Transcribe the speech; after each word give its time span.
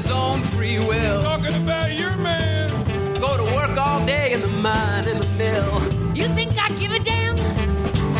his 0.00 0.10
own 0.10 0.40
free 0.54 0.78
will 0.78 1.20
Talking 1.22 1.54
about 1.62 1.92
your 1.98 2.16
man. 2.16 2.68
go 3.20 3.36
to 3.36 3.44
work 3.54 3.76
all 3.76 4.04
day 4.06 4.32
in 4.32 4.40
the 4.40 4.48
mine 4.48 5.06
in 5.06 5.18
the 5.18 5.30
mill? 5.42 6.16
You 6.16 6.26
think 6.34 6.52
I 6.58 6.68
give 6.80 6.92
a 6.92 6.98
damn? 6.98 7.36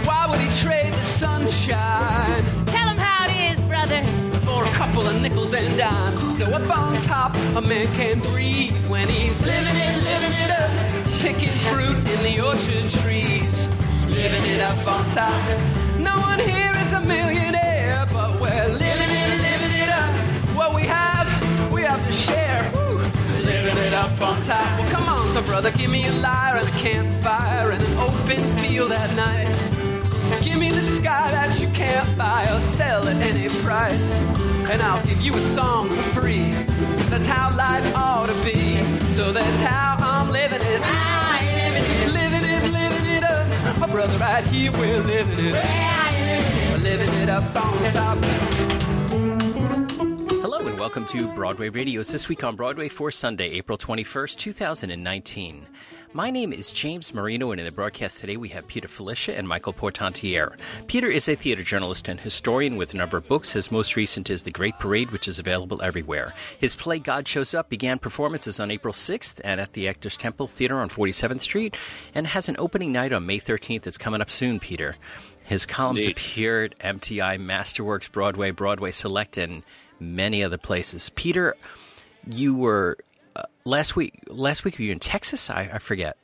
Why 0.07 0.27
would 0.29 0.41
he 0.41 0.51
trade 0.61 0.93
the 0.93 1.05
sunshine 1.05 2.43
Tell 2.67 2.87
him 2.89 2.99
how 2.99 3.29
it 3.29 3.35
is, 3.53 3.59
brother. 3.65 4.03
for 4.47 4.65
a 4.65 4.73
couple 4.81 5.07
of 5.07 5.21
nickels 5.23 5.53
and 5.55 5.69
dimes? 5.79 6.21
So 6.39 6.45
up 6.59 6.69
on 6.79 7.01
top, 7.03 7.35
a 7.57 7.63
man 7.63 7.87
can 7.99 8.21
breathe 8.21 8.77
when 8.89 9.09
he's 9.09 9.41
living 9.43 9.77
it, 9.77 10.03
living 10.03 10.33
it 10.45 10.51
up, 10.51 10.71
picking 11.25 11.49
fruit 11.69 11.97
in 11.97 12.21
the 12.29 12.41
orchard 12.49 12.91
trees, 13.03 13.57
living 14.09 14.45
it 14.55 14.61
up 14.61 14.79
on 14.87 15.03
top. 15.15 15.41
No 15.99 16.15
one 16.21 16.41
here 16.41 16.75
is 16.85 16.93
a 16.93 17.01
millionaire, 17.01 18.07
but 18.13 18.39
we're 18.41 18.69
living 18.69 19.11
it, 19.23 19.31
living 19.49 19.75
it 19.85 19.89
up. 19.89 20.13
What 20.57 20.75
we 20.75 20.83
have, 20.85 21.10
we 21.10 21.10
have 21.91 22.07
to 22.07 22.13
share. 22.13 22.71
Woo. 22.73 22.99
Living 23.43 23.79
it 23.79 23.93
up 23.93 24.21
on 24.21 24.41
top. 24.45 24.79
Well, 24.79 24.91
come 24.91 25.09
on, 25.09 25.29
so 25.31 25.43
brother, 25.43 25.73
give 25.73 25.91
me 25.91 26.07
a 26.07 26.13
lyre 26.21 26.57
and 26.57 26.69
a 26.69 26.77
campfire 26.87 27.73
and 27.73 27.83
an 27.83 27.99
open 27.99 28.41
field 28.59 28.93
at 28.93 29.11
night. 29.17 29.51
Give 30.45 30.57
me 30.57 30.71
the 30.71 30.85
sky 30.85 31.29
that 31.33 31.61
you 31.61 31.69
can't 31.71 32.11
buy 32.17 32.45
or 32.53 32.61
sell 32.79 33.09
at 33.09 33.17
any 33.17 33.49
price. 33.65 34.09
And 34.71 34.81
I'll 34.81 35.05
give 35.05 35.21
you 35.21 35.35
a 35.35 35.41
song 35.41 35.91
for 35.91 36.21
free. 36.21 36.53
That's 37.11 37.27
how 37.27 37.57
life 37.57 37.87
ought 37.97 38.27
to 38.27 38.39
be. 38.45 38.77
So 39.17 39.33
that's 39.33 39.61
how 39.67 39.97
I'm 39.99 40.31
living 40.31 40.63
it. 40.63 40.81
How 40.83 41.41
you 41.43 41.57
living 41.57 41.87
it? 41.91 42.13
Living 42.21 42.45
it, 42.55 42.63
living 42.81 43.07
it 43.17 43.25
up. 43.25 43.79
My 43.81 43.89
brother 43.89 44.17
right 44.19 44.47
here, 44.47 44.71
we're 44.71 45.01
living 45.01 45.45
it. 45.45 45.57
How 45.57 46.11
you 46.17 46.25
living 46.25 46.57
it? 46.57 46.71
We're 46.71 46.85
living 46.91 47.15
it 47.23 47.29
up 47.29 47.57
on 47.57 47.75
top. 47.93 49.00
And 50.71 50.79
welcome 50.79 51.05
to 51.07 51.27
Broadway 51.35 51.69
Radio's 51.69 52.11
This 52.11 52.29
Week 52.29 52.45
on 52.45 52.55
Broadway 52.55 52.89
for 52.89 53.11
Sunday, 53.11 53.51
April 53.55 53.77
21st, 53.77 54.37
2019. 54.37 55.67
My 56.13 56.31
name 56.31 56.53
is 56.53 56.73
James 56.73 57.13
Marino, 57.13 57.51
and 57.51 57.59
in 57.59 57.67
the 57.67 57.73
broadcast 57.73 58.21
today 58.21 58.37
we 58.37 58.51
have 58.51 58.69
Peter 58.69 58.87
Filichia 58.87 59.37
and 59.37 59.49
Michael 59.49 59.73
Portantiere. 59.73 60.57
Peter 60.87 61.09
is 61.09 61.29
a 61.29 61.35
theater 61.35 61.65
journalist 61.65 62.07
and 62.07 62.21
historian 62.21 62.77
with 62.77 62.95
a 62.95 62.97
number 62.97 63.17
of 63.17 63.27
books. 63.27 63.51
His 63.51 63.73
most 63.73 63.97
recent 63.97 64.31
is 64.31 64.45
The 64.45 64.53
Great 64.53 64.79
Parade, 64.79 65.11
which 65.11 65.27
is 65.27 65.41
available 65.41 65.83
everywhere. 65.83 66.35
His 66.61 66.77
play 66.77 67.01
God 67.01 67.27
Shows 67.27 67.53
Up 67.53 67.69
began 67.69 67.99
performances 67.99 68.61
on 68.61 68.71
April 68.71 68.95
6th 68.95 69.41
and 69.43 69.61
at 69.61 69.73
the 69.73 69.89
Actors 69.89 70.17
Temple 70.17 70.47
Theater 70.47 70.79
on 70.79 70.89
47th 70.89 71.41
Street 71.41 71.77
and 72.15 72.29
has 72.29 72.49
an 72.49 72.57
opening 72.61 72.93
night 72.93 73.13
on 73.13 73.27
May 73.27 73.41
13th. 73.41 73.89
It's 73.89 73.99
coming 73.99 74.21
up 74.21 74.31
soon, 74.31 74.61
Peter. 74.61 74.95
His 75.51 75.67
columns 75.67 76.03
Indeed. 76.03 76.13
appeared 76.17 76.77
at 76.81 77.01
MTI, 77.01 77.37
Masterworks, 77.45 78.11
Broadway, 78.11 78.53
Broadway 78.53 78.93
Select, 78.93 79.37
and 79.37 79.65
many 79.99 80.45
other 80.45 80.59
places. 80.59 81.11
Peter, 81.17 81.57
you 82.25 82.55
were 82.55 82.99
uh, 83.35 83.43
last 83.65 83.97
week. 83.97 84.23
Last 84.29 84.63
week 84.63 84.79
were 84.79 84.85
you 84.85 84.93
in 84.93 85.01
Texas? 85.01 85.51
I, 85.51 85.69
I 85.73 85.79
forget. 85.81 86.17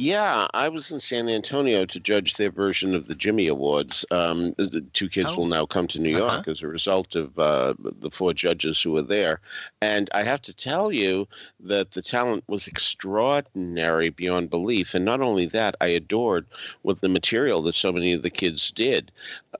Yeah, 0.00 0.46
I 0.54 0.68
was 0.68 0.92
in 0.92 1.00
San 1.00 1.28
Antonio 1.28 1.84
to 1.84 1.98
judge 1.98 2.36
their 2.36 2.52
version 2.52 2.94
of 2.94 3.08
the 3.08 3.16
Jimmy 3.16 3.48
Awards. 3.48 4.06
Um, 4.12 4.54
the 4.56 4.80
two 4.92 5.08
kids 5.08 5.30
Oh. 5.32 5.38
will 5.38 5.46
now 5.46 5.66
come 5.66 5.88
to 5.88 5.98
New 5.98 6.16
Uh-huh. 6.16 6.34
York 6.34 6.46
as 6.46 6.62
a 6.62 6.68
result 6.68 7.16
of 7.16 7.36
uh, 7.36 7.74
the 7.80 8.08
four 8.08 8.32
judges 8.32 8.80
who 8.80 8.92
were 8.92 9.02
there. 9.02 9.40
And 9.82 10.08
I 10.14 10.22
have 10.22 10.40
to 10.42 10.54
tell 10.54 10.92
you 10.92 11.26
that 11.58 11.90
the 11.90 12.00
talent 12.00 12.44
was 12.46 12.68
extraordinary 12.68 14.10
beyond 14.10 14.50
belief. 14.50 14.94
And 14.94 15.04
not 15.04 15.20
only 15.20 15.46
that, 15.46 15.74
I 15.80 15.88
adored 15.88 16.46
what 16.82 17.00
the 17.00 17.08
material 17.08 17.60
that 17.62 17.74
so 17.74 17.90
many 17.90 18.12
of 18.12 18.22
the 18.22 18.30
kids 18.30 18.70
did 18.70 19.10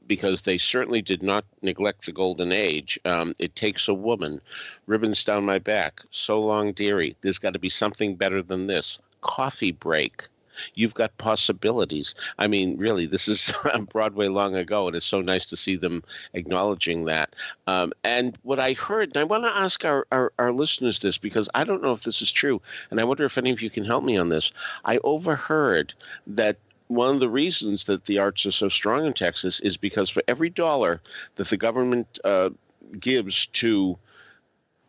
because 0.06 0.42
they 0.42 0.56
certainly 0.56 1.02
did 1.02 1.20
not 1.20 1.44
neglect 1.62 2.06
the 2.06 2.12
golden 2.12 2.52
age. 2.52 2.96
Um, 3.04 3.34
it 3.40 3.56
takes 3.56 3.88
a 3.88 3.92
woman, 3.94 4.40
ribbons 4.86 5.24
down 5.24 5.44
my 5.44 5.58
back, 5.58 6.00
so 6.12 6.40
long, 6.40 6.70
dearie. 6.74 7.16
There's 7.22 7.40
got 7.40 7.54
to 7.54 7.58
be 7.58 7.68
something 7.68 8.14
better 8.14 8.40
than 8.40 8.68
this. 8.68 9.00
Coffee 9.20 9.72
break. 9.72 10.28
You've 10.74 10.94
got 10.94 11.16
possibilities. 11.18 12.14
I 12.38 12.46
mean, 12.48 12.76
really, 12.78 13.06
this 13.06 13.28
is 13.28 13.52
Broadway 13.92 14.28
long 14.28 14.56
ago, 14.56 14.86
and 14.86 14.96
it's 14.96 15.06
so 15.06 15.20
nice 15.20 15.46
to 15.46 15.56
see 15.56 15.76
them 15.76 16.02
acknowledging 16.34 17.04
that. 17.04 17.34
Um, 17.66 17.92
and 18.02 18.36
what 18.42 18.58
I 18.58 18.72
heard, 18.72 19.10
and 19.10 19.18
I 19.18 19.24
want 19.24 19.44
to 19.44 19.56
ask 19.56 19.84
our, 19.84 20.06
our, 20.10 20.32
our 20.38 20.52
listeners 20.52 20.98
this 20.98 21.18
because 21.18 21.48
I 21.54 21.64
don't 21.64 21.82
know 21.82 21.92
if 21.92 22.02
this 22.02 22.20
is 22.22 22.32
true, 22.32 22.60
and 22.90 23.00
I 23.00 23.04
wonder 23.04 23.24
if 23.24 23.38
any 23.38 23.50
of 23.50 23.62
you 23.62 23.70
can 23.70 23.84
help 23.84 24.04
me 24.04 24.16
on 24.16 24.30
this. 24.30 24.52
I 24.84 24.98
overheard 25.04 25.94
that 26.26 26.56
one 26.88 27.14
of 27.14 27.20
the 27.20 27.28
reasons 27.28 27.84
that 27.84 28.06
the 28.06 28.18
arts 28.18 28.46
are 28.46 28.50
so 28.50 28.68
strong 28.68 29.06
in 29.06 29.12
Texas 29.12 29.60
is 29.60 29.76
because 29.76 30.10
for 30.10 30.22
every 30.26 30.50
dollar 30.50 31.00
that 31.36 31.48
the 31.48 31.56
government 31.56 32.18
uh, 32.24 32.50
gives 32.98 33.46
to 33.46 33.98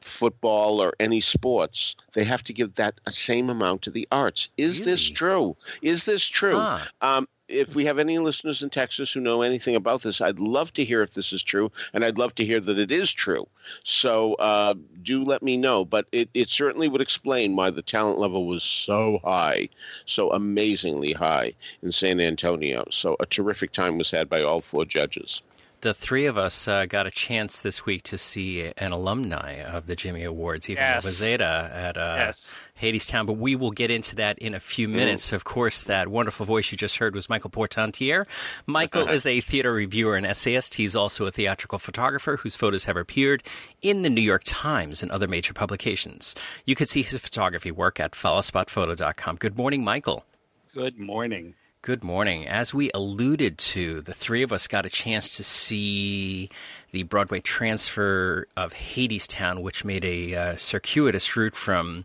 football 0.02 0.82
or 0.82 0.94
any 1.00 1.22
sports, 1.22 1.96
they 2.14 2.24
have 2.24 2.44
to 2.44 2.54
give 2.54 2.76
that 2.76 3.00
a 3.06 3.12
same 3.12 3.50
amount 3.50 3.82
to 3.84 3.92
the 3.92 4.08
arts. 4.12 4.50
Is 4.58 4.82
this 4.82 5.10
true? 5.10 5.56
Is 5.82 6.04
this 6.04 6.26
true? 6.26 6.58
Ah. 6.58 6.88
Um, 7.02 7.28
if 7.50 7.76
we 7.76 7.86
have 7.86 7.98
any 7.98 8.20
listeners 8.20 8.62
in 8.62 8.70
Texas 8.70 9.12
who 9.12 9.20
know 9.20 9.42
anything 9.42 9.76
about 9.76 10.04
this, 10.04 10.22
I'd 10.22 10.40
love 10.40 10.72
to 10.74 10.86
hear 10.86 11.02
if 11.02 11.14
this 11.14 11.34
is 11.34 11.44
true, 11.44 11.72
and 11.94 12.06
I'd 12.06 12.18
love 12.18 12.36
to 12.36 12.46
hear 12.46 12.60
that 12.60 12.78
it 12.78 12.92
is 12.92 13.12
true. 13.12 13.48
So 13.84 14.36
uh, 14.36 14.76
do 15.02 15.24
let 15.24 15.42
me 15.42 15.58
know. 15.58 15.84
But 15.84 16.06
it, 16.12 16.30
it 16.34 16.50
certainly 16.50 16.88
would 16.88 17.02
explain 17.02 17.56
why 17.56 17.72
the 17.72 17.82
talent 17.82 18.20
level 18.20 18.46
was 18.46 18.64
so 18.64 19.20
high, 19.24 19.70
so 20.06 20.32
amazingly 20.32 21.14
high 21.14 21.54
in 21.82 21.92
San 21.92 22.20
Antonio. 22.20 22.86
So 22.92 23.16
a 23.20 23.26
terrific 23.26 23.72
time 23.72 23.98
was 23.98 24.12
had 24.12 24.30
by 24.30 24.44
all 24.44 24.62
four 24.62 24.86
judges. 24.86 25.42
The 25.82 25.94
three 25.94 26.26
of 26.26 26.38
us 26.38 26.68
uh, 26.68 26.86
got 26.88 27.08
a 27.08 27.12
chance 27.12 27.62
this 27.62 27.86
week 27.86 28.04
to 28.04 28.18
see 28.18 28.70
an 28.78 28.92
alumni 28.92 29.62
of 29.64 29.88
the 29.88 29.96
Jimmy 29.96 30.24
Awards, 30.26 30.70
Eva 30.70 30.80
Yes. 30.82 31.08
Zeta 31.08 31.72
at 31.74 31.96
uh, 31.96 32.16
Yes. 32.18 32.54
Hadestown. 32.82 33.26
But 33.26 33.38
we 33.38 33.56
will 33.56 33.72
get 33.72 33.90
into 33.90 34.14
that 34.18 34.38
in 34.40 34.54
a 34.54 34.60
few 34.60 34.90
minutes. 34.90 35.32
Of 35.32 35.46
course, 35.46 35.84
that 35.84 36.10
wonderful 36.10 36.46
voice 36.46 36.70
you 36.74 36.78
just 36.78 36.98
heard 36.98 37.16
was 37.16 37.30
Michael 37.30 37.50
Portantiere. 37.50 38.26
Michael 38.66 39.08
is 39.10 39.26
a 39.26 39.40
theater 39.40 39.72
reviewer 39.72 40.18
and 40.18 40.26
essayist. 40.26 40.76
He's 40.76 40.98
also 40.98 41.26
a 41.26 41.32
theatrical 41.32 41.80
photographer 41.80 42.36
whose 42.36 42.58
photos 42.58 42.84
have 42.84 42.98
appeared 42.98 43.42
in 43.82 44.02
the 44.02 44.10
New 44.10 44.22
York 44.22 44.42
Times 44.44 45.02
and 45.02 45.10
other 45.12 45.30
major 45.30 45.54
publications. 45.54 46.36
You 46.66 46.76
can 46.76 46.88
see 46.88 47.04
his 47.04 47.18
photography 47.20 47.72
work 47.72 48.02
at 48.02 48.12
followspotphoto.com. 48.12 49.38
Good 49.38 49.56
morning, 49.58 49.86
Michael. 49.86 50.26
Good 50.74 51.00
morning. 51.00 51.56
Good 51.82 52.04
morning. 52.04 52.46
As 52.46 52.74
we 52.74 52.92
alluded 52.94 53.58
to, 53.58 54.02
the 54.02 54.14
three 54.14 54.44
of 54.44 54.52
us 54.52 54.68
got 54.68 54.86
a 54.86 54.90
chance 54.90 55.38
to 55.38 55.46
see 55.46 56.50
the 56.92 57.04
Broadway 57.04 57.40
transfer 57.40 58.50
of 58.58 58.74
Hadestown, 58.74 59.62
which 59.62 59.86
made 59.86 60.04
a 60.04 60.36
uh, 60.36 60.56
circuitous 60.58 61.38
route 61.38 61.56
from 61.56 62.04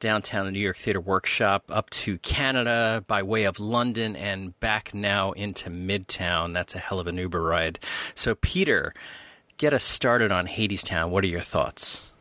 downtown 0.00 0.44
the 0.44 0.52
New 0.52 0.60
York 0.60 0.76
Theater 0.76 1.00
Workshop 1.00 1.64
up 1.70 1.88
to 1.90 2.18
Canada 2.18 3.04
by 3.06 3.22
way 3.22 3.44
of 3.44 3.58
London 3.58 4.16
and 4.16 4.60
back 4.60 4.92
now 4.92 5.32
into 5.32 5.70
Midtown. 5.70 6.52
That's 6.52 6.74
a 6.74 6.78
hell 6.78 7.00
of 7.00 7.06
an 7.06 7.16
Uber 7.16 7.40
ride. 7.40 7.78
So, 8.14 8.34
Peter, 8.34 8.92
get 9.56 9.72
us 9.72 9.82
started 9.82 10.30
on 10.30 10.46
Hadestown. 10.46 11.08
What 11.08 11.24
are 11.24 11.28
your 11.28 11.40
thoughts? 11.40 12.12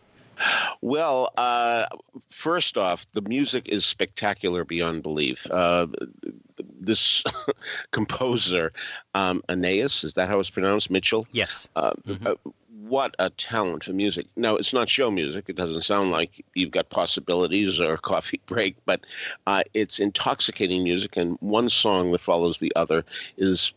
Well, 0.81 1.31
uh, 1.37 1.85
first 2.29 2.77
off, 2.77 3.05
the 3.13 3.21
music 3.21 3.67
is 3.69 3.85
spectacular 3.85 4.63
beyond 4.63 5.03
belief. 5.03 5.47
Uh, 5.49 5.87
this 6.79 7.23
composer, 7.91 8.71
um, 9.13 9.43
Aeneas, 9.49 10.03
is 10.03 10.13
that 10.13 10.29
how 10.29 10.39
it's 10.39 10.49
pronounced? 10.49 10.91
Mitchell? 10.91 11.27
Yes. 11.31 11.69
Uh, 11.75 11.93
uh, 12.25 12.35
what 12.87 13.15
a 13.17 13.29
talent 13.31 13.83
for 13.83 13.93
music. 13.93 14.27
Now, 14.35 14.55
it's 14.55 14.73
not 14.73 14.89
show 14.89 15.09
music. 15.09 15.45
It 15.47 15.55
doesn't 15.55 15.81
sound 15.81 16.11
like 16.11 16.45
you've 16.53 16.71
got 16.71 16.89
possibilities 16.89 17.79
or 17.79 17.93
a 17.93 17.97
coffee 17.97 18.41
break, 18.45 18.75
but 18.85 19.01
uh, 19.47 19.63
it's 19.73 19.99
intoxicating 19.99 20.83
music, 20.83 21.17
and 21.17 21.37
one 21.39 21.69
song 21.69 22.11
that 22.11 22.21
follows 22.21 22.59
the 22.59 22.73
other 22.75 23.03
is 23.37 23.73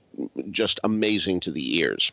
just 0.50 0.78
amazing 0.84 1.40
to 1.40 1.50
the 1.50 1.78
ears. 1.78 2.12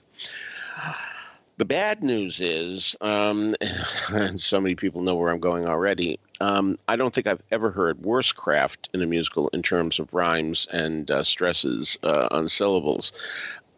The 1.58 1.66
bad 1.66 2.04
news 2.04 2.42
is, 2.42 2.98
um, 3.00 3.56
and 4.10 4.40
so 4.40 4.60
many 4.60 4.76
people 4.76 5.02
know 5.02 5.16
where 5.16 5.32
I'm 5.32 5.40
going 5.40 5.66
already. 5.66 6.20
Um, 6.42 6.78
I 6.90 6.98
don't 6.98 7.14
think 7.14 7.28
I've 7.28 7.42
ever 7.52 7.72
heard 7.72 8.02
worse 8.04 8.32
craft 8.34 8.90
in 8.94 9.02
a 9.02 9.06
musical 9.06 9.48
in 9.50 9.62
terms 9.62 10.00
of 10.00 10.14
rhymes 10.14 10.68
and 10.72 11.10
uh, 11.10 11.24
stresses 11.24 11.98
uh, 12.04 12.28
on 12.32 12.50
syllables. 12.50 13.14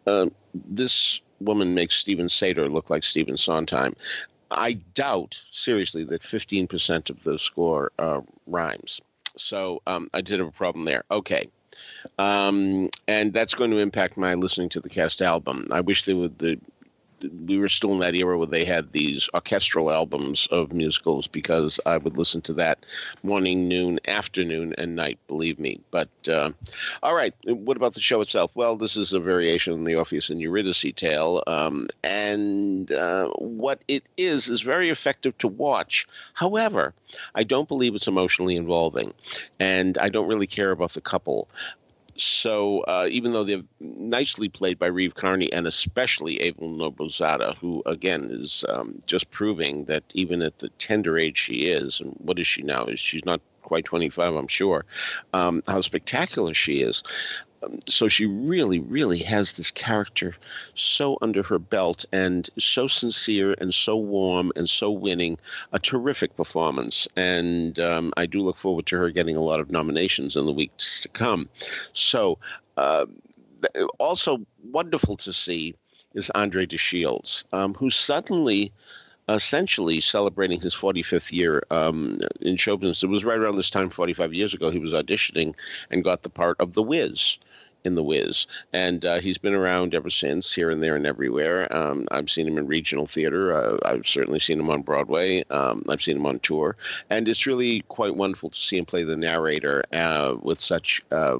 Uh, 0.06 0.26
this 0.54 1.20
woman 1.40 1.74
makes 1.74 1.94
Steven 1.94 2.26
Sater 2.26 2.70
look 2.72 2.90
like 2.90 3.04
Stephen 3.04 3.36
Sondheim. 3.36 3.94
I 4.50 4.72
doubt 4.94 5.40
seriously 5.52 6.02
that 6.04 6.22
15% 6.22 7.10
of 7.10 7.22
the 7.22 7.38
score 7.38 7.92
rhymes. 8.46 9.00
So 9.36 9.82
um, 9.86 10.10
I 10.14 10.20
did 10.20 10.40
have 10.40 10.48
a 10.48 10.52
problem 10.52 10.84
there. 10.84 11.04
Okay, 11.10 11.48
Um, 12.18 12.88
and 13.06 13.32
that's 13.32 13.54
going 13.54 13.70
to 13.70 13.78
impact 13.78 14.16
my 14.16 14.34
listening 14.34 14.68
to 14.70 14.80
the 14.80 14.88
cast 14.88 15.22
album. 15.22 15.68
I 15.70 15.80
wish 15.80 16.06
they 16.06 16.14
would 16.14 16.38
the 16.38 16.58
we 17.46 17.58
were 17.58 17.68
still 17.68 17.92
in 17.92 18.00
that 18.00 18.14
era 18.14 18.38
where 18.38 18.46
they 18.46 18.64
had 18.64 18.92
these 18.92 19.28
orchestral 19.34 19.90
albums 19.90 20.46
of 20.50 20.72
musicals 20.72 21.26
because 21.26 21.80
I 21.86 21.96
would 21.96 22.16
listen 22.16 22.40
to 22.42 22.52
that 22.54 22.84
morning, 23.22 23.68
noon, 23.68 23.98
afternoon, 24.06 24.74
and 24.78 24.96
night. 24.96 25.18
Believe 25.26 25.58
me. 25.58 25.80
But 25.90 26.08
uh, 26.28 26.50
all 27.02 27.14
right, 27.14 27.34
what 27.44 27.76
about 27.76 27.94
the 27.94 28.00
show 28.00 28.20
itself? 28.20 28.52
Well, 28.54 28.76
this 28.76 28.96
is 28.96 29.12
a 29.12 29.20
variation 29.20 29.72
on 29.72 29.84
the 29.84 29.94
Orpheus 29.94 30.30
and 30.30 30.40
Eurydice 30.40 30.84
tale, 30.96 31.42
um, 31.46 31.88
and 32.04 32.90
uh, 32.92 33.28
what 33.38 33.82
it 33.88 34.04
is 34.16 34.48
is 34.48 34.60
very 34.60 34.90
effective 34.90 35.36
to 35.38 35.48
watch. 35.48 36.06
However, 36.34 36.94
I 37.34 37.44
don't 37.44 37.68
believe 37.68 37.94
it's 37.94 38.08
emotionally 38.08 38.56
involving, 38.56 39.12
and 39.58 39.98
I 39.98 40.08
don't 40.08 40.28
really 40.28 40.46
care 40.46 40.70
about 40.70 40.92
the 40.92 41.00
couple 41.00 41.48
so 42.18 42.80
uh, 42.82 43.08
even 43.10 43.32
though 43.32 43.44
they're 43.44 43.62
nicely 43.80 44.48
played 44.48 44.78
by 44.78 44.86
Reeve 44.86 45.14
Carney 45.14 45.52
and 45.52 45.66
especially 45.66 46.40
Eva 46.40 46.60
Noblezada, 46.60 47.56
who 47.56 47.82
again 47.86 48.28
is 48.30 48.64
um, 48.68 49.00
just 49.06 49.30
proving 49.30 49.84
that 49.84 50.02
even 50.14 50.42
at 50.42 50.58
the 50.58 50.68
tender 50.78 51.18
age 51.18 51.38
she 51.38 51.66
is, 51.66 52.00
and 52.00 52.14
what 52.18 52.38
is 52.38 52.46
she 52.46 52.62
now? 52.62 52.84
Is 52.84 53.00
She's 53.00 53.24
not 53.24 53.40
quite 53.62 53.84
25, 53.84 54.34
I'm 54.34 54.48
sure, 54.48 54.84
um, 55.34 55.62
how 55.66 55.80
spectacular 55.80 56.54
she 56.54 56.80
is. 56.80 57.02
Um, 57.62 57.80
so 57.86 58.08
she 58.08 58.26
really, 58.26 58.78
really 58.78 59.18
has 59.18 59.52
this 59.52 59.70
character 59.70 60.34
so 60.74 61.18
under 61.22 61.42
her 61.42 61.58
belt 61.58 62.04
and 62.12 62.48
so 62.58 62.88
sincere 62.88 63.54
and 63.58 63.74
so 63.74 63.96
warm 63.96 64.52
and 64.56 64.68
so 64.68 64.90
winning. 64.90 65.38
A 65.72 65.78
terrific 65.78 66.36
performance. 66.36 67.08
And 67.16 67.78
um, 67.78 68.12
I 68.16 68.26
do 68.26 68.40
look 68.40 68.58
forward 68.58 68.86
to 68.86 68.98
her 68.98 69.10
getting 69.10 69.36
a 69.36 69.42
lot 69.42 69.60
of 69.60 69.70
nominations 69.70 70.36
in 70.36 70.46
the 70.46 70.52
weeks 70.52 71.00
to 71.00 71.08
come. 71.08 71.48
So, 71.92 72.38
uh, 72.76 73.06
also 73.98 74.38
wonderful 74.70 75.16
to 75.16 75.32
see 75.32 75.74
is 76.14 76.30
Andre 76.30 76.64
de 76.64 76.76
Shields, 76.76 77.44
um, 77.52 77.74
who 77.74 77.90
suddenly 77.90 78.72
essentially 79.28 80.00
celebrating 80.00 80.60
his 80.60 80.74
45th 80.74 81.32
year 81.32 81.62
um, 81.70 82.20
in 82.40 82.56
show 82.56 82.76
business. 82.76 83.02
It 83.02 83.08
was 83.08 83.24
right 83.24 83.38
around 83.38 83.56
this 83.56 83.70
time, 83.70 83.90
45 83.90 84.32
years 84.32 84.54
ago, 84.54 84.70
he 84.70 84.78
was 84.78 84.92
auditioning 84.92 85.54
and 85.90 86.04
got 86.04 86.22
the 86.22 86.30
part 86.30 86.56
of 86.60 86.72
The 86.72 86.82
Wiz 86.82 87.36
in 87.84 87.94
The 87.94 88.02
Wiz. 88.02 88.46
And 88.72 89.04
uh, 89.04 89.20
he's 89.20 89.38
been 89.38 89.54
around 89.54 89.94
ever 89.94 90.10
since, 90.10 90.52
here 90.54 90.70
and 90.70 90.82
there 90.82 90.96
and 90.96 91.06
everywhere. 91.06 91.74
Um, 91.74 92.06
I've 92.10 92.30
seen 92.30 92.46
him 92.46 92.58
in 92.58 92.66
regional 92.66 93.06
theater. 93.06 93.52
Uh, 93.52 93.78
I've 93.84 94.06
certainly 94.06 94.40
seen 94.40 94.60
him 94.60 94.70
on 94.70 94.82
Broadway. 94.82 95.44
Um, 95.50 95.84
I've 95.88 96.02
seen 96.02 96.16
him 96.16 96.26
on 96.26 96.40
tour. 96.40 96.76
And 97.10 97.28
it's 97.28 97.46
really 97.46 97.82
quite 97.88 98.16
wonderful 98.16 98.50
to 98.50 98.58
see 98.58 98.78
him 98.78 98.84
play 98.84 99.04
the 99.04 99.16
narrator 99.16 99.84
uh, 99.92 100.36
with 100.40 100.60
such 100.60 101.02
uh, 101.10 101.38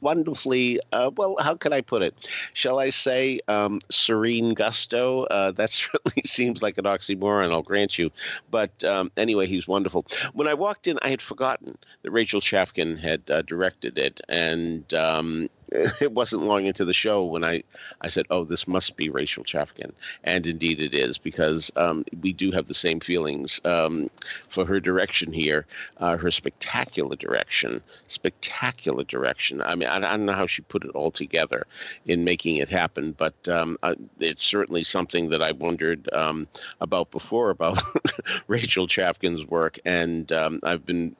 wonderfully, 0.00 0.80
uh, 0.92 1.10
well, 1.16 1.36
how 1.40 1.54
can 1.54 1.72
I 1.72 1.80
put 1.80 2.02
it? 2.02 2.14
Shall 2.54 2.78
I 2.78 2.90
say 2.90 3.40
um, 3.48 3.80
serene 3.90 4.54
gusto? 4.54 5.24
Uh, 5.24 5.50
that 5.62 5.70
certainly 5.70 6.22
seems 6.24 6.62
like 6.62 6.78
an 6.78 6.84
oxymoron, 6.84 7.52
I'll 7.52 7.62
grant 7.62 7.98
you. 7.98 8.10
But 8.50 8.82
um, 8.84 9.10
anyway, 9.16 9.46
he's 9.46 9.68
wonderful. 9.68 10.06
When 10.32 10.48
I 10.48 10.54
walked 10.54 10.86
in, 10.86 10.98
I 11.02 11.08
had 11.08 11.22
forgotten 11.22 11.76
that 12.02 12.10
Rachel 12.10 12.40
Chavkin 12.40 12.98
had 12.98 13.26
directed 13.46 13.98
it. 13.98 14.20
And 14.28 14.92
um, 14.94 15.48
it 16.00 16.12
wasn't 16.12 16.42
long 16.42 16.66
into 16.66 16.84
the 16.84 16.92
show 16.92 17.24
when 17.24 17.44
I, 17.44 17.62
I 18.02 18.08
said, 18.08 18.26
"Oh, 18.30 18.44
this 18.44 18.68
must 18.68 18.96
be 18.96 19.08
Rachel 19.08 19.42
Chavkin," 19.42 19.92
and 20.24 20.46
indeed 20.46 20.80
it 20.80 20.94
is 20.94 21.16
because 21.16 21.72
um, 21.76 22.04
we 22.20 22.32
do 22.32 22.50
have 22.50 22.68
the 22.68 22.74
same 22.74 23.00
feelings 23.00 23.60
um, 23.64 24.10
for 24.48 24.66
her 24.66 24.80
direction 24.80 25.32
here, 25.32 25.64
uh, 25.98 26.18
her 26.18 26.30
spectacular 26.30 27.16
direction, 27.16 27.80
spectacular 28.06 29.04
direction. 29.04 29.62
I 29.62 29.74
mean, 29.74 29.88
I, 29.88 29.96
I, 29.96 30.00
don't 30.00 30.26
know 30.26 30.34
how 30.34 30.46
she 30.46 30.60
put 30.62 30.84
it 30.84 30.90
all 30.90 31.10
together 31.10 31.66
in 32.04 32.22
making 32.22 32.56
it 32.56 32.68
happen, 32.68 33.12
but 33.12 33.48
um, 33.48 33.78
uh, 33.82 33.94
it's 34.20 34.44
certainly 34.44 34.84
something 34.84 35.30
that 35.30 35.42
I 35.42 35.52
wondered 35.52 36.12
um, 36.12 36.48
about 36.82 37.10
before 37.10 37.48
about 37.48 37.82
Rachel 38.46 38.86
Chavkin's 38.86 39.46
work, 39.46 39.78
and 39.86 40.30
um, 40.32 40.60
I've 40.64 40.84
been 40.84 41.16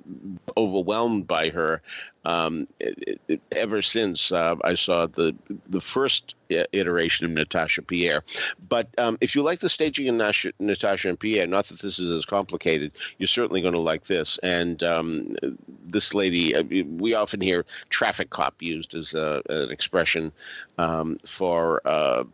overwhelmed 0.58 1.26
by 1.26 1.48
her 1.48 1.80
um, 2.24 2.68
it, 2.80 3.20
it, 3.28 3.40
ever 3.52 3.82
since 3.82 4.32
uh, 4.32 4.56
I 4.64 4.74
saw 4.74 5.06
the 5.06 5.34
the 5.68 5.80
first 5.80 6.34
iteration 6.72 7.24
of 7.24 7.32
Natasha 7.32 7.82
Pierre. 7.82 8.22
But 8.68 8.88
um, 8.98 9.18
if 9.20 9.34
you 9.34 9.42
like 9.42 9.60
the 9.60 9.68
staging 9.68 10.08
of 10.08 10.14
Natasha, 10.16 10.52
Natasha 10.58 11.08
and 11.08 11.18
Pierre, 11.18 11.46
not 11.46 11.66
that 11.68 11.80
this 11.80 11.98
is 11.98 12.10
as 12.10 12.24
complicated, 12.24 12.92
you're 13.18 13.26
certainly 13.26 13.62
going 13.62 13.74
to 13.74 13.80
like 13.80 14.06
this. 14.06 14.38
And 14.42 14.82
um, 14.82 15.36
this 15.84 16.14
lady, 16.14 16.54
uh, 16.54 16.62
we 16.98 17.14
often 17.14 17.40
hear 17.40 17.64
traffic 17.88 18.30
cop 18.30 18.60
used 18.60 18.94
as 18.94 19.14
a, 19.14 19.42
an 19.48 19.70
expression 19.70 20.32
um, 20.78 21.18
for. 21.26 21.80
Uh, 21.84 22.24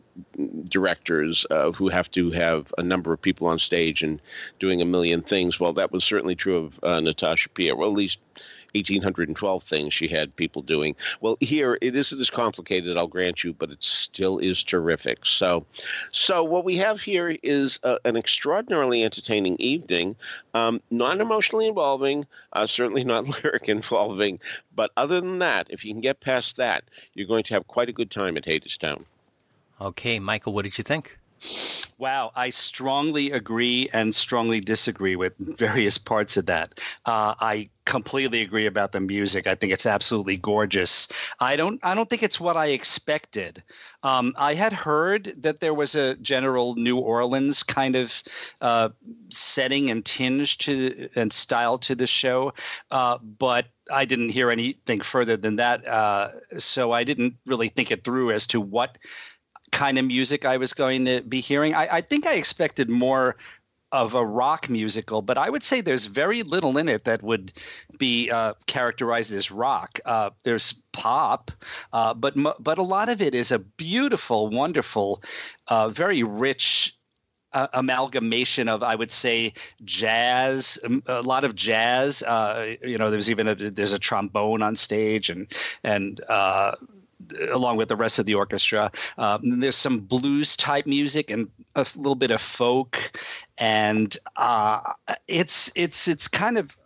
directors 0.68 1.46
uh, 1.52 1.70
who 1.70 1.88
have 1.88 2.10
to 2.10 2.32
have 2.32 2.74
a 2.76 2.82
number 2.82 3.12
of 3.12 3.22
people 3.22 3.46
on 3.46 3.56
stage 3.56 4.02
and 4.02 4.20
doing 4.58 4.82
a 4.82 4.84
million 4.84 5.22
things. 5.22 5.60
Well, 5.60 5.72
that 5.74 5.92
was 5.92 6.02
certainly 6.02 6.34
true 6.34 6.56
of 6.56 6.80
uh, 6.82 6.98
Natasha 6.98 7.48
Pierre. 7.50 7.76
Well, 7.76 7.88
at 7.88 7.96
least 7.96 8.18
1812 8.74 9.62
things 9.62 9.94
she 9.94 10.08
had 10.08 10.34
people 10.36 10.62
doing. 10.62 10.94
Well, 11.20 11.36
here 11.40 11.78
it 11.80 11.94
isn't 11.96 12.20
as 12.20 12.30
complicated, 12.30 12.96
I'll 12.96 13.06
grant 13.06 13.44
you, 13.44 13.52
but 13.52 13.70
it 13.70 13.82
still 13.82 14.38
is 14.38 14.62
terrific. 14.62 15.24
So, 15.24 15.64
so 16.10 16.44
what 16.44 16.64
we 16.64 16.76
have 16.76 17.00
here 17.00 17.36
is 17.42 17.80
a, 17.82 17.98
an 18.04 18.16
extraordinarily 18.16 19.04
entertaining 19.04 19.56
evening, 19.56 20.16
um, 20.54 20.80
not 20.90 21.20
emotionally 21.20 21.68
involving, 21.68 22.26
uh, 22.52 22.66
certainly 22.66 23.04
not 23.04 23.26
lyric 23.44 23.68
involving, 23.68 24.40
but 24.74 24.90
other 24.96 25.20
than 25.20 25.38
that, 25.40 25.66
if 25.70 25.84
you 25.84 25.92
can 25.92 26.00
get 26.00 26.20
past 26.20 26.56
that, 26.56 26.84
you're 27.14 27.26
going 27.26 27.44
to 27.44 27.54
have 27.54 27.66
quite 27.66 27.88
a 27.88 27.92
good 27.92 28.10
time 28.10 28.36
at 28.36 28.44
Hadestown. 28.44 29.04
Okay, 29.80 30.18
Michael, 30.18 30.52
what 30.52 30.62
did 30.62 30.76
you 30.76 30.84
think? 30.84 31.18
Wow, 31.98 32.30
I 32.36 32.50
strongly 32.50 33.32
agree 33.32 33.88
and 33.92 34.14
strongly 34.14 34.60
disagree 34.60 35.16
with 35.16 35.32
various 35.38 35.98
parts 35.98 36.36
of 36.36 36.46
that. 36.46 36.78
Uh, 37.04 37.34
I 37.40 37.68
completely 37.86 38.42
agree 38.42 38.66
about 38.66 38.92
the 38.92 39.00
music. 39.00 39.46
I 39.46 39.54
think 39.54 39.72
it's 39.72 39.86
absolutely 39.86 40.36
gorgeous. 40.36 41.08
I 41.40 41.56
don't. 41.56 41.80
I 41.82 41.94
don't 41.94 42.08
think 42.08 42.22
it's 42.22 42.38
what 42.38 42.56
I 42.56 42.66
expected. 42.66 43.62
Um, 44.02 44.34
I 44.36 44.54
had 44.54 44.72
heard 44.72 45.34
that 45.38 45.60
there 45.60 45.74
was 45.74 45.94
a 45.94 46.14
general 46.16 46.74
New 46.76 46.98
Orleans 46.98 47.62
kind 47.62 47.96
of 47.96 48.22
uh, 48.60 48.90
setting 49.30 49.90
and 49.90 50.04
tinge 50.04 50.58
to 50.58 51.08
and 51.16 51.32
style 51.32 51.78
to 51.78 51.94
the 51.94 52.06
show, 52.06 52.52
uh, 52.90 53.18
but 53.38 53.66
I 53.90 54.04
didn't 54.04 54.28
hear 54.28 54.50
anything 54.50 55.00
further 55.00 55.36
than 55.36 55.56
that. 55.56 55.86
Uh, 55.86 56.30
so 56.58 56.92
I 56.92 57.04
didn't 57.04 57.34
really 57.46 57.68
think 57.68 57.90
it 57.90 58.04
through 58.04 58.32
as 58.32 58.46
to 58.48 58.60
what 58.60 58.98
kind 59.78 59.96
of 59.96 60.04
music 60.04 60.44
I 60.44 60.56
was 60.56 60.74
going 60.74 61.04
to 61.04 61.22
be 61.22 61.40
hearing. 61.40 61.72
I, 61.72 61.98
I 61.98 62.00
think 62.02 62.26
I 62.26 62.34
expected 62.34 62.88
more 62.90 63.36
of 63.92 64.14
a 64.14 64.26
rock 64.26 64.68
musical, 64.68 65.22
but 65.22 65.38
I 65.38 65.48
would 65.48 65.62
say 65.62 65.80
there's 65.80 66.06
very 66.06 66.42
little 66.42 66.76
in 66.76 66.88
it 66.88 67.04
that 67.04 67.22
would 67.22 67.52
be 67.96 68.28
uh, 68.28 68.54
characterized 68.66 69.32
as 69.32 69.50
rock. 69.50 70.00
Uh, 70.04 70.30
there's 70.42 70.74
pop, 70.92 71.52
uh, 71.92 72.12
but 72.12 72.34
but 72.58 72.76
a 72.78 72.82
lot 72.82 73.08
of 73.08 73.22
it 73.22 73.34
is 73.34 73.52
a 73.52 73.60
beautiful, 73.60 74.48
wonderful, 74.48 75.22
uh, 75.68 75.88
very 75.88 76.22
rich. 76.22 76.94
Uh, 77.54 77.66
amalgamation 77.72 78.68
of, 78.68 78.82
I 78.82 78.94
would 78.94 79.10
say, 79.10 79.54
jazz, 79.82 80.78
um, 80.84 81.02
a 81.06 81.22
lot 81.22 81.44
of 81.44 81.54
jazz. 81.54 82.22
Uh, 82.22 82.74
you 82.84 82.98
know, 82.98 83.10
there's 83.10 83.30
even 83.30 83.48
a 83.48 83.54
there's 83.54 83.94
a 83.94 83.98
trombone 83.98 84.60
on 84.60 84.76
stage, 84.76 85.30
and 85.30 85.46
and 85.82 86.20
along 87.50 87.76
with 87.76 87.88
the 87.88 87.96
rest 87.96 88.18
of 88.18 88.26
the 88.26 88.34
orchestra. 88.34 88.90
Um, 89.16 89.60
there's 89.60 89.76
some 89.76 90.00
blues 90.00 90.56
type 90.56 90.86
music 90.86 91.30
and 91.30 91.48
a 91.74 91.86
little 91.96 92.14
bit 92.14 92.30
of 92.30 92.40
folk, 92.40 93.18
and 93.58 94.16
uh, 94.36 94.80
it's 95.26 95.70
it's 95.74 96.08
it's 96.08 96.28
kind 96.28 96.58
of 96.58 96.76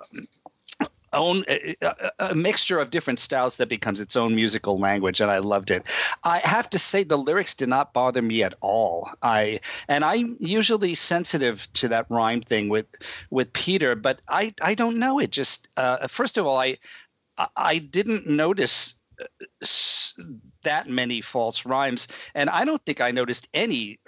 own 1.13 1.45
a, 1.49 1.77
a, 2.19 2.35
mixture 2.35 2.79
of 2.79 2.91
different 2.91 3.21
styles 3.21 3.57
that 3.57 3.69
becomes 3.69 4.01
its 4.01 4.17
own 4.17 4.35
musical 4.35 4.79
language 4.79 5.21
and 5.21 5.31
i 5.31 5.39
loved 5.39 5.71
it. 5.71 5.85
I 6.25 6.41
have 6.45 6.71
to 6.71 6.79
say 6.79 7.05
the 7.05 7.19
lyrics 7.19 7.55
did 7.55 7.69
not 7.69 7.93
bother 7.93 8.23
me 8.23 8.43
at 8.43 8.55
all. 8.61 9.11
I 9.23 9.61
and 9.89 10.05
i'm 10.05 10.37
usually 10.41 10.95
sensitive 10.95 11.69
to 11.75 11.89
that 11.89 12.07
rhyme 12.09 12.41
thing 12.41 12.69
with 12.69 12.87
with 13.31 13.53
peter 13.53 13.95
but 13.95 14.21
i 14.29 14.55
i 14.63 14.75
don't 14.75 14.99
know. 14.99 15.19
It 15.19 15.31
just 15.31 15.69
uh, 15.77 16.07
first 16.09 16.39
of 16.39 16.47
all 16.47 16.59
i 16.59 16.79
i 17.57 17.79
didn't 17.79 18.27
notice 18.27 18.95
that 20.65 20.89
many 20.89 21.21
false 21.21 21.67
rhymes, 21.67 22.09
and 22.35 22.51
I 22.51 22.65
don't 22.65 22.85
think 22.85 23.01
I 23.01 23.11
noticed 23.11 23.49
any 23.55 23.99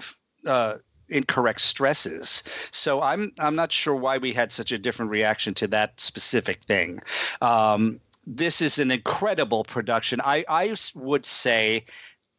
uh, 0.47 0.77
incorrect 1.09 1.61
stresses. 1.61 2.43
So 2.71 3.03
I'm 3.03 3.33
I'm 3.39 3.57
not 3.57 3.73
sure 3.73 3.95
why 3.95 4.19
we 4.19 4.33
had 4.33 4.53
such 4.53 4.73
a 4.73 4.79
different 4.79 5.11
reaction 5.11 5.55
to 5.55 5.69
that 5.69 6.01
specific 6.01 6.65
thing. 6.65 7.01
Um, 7.41 8.01
this 8.27 8.63
is 8.63 8.79
an 8.79 8.91
incredible 8.91 9.65
production. 9.65 10.21
I 10.23 10.45
I 10.49 10.77
would 10.95 11.27
say 11.27 11.85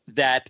that 0.07 0.50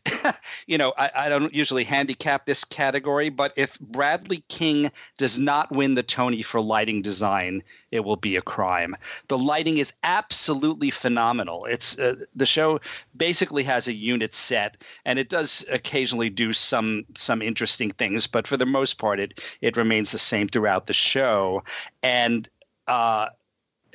you 0.68 0.78
know 0.78 0.94
I, 0.98 1.12
I, 1.16 1.30
don't 1.30 1.54
usually 1.54 1.86
handicap 1.86 2.46
this 2.46 2.66
category 2.66 3.30
but 3.30 3.54
if 3.56 3.80
bradley 3.80 4.44
king 4.50 4.92
does 5.18 5.40
not 5.40 5.72
win 5.72 5.96
the 5.96 6.04
tony 6.04 6.42
for 6.42 6.60
lighting 6.60 7.02
design 7.02 7.64
it 7.96 8.04
will 8.04 8.18
be 8.18 8.36
a 8.36 8.42
crime. 8.42 8.96
The 9.30 9.38
lighting 9.38 9.78
is 9.78 9.94
absolutely 10.04 10.92
phenomenal. 10.92 11.66
It's 11.66 11.98
uh, 11.98 12.16
the 12.36 12.46
show 12.46 12.80
basically 13.16 13.64
has 13.64 13.88
a 13.88 13.94
unit 13.94 14.36
set 14.36 14.84
and 15.06 15.18
it 15.18 15.30
does 15.30 15.66
occasionally 15.72 16.30
do 16.30 16.54
some 16.54 17.06
some 17.16 17.42
interesting 17.42 17.92
things 17.92 18.28
but 18.28 18.48
for 18.48 18.58
the 18.58 18.66
most 18.66 18.98
part 18.98 19.20
it 19.20 19.42
it 19.62 19.78
remains 19.78 20.12
the 20.12 20.20
same 20.20 20.48
throughout 20.48 20.88
the 20.88 20.94
show. 20.94 21.64
And 22.04 22.48
uh 22.88 23.28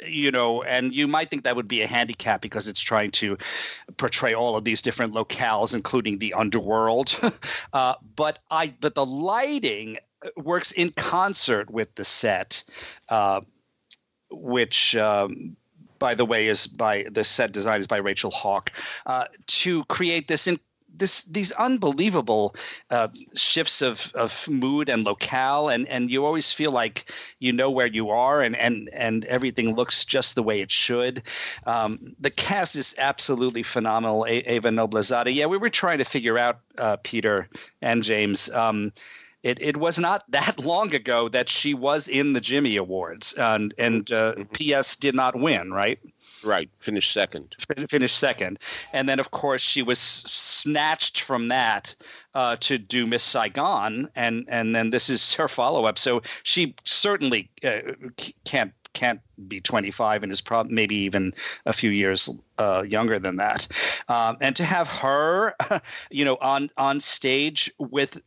you 0.07 0.30
know, 0.30 0.62
and 0.62 0.92
you 0.95 1.07
might 1.07 1.30
think 1.30 1.45
that 1.45 1.57
would 1.57 1.69
be 1.69 1.83
a 1.83 1.87
handicap 1.87 2.40
because 2.40 2.69
it's 2.69 2.80
trying 2.80 3.11
to 3.12 3.37
portray 3.97 4.35
all 4.35 4.57
of 4.57 4.64
these 4.64 4.83
different 4.83 5.14
locales, 5.14 5.75
including 5.75 6.19
the 6.19 6.35
underworld. 6.35 7.19
uh, 7.73 7.95
but 8.16 8.38
I, 8.50 8.75
but 8.80 8.95
the 8.95 9.07
lighting 9.07 9.99
works 10.37 10.73
in 10.73 10.90
concert 10.92 11.71
with 11.71 11.95
the 11.95 12.04
set, 12.04 12.64
uh, 13.09 13.40
which. 14.30 14.97
Um, 14.97 15.57
by 15.99 16.14
the 16.14 16.25
way, 16.25 16.49
is 16.49 16.66
by 16.66 17.04
the 17.12 17.23
set 17.23 17.52
design 17.52 17.78
is 17.78 17.87
by 17.87 17.99
Rachel 17.99 18.30
Hauck 18.30 18.73
uh, 19.04 19.26
to 19.49 19.85
create 19.85 20.28
this 20.28 20.47
in, 20.47 20.59
this 21.00 21.25
these 21.25 21.50
unbelievable 21.52 22.54
uh, 22.90 23.09
shifts 23.35 23.83
of, 23.83 24.12
of 24.14 24.47
mood 24.49 24.88
and 24.88 25.02
locale 25.02 25.69
and 25.69 25.88
and 25.88 26.11
you 26.11 26.25
always 26.25 26.52
feel 26.52 26.71
like 26.71 27.11
you 27.40 27.52
know 27.52 27.71
where 27.71 27.88
you 27.88 28.11
are 28.11 28.40
and 28.40 28.54
and 28.57 28.88
and 28.92 29.25
everything 29.25 29.75
looks 29.75 30.04
just 30.04 30.37
the 30.37 30.42
way 30.42 30.61
it 30.61 30.71
should 30.71 31.23
um, 31.66 32.14
the 32.21 32.30
cast 32.30 32.76
is 32.76 32.95
absolutely 32.99 33.64
phenomenal 33.64 34.25
a- 34.26 34.45
Eva 34.49 34.69
Noblezada 34.69 35.35
yeah 35.35 35.47
we 35.47 35.59
were 35.59 35.71
trying 35.71 35.99
to 35.99 36.04
figure 36.04 36.38
out 36.38 36.61
uh, 36.78 36.97
Peter 37.02 37.49
and 37.83 38.04
James 38.04 38.49
um, 38.50 38.92
it, 39.42 39.61
it 39.62 39.76
was 39.78 39.99
not 39.99 40.25
that 40.30 40.59
long 40.61 40.95
ago 40.95 41.28
that 41.28 41.49
she 41.49 41.75
was 41.75 42.09
in 42.09 42.33
the 42.33 42.40
Jimmy 42.40 42.76
Awards 42.76 43.33
and 43.35 43.75
and 43.78 44.12
uh, 44.12 44.35
mm-hmm. 44.35 44.42
P.S. 44.54 44.97
did 44.97 45.14
not 45.14 45.35
win 45.37 45.73
right 45.73 45.99
Right, 46.43 46.71
finished 46.79 47.13
second. 47.13 47.55
Finished 47.89 48.19
second, 48.19 48.59
and 48.93 49.09
then 49.09 49.21
of 49.21 49.31
course 49.31 49.63
she 49.63 49.83
was 49.83 49.99
snatched 49.99 51.23
from 51.23 51.49
that 51.49 51.95
uh, 52.35 52.57
to 52.61 52.79
do 52.79 53.07
Miss 53.07 53.23
Saigon, 53.23 54.09
and 54.15 54.47
and 54.49 54.75
then 54.75 54.91
this 54.91 55.11
is 55.11 55.35
her 55.35 55.49
follow 55.49 55.85
up. 55.85 55.99
So 55.99 56.23
she 56.43 56.75
certainly 56.85 57.51
uh, 57.63 57.93
can't 58.45 58.73
can't 58.93 59.21
be 59.49 59.61
25 59.61 60.23
and 60.23 60.33
is 60.33 60.41
probably 60.41 60.75
maybe 60.75 60.97
even 60.97 61.33
a 61.67 61.73
few 61.73 61.91
years 61.91 62.29
uh, 62.59 62.83
younger 62.83 63.19
than 63.19 63.37
that. 63.37 63.67
Um, 64.09 64.37
and 64.41 64.57
to 64.57 64.65
have 64.65 64.89
her, 64.89 65.55
you 66.11 66.25
know, 66.25 66.37
on 66.41 66.71
on 66.77 67.01
stage 67.01 67.73
with 67.79 68.21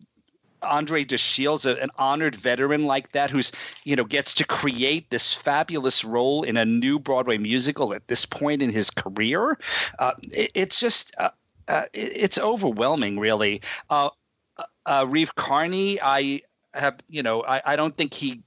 Andre 0.63 1.03
De 1.03 1.17
Shields, 1.17 1.65
an 1.65 1.89
honored 1.98 2.36
veteran 2.36 2.84
like 2.84 3.12
that, 3.12 3.29
who's 3.32 3.51
you 3.84 3.96
know 3.96 4.03
gets 4.03 4.34
to 4.36 4.46
create 4.46 5.10
this 5.10 5.34
fabulous 5.34 6.03
role 6.03 6.43
in 6.43 6.58
a 6.58 6.65
new 6.65 7.00
Broadway 7.00 7.38
musical 7.38 7.93
at 7.93 8.08
this 8.08 8.25
point 8.25 8.62
in 8.62 8.70
his 8.70 8.89
career. 8.89 9.58
Uh, 10.00 10.13
it, 10.32 10.51
it's 10.53 10.79
just 10.79 11.13
uh, 11.17 11.29
uh, 11.67 11.84
it, 11.93 12.12
it's 12.15 12.39
overwhelming, 12.39 13.20
really. 13.20 13.62
Uh, 13.89 14.10
uh, 14.58 14.63
uh, 14.86 15.05
Reeve 15.08 15.36
Carney, 15.36 16.00
I 16.01 16.41
have 16.74 16.96
you 17.08 17.24
know 17.24 17.43
I, 17.43 17.62
I 17.65 17.75
don't 17.75 17.96
think 17.96 18.13
he 18.13 18.41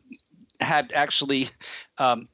had 0.60 0.92
actually 0.94 1.50
um, 1.98 2.28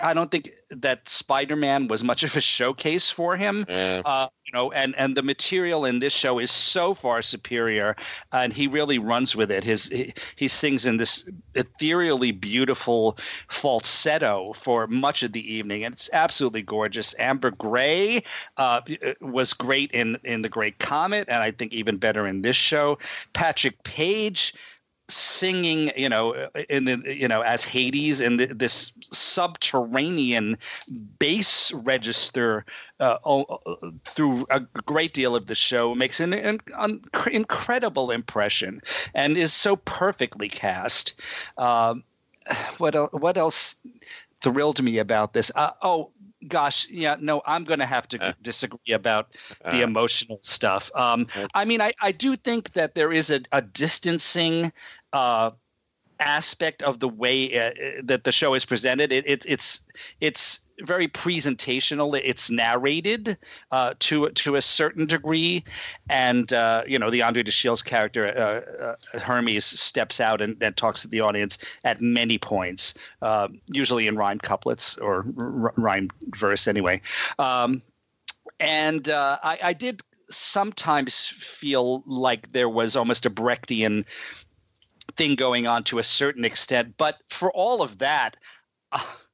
I 0.00 0.14
don't 0.14 0.30
think 0.30 0.50
that 0.70 1.08
Spider-Man 1.08 1.88
was 1.88 2.02
much 2.02 2.22
of 2.22 2.34
a 2.36 2.40
showcase 2.40 3.10
for 3.10 3.36
him. 3.36 3.66
Yeah. 3.68 4.02
Uh, 4.04 4.28
you 4.46 4.52
know, 4.52 4.70
and 4.72 4.94
and 4.96 5.16
the 5.16 5.22
material 5.22 5.84
in 5.84 5.98
this 5.98 6.12
show 6.12 6.38
is 6.38 6.50
so 6.50 6.94
far 6.94 7.20
superior, 7.20 7.96
and 8.32 8.52
he 8.52 8.68
really 8.68 8.98
runs 8.98 9.34
with 9.34 9.50
it. 9.50 9.64
His 9.64 9.88
he, 9.88 10.14
he 10.36 10.48
sings 10.48 10.86
in 10.86 10.96
this 10.96 11.28
ethereally 11.54 12.30
beautiful 12.30 13.18
falsetto 13.48 14.52
for 14.54 14.86
much 14.86 15.22
of 15.22 15.32
the 15.32 15.52
evening, 15.52 15.84
and 15.84 15.92
it's 15.92 16.08
absolutely 16.12 16.62
gorgeous. 16.62 17.14
Amber 17.18 17.50
Gray 17.50 18.22
uh, 18.56 18.80
was 19.20 19.52
great 19.52 19.90
in 19.90 20.16
in 20.24 20.42
The 20.42 20.48
Great 20.48 20.78
Comet, 20.78 21.28
and 21.28 21.42
I 21.42 21.50
think 21.50 21.72
even 21.72 21.96
better 21.96 22.26
in 22.26 22.42
this 22.42 22.56
show. 22.56 22.98
Patrick 23.32 23.82
Page 23.82 24.54
singing, 25.08 25.92
you 25.96 26.08
know, 26.08 26.48
in 26.68 26.84
the 26.84 27.02
you 27.06 27.28
know 27.28 27.42
as 27.42 27.64
Hades 27.64 28.20
and 28.20 28.40
this 28.40 28.92
subterranean 29.12 30.58
bass 31.18 31.72
register 31.72 32.64
uh, 33.00 33.18
through 34.04 34.46
a 34.50 34.60
great 34.86 35.14
deal 35.14 35.36
of 35.36 35.46
the 35.46 35.54
show 35.54 35.94
makes 35.94 36.20
an, 36.20 36.32
an, 36.32 36.60
an 36.78 37.04
incredible 37.30 38.10
impression 38.10 38.80
and 39.14 39.36
is 39.36 39.52
so 39.52 39.76
perfectly 39.76 40.48
cast. 40.48 41.14
Um, 41.58 42.04
what 42.78 42.94
what 43.20 43.36
else 43.36 43.76
thrilled 44.40 44.82
me 44.82 44.98
about 44.98 45.32
this? 45.32 45.50
Uh, 45.54 45.70
oh, 45.82 46.10
gosh, 46.48 46.88
yeah, 46.88 47.16
no, 47.20 47.42
I'm 47.46 47.64
going 47.64 47.80
to 47.80 47.86
have 47.86 48.08
to 48.08 48.22
uh, 48.22 48.32
disagree 48.42 48.92
about 48.92 49.36
uh, 49.64 49.70
the 49.70 49.82
emotional 49.82 50.38
stuff. 50.42 50.90
Um, 50.94 51.26
I 51.54 51.64
mean, 51.64 51.80
I, 51.80 51.92
I 52.00 52.12
do 52.12 52.36
think 52.36 52.72
that 52.72 52.94
there 52.94 53.12
is 53.12 53.30
a, 53.30 53.40
a 53.52 53.62
distancing 53.62 54.72
uh, 55.12 55.50
aspect 56.20 56.82
of 56.82 57.00
the 57.00 57.08
way 57.08 57.58
uh, 57.58 57.72
that 58.04 58.24
the 58.24 58.32
show 58.32 58.54
is 58.54 58.64
presented. 58.64 59.12
It, 59.12 59.26
it, 59.26 59.44
it's 59.46 59.80
it's 60.20 60.60
very 60.80 61.08
presentational. 61.08 62.20
It's 62.22 62.50
narrated 62.50 63.36
uh, 63.70 63.94
to 64.00 64.30
to 64.30 64.56
a 64.56 64.62
certain 64.62 65.06
degree, 65.06 65.64
and 66.08 66.52
uh, 66.52 66.82
you 66.86 66.98
know 66.98 67.10
the 67.10 67.22
Andre 67.22 67.42
De 67.42 67.50
Shields 67.50 67.82
character 67.82 68.26
uh, 68.26 69.16
uh 69.16 69.18
Hermes 69.18 69.64
steps 69.64 70.20
out 70.20 70.40
and, 70.40 70.62
and, 70.62 70.76
talks 70.76 71.02
to 71.02 71.08
the 71.08 71.20
audience 71.20 71.58
at 71.84 72.00
many 72.00 72.38
points, 72.38 72.94
uh, 73.22 73.48
usually 73.66 74.06
in 74.06 74.16
rhymed 74.16 74.42
couplets 74.42 74.98
or 74.98 75.26
r- 75.38 75.74
rhymed 75.76 76.12
verse 76.34 76.66
anyway. 76.68 77.00
Um, 77.38 77.82
and 78.60 79.08
uh, 79.08 79.38
I, 79.42 79.58
I 79.62 79.72
did 79.72 80.02
sometimes 80.30 81.26
feel 81.26 82.02
like 82.06 82.52
there 82.52 82.68
was 82.68 82.96
almost 82.96 83.26
a 83.26 83.30
Brechtian 83.30 84.04
thing 85.16 85.34
going 85.34 85.66
on 85.66 85.84
to 85.84 85.98
a 85.98 86.02
certain 86.02 86.44
extent, 86.44 86.94
but 86.98 87.16
for 87.30 87.50
all 87.52 87.82
of 87.82 87.98
that 87.98 88.36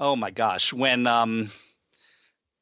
oh 0.00 0.16
my 0.16 0.30
gosh, 0.30 0.72
when 0.72 1.06
um, 1.06 1.50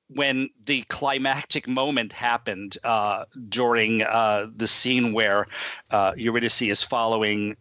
when 0.08 0.48
the 0.64 0.82
climactic 0.82 1.68
moment 1.68 2.12
happened 2.12 2.78
uh, 2.84 3.24
during 3.48 4.02
uh, 4.02 4.46
the 4.56 4.66
scene 4.66 5.12
where 5.12 5.48
uh, 5.90 6.12
Eurydice 6.16 6.62
is 6.62 6.82
following 6.82 7.56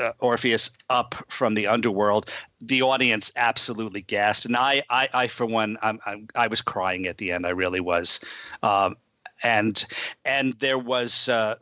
uh, 0.00 0.12
Orpheus 0.20 0.70
up 0.88 1.14
from 1.28 1.54
the 1.54 1.66
underworld, 1.66 2.30
the 2.60 2.80
audience 2.82 3.30
absolutely 3.36 4.02
gasped, 4.02 4.46
and 4.46 4.56
I, 4.56 4.82
I, 4.88 5.08
I 5.12 5.26
for 5.26 5.46
one, 5.46 5.76
I'm, 5.82 6.00
I'm, 6.06 6.28
i 6.34 6.46
was 6.46 6.62
crying 6.62 7.06
at 7.06 7.18
the 7.18 7.32
end. 7.32 7.46
I 7.46 7.50
really 7.50 7.80
was, 7.80 8.20
um, 8.62 8.96
and 9.42 9.84
and 10.24 10.54
there 10.60 10.78
was 10.78 11.28
uh, 11.28 11.56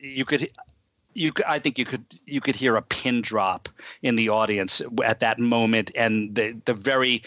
you 0.00 0.24
could 0.24 0.50
you 1.14 1.32
I 1.46 1.58
think 1.58 1.78
you 1.78 1.84
could 1.84 2.04
you 2.26 2.40
could 2.40 2.56
hear 2.56 2.76
a 2.76 2.82
pin 2.82 3.22
drop 3.22 3.68
in 4.02 4.16
the 4.16 4.28
audience 4.28 4.82
at 5.04 5.20
that 5.20 5.38
moment, 5.38 5.90
and 5.94 6.34
the 6.34 6.56
the 6.64 6.74
very 6.74 7.22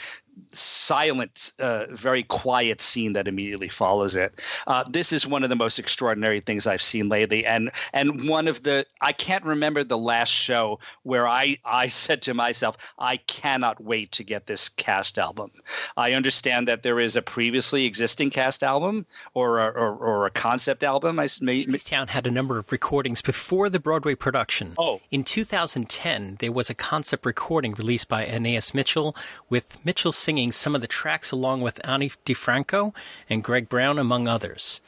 silent, 0.54 1.54
uh, 1.60 1.86
very 1.92 2.24
quiet 2.24 2.82
scene 2.82 3.14
that 3.14 3.28
immediately 3.28 3.70
follows 3.70 4.16
it. 4.16 4.40
Uh, 4.68 4.84
this 4.90 5.14
is 5.14 5.28
one 5.28 5.44
of 5.44 5.50
the 5.50 5.56
most 5.56 5.80
extraordinary 5.80 6.42
things 6.42 6.68
I've 6.68 6.82
seen 6.82 7.10
lately, 7.10 7.46
and 7.46 7.72
and 7.94 8.28
one 8.30 8.48
of 8.48 8.64
the 8.64 8.86
I 9.02 9.14
can't 9.14 9.44
remember 9.44 9.84
the 9.84 9.98
last 9.98 10.30
show 10.30 10.80
where 11.04 11.28
I 11.28 11.58
I 11.66 11.88
said 12.06 12.22
to 12.24 12.34
myself 12.34 12.78
I 13.00 13.18
cannot 13.18 13.84
wait 13.84 14.12
to 14.14 14.24
get 14.24 14.48
this 14.48 14.70
cast 14.70 15.18
album. 15.18 15.52
I 15.98 16.14
understand 16.14 16.68
that 16.68 16.84
there 16.84 17.00
is 17.00 17.16
a 17.16 17.22
previously 17.22 17.86
existing 17.86 18.30
cast 18.30 18.64
album 18.64 19.06
or 19.34 19.60
a, 19.60 19.68
or, 19.68 19.96
or 19.96 20.26
a 20.26 20.32
concept 20.32 20.84
album. 20.84 21.20
I 21.20 21.28
may, 21.42 21.66
Town 21.66 22.08
had 22.08 22.26
a 22.26 22.32
number 22.32 22.58
of 22.58 22.72
recordings 22.72 23.22
before 23.22 23.70
the 23.70 23.80
Broadway 23.80 24.16
production. 24.16 24.74
Oh, 24.78 25.02
in 25.12 25.24
2010 25.24 26.38
there 26.40 26.52
was 26.52 26.70
a 26.70 26.74
concept 26.74 27.26
recording 27.26 27.74
released 27.74 28.08
by 28.08 28.26
Anaïs 28.26 28.74
Mitchell 28.74 29.16
with 29.50 29.84
Mitchell 29.86 30.12
singing 30.26 30.52
some 30.52 30.74
of 30.74 30.82
the 30.82 30.88
tracks 30.88 31.30
along 31.32 31.62
with 31.62 31.88
Ani 31.88 32.12
DiFranco 32.26 32.96
and 33.30 33.44
Greg 33.44 33.70
Brown, 33.70 34.00
among 34.00 34.28
others. 34.28 34.82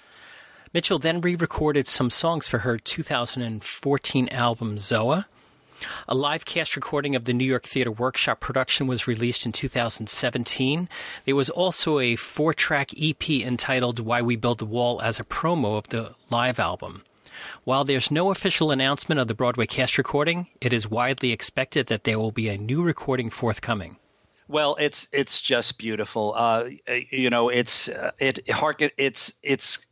Mitchell 0.74 0.98
then 0.98 1.22
re 1.22 1.36
recorded 1.36 1.86
some 1.88 2.10
songs 2.10 2.48
for 2.48 2.60
her 2.60 2.79
2014 2.79 4.29
album 4.29 4.77
Xoa. 4.77 5.25
A 6.08 6.15
live 6.15 6.44
cast 6.44 6.75
recording 6.75 7.15
of 7.15 7.25
the 7.25 7.34
New 7.34 7.46
York 7.46 7.65
Theater 7.65 7.91
Workshop 7.91 8.39
production 8.39 8.88
was 8.88 9.06
released 9.06 9.46
in 9.46 9.51
2017. 9.51 10.89
There 11.25 11.36
was 11.36 11.51
also 11.51 12.00
a 12.00 12.15
four 12.15 12.51
track 12.56 12.89
EP 13.00 13.29
entitled 13.29 14.00
Why 14.00 14.24
We 14.24 14.38
Build 14.38 14.58
the 14.58 14.65
Wall 14.65 15.00
as 15.03 15.20
a 15.20 15.24
promo 15.24 15.77
of 15.77 15.89
the 15.89 16.15
live 16.32 16.60
album. 16.60 17.03
While 17.63 17.84
there's 17.84 18.10
no 18.10 18.32
official 18.32 18.72
announcement 18.72 19.22
of 19.22 19.27
the 19.27 19.36
Broadway 19.36 19.67
cast 19.67 20.00
recording, 20.00 20.48
it 20.60 20.74
is 20.74 20.89
widely 20.89 21.32
expected 21.32 21.86
that 21.86 22.06
there 22.06 22.17
will 22.17 22.32
be 22.32 22.50
a 22.50 22.58
new 22.58 22.82
recording 22.82 23.29
forthcoming. 23.29 23.98
Well, 24.48 24.77
it's 24.80 25.08
it's 25.12 25.42
just 25.42 25.77
beautiful. 25.77 26.34
Uh, 26.36 26.70
you 27.12 27.30
know, 27.30 27.50
it's 27.50 27.89
uh, 27.89 28.12
it 28.20 28.50
harken 28.50 28.92
it's 28.98 29.34
it's 29.44 29.86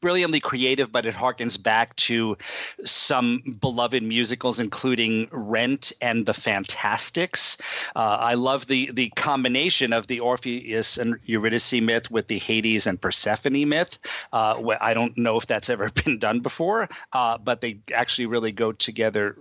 brilliantly 0.00 0.40
creative, 0.40 0.90
but 0.92 1.06
it 1.06 1.14
harkens 1.14 1.60
back 1.60 1.94
to 1.96 2.36
some 2.84 3.56
beloved 3.60 4.02
musicals, 4.02 4.60
including 4.60 5.28
Rent 5.32 5.92
and 6.00 6.24
The 6.26 6.34
Fantasticks. 6.34 7.58
Uh, 7.94 8.18
I 8.20 8.34
love 8.34 8.66
the 8.66 8.90
the 8.92 9.10
combination 9.10 9.92
of 9.92 10.06
the 10.06 10.20
Orpheus 10.20 10.98
and 10.98 11.18
Eurydice 11.24 11.72
myth 11.74 12.10
with 12.10 12.28
the 12.28 12.38
Hades 12.38 12.86
and 12.86 13.00
Persephone 13.00 13.68
myth. 13.68 13.98
Uh, 14.32 14.62
I 14.80 14.94
don't 14.94 15.16
know 15.18 15.36
if 15.36 15.46
that's 15.46 15.68
ever 15.70 15.90
been 16.04 16.18
done 16.18 16.40
before, 16.40 16.88
uh, 17.12 17.38
but 17.38 17.60
they 17.60 17.80
actually 17.92 18.26
really 18.26 18.52
go 18.52 18.72
together. 18.72 19.36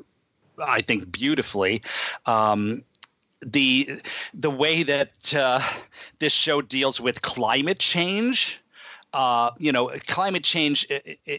I 0.59 0.81
think 0.81 1.11
beautifully. 1.11 1.83
Um, 2.25 2.83
the 3.45 4.01
the 4.33 4.49
way 4.49 4.83
that 4.83 5.33
uh, 5.35 5.61
this 6.19 6.33
show 6.33 6.61
deals 6.61 6.99
with 6.99 7.21
climate 7.21 7.79
change 7.79 8.59
uh, 9.13 9.51
you 9.57 9.71
know, 9.71 9.89
climate 10.05 10.43
change, 10.43 10.85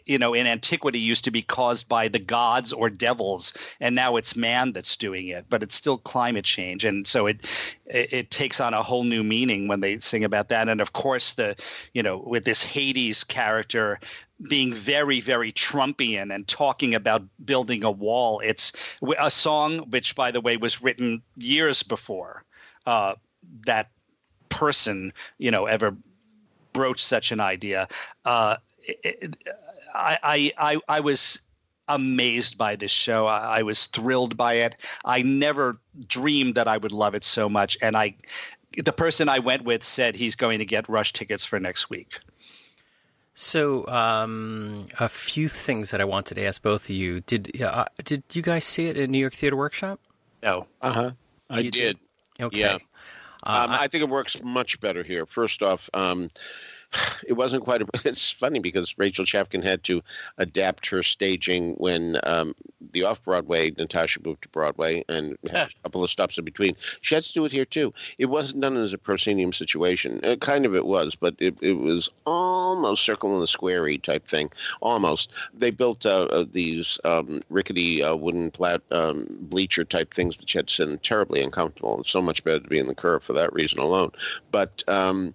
you 0.07 0.19
know, 0.19 0.33
in 0.33 0.47
antiquity 0.47 0.99
used 0.99 1.23
to 1.25 1.31
be 1.31 1.43
caused 1.43 1.89
by 1.89 2.09
the 2.09 2.19
gods 2.19 2.73
or 2.73 2.89
devils, 2.89 3.53
and 3.79 3.95
now 3.95 4.17
it's 4.17 4.35
man 4.35 4.73
that's 4.73 4.97
doing 4.97 5.29
it. 5.29 5.45
But 5.51 5.63
it's 5.63 5.77
still 5.77 5.99
climate 5.99 6.47
change, 6.47 6.85
and 6.85 7.07
so 7.07 7.27
it 7.27 7.45
it, 7.87 8.31
takes 8.31 8.59
on 8.59 8.73
a 8.73 8.83
whole 8.83 9.05
new 9.05 9.23
meaning 9.23 9.69
when 9.69 9.81
they 9.81 9.99
sing 9.99 10.25
about 10.25 10.49
that. 10.49 10.69
And 10.69 10.81
of 10.81 10.95
course, 10.95 11.35
the 11.35 11.57
you 11.93 12.03
know, 12.03 12.17
with 12.27 12.45
this 12.45 12.65
Hades 12.65 13.23
character 13.23 14.01
being 14.47 14.73
very, 14.73 15.21
very 15.21 15.53
Trumpian 15.53 16.35
and 16.35 16.47
talking 16.47 16.95
about 16.95 17.23
building 17.45 17.83
a 17.83 17.91
wall. 17.91 18.41
It's 18.41 18.73
a 19.19 19.31
song 19.31 19.91
which, 19.91 20.15
by 20.15 20.31
the 20.31 20.41
way, 20.41 20.57
was 20.57 20.83
written 20.83 21.23
years 21.37 21.83
before 21.83 22.45
uh, 22.87 23.15
that 23.67 23.91
person, 24.49 25.13
you 25.39 25.51
know, 25.51 25.67
ever 25.67 25.97
broached 26.73 27.05
such 27.05 27.33
an 27.33 27.41
idea. 27.41 27.89
Uh, 28.25 28.57
it, 28.81 29.37
I, 29.95 30.53
I, 30.59 30.77
I, 30.89 31.01
was 31.01 31.41
amazed 31.89 32.57
by 32.57 32.77
this 32.77 32.91
show. 32.91 33.27
I, 33.27 33.59
I, 33.59 33.63
was 33.63 33.87
thrilled 33.87 34.37
by 34.37 34.55
it. 34.55 34.77
I 35.05 35.23
never 35.23 35.81
dreamed 36.07 36.55
that 36.55 36.69
I 36.69 36.77
would 36.77 36.93
love 36.93 37.15
it 37.15 37.25
so 37.25 37.49
much. 37.49 37.77
And 37.83 37.97
I, 37.97 38.15
the 38.85 38.93
person 38.93 39.29
I 39.29 39.41
went 39.41 39.65
with 39.65 39.83
said 39.83 40.15
he's 40.15 40.37
going 40.37 40.59
to 40.61 40.65
get 40.65 40.89
rush 40.89 41.13
tickets 41.13 41.45
for 41.45 41.59
next 41.59 41.91
week. 41.91 42.21
So, 43.41 43.87
um, 43.87 44.87
a 44.99 45.09
few 45.09 45.49
things 45.49 45.93
that 45.93 46.01
I 46.01 46.05
wanted 46.05 46.35
to 46.35 46.45
ask 46.45 46.61
both 46.61 46.91
of 46.91 46.97
you. 46.97 47.21
Did 47.21 47.63
uh, 47.63 47.85
did 48.03 48.25
you 48.33 48.43
guys 48.43 48.65
see 48.65 48.87
it 48.87 48.97
in 48.97 49.13
New 49.13 49.19
York 49.19 49.33
Theater 49.33 49.55
Workshop? 49.55 50.01
No. 50.43 50.67
Uh 50.83 50.93
huh. 50.93 51.11
I 51.49 51.63
did. 51.63 51.73
did. 51.73 51.99
Okay. 52.41 52.59
Yeah. 52.59 52.79
Uh, 53.45 53.63
um, 53.63 53.71
I, 53.71 53.83
I, 53.83 53.87
think 53.87 54.03
it 54.03 54.09
works 54.09 54.43
much 54.43 54.81
better 54.81 55.05
here. 55.05 55.25
First 55.25 55.63
off, 55.63 55.89
um, 55.95 56.33
it 57.27 57.35
wasn't 57.35 57.65
quite. 57.65 57.83
A, 57.83 57.87
it's 58.05 58.31
funny 58.31 58.59
because 58.59 58.95
Rachel 58.99 59.25
Chavkin 59.25 59.63
had 59.63 59.85
to 59.85 60.03
adapt 60.39 60.87
her 60.89 61.03
staging 61.03 61.75
when 61.75 62.19
um, 62.25 62.55
the 62.93 63.05
off 63.05 63.23
Broadway 63.25 63.73
Natasha 63.77 64.21
moved 64.25 64.43
to 64.43 64.49
Broadway 64.49 65.05
and 65.09 65.37
had 65.51 65.69
a 65.69 65.83
couple 65.83 66.05
of 66.05 66.11
stops 66.11 66.39
in 66.39 66.45
between. 66.45 66.77
She 67.01 67.15
had 67.15 67.25
to 67.25 67.33
do 67.33 67.45
it 67.45 67.53
here 67.53 67.65
too. 67.65 67.93
It 68.19 68.27
wasn't 68.27 68.63
done 68.63 68.77
as 68.77 68.93
a 68.93 68.99
proscenium 68.99 69.53
situation. 69.53 70.21
Uh, 70.25 70.37
kind 70.37 70.65
of 70.67 70.75
it 70.75 70.87
was, 70.87 71.15
but 71.15 71.35
it, 71.39 71.57
it 71.61 71.75
was 71.75 72.11
almost 72.27 73.05
circle 73.05 73.35
in 73.35 73.41
the 73.41 73.47
squarey 73.47 74.01
type 74.03 74.27
thing. 74.29 74.51
Almost. 74.81 75.31
They 75.55 75.71
built 75.71 76.07
uh, 76.07 76.25
uh, 76.25 76.45
these 76.51 76.99
um, 77.05 77.43
rickety 77.51 78.03
uh, 78.03 78.17
wooden 78.17 78.51
plat 78.51 78.81
um, 78.91 79.27
bleacher 79.43 79.85
type 79.85 80.15
things 80.15 80.39
that 80.39 80.53
you 80.55 80.59
had 80.59 80.69
to 80.69 80.75
sit 80.75 80.89
in 80.89 80.99
terribly 80.99 81.43
uncomfortable. 81.43 82.01
It's 82.01 82.11
so 82.11 82.23
much 82.23 82.45
better 82.45 82.61
to 82.61 82.69
be 82.69 82.79
in 82.79 82.87
the 82.87 82.95
curve 82.95 83.23
for 83.23 83.33
that 83.35 83.53
reason 83.53 83.79
alone. 83.79 84.13
But 84.51 84.83
um, 84.89 85.35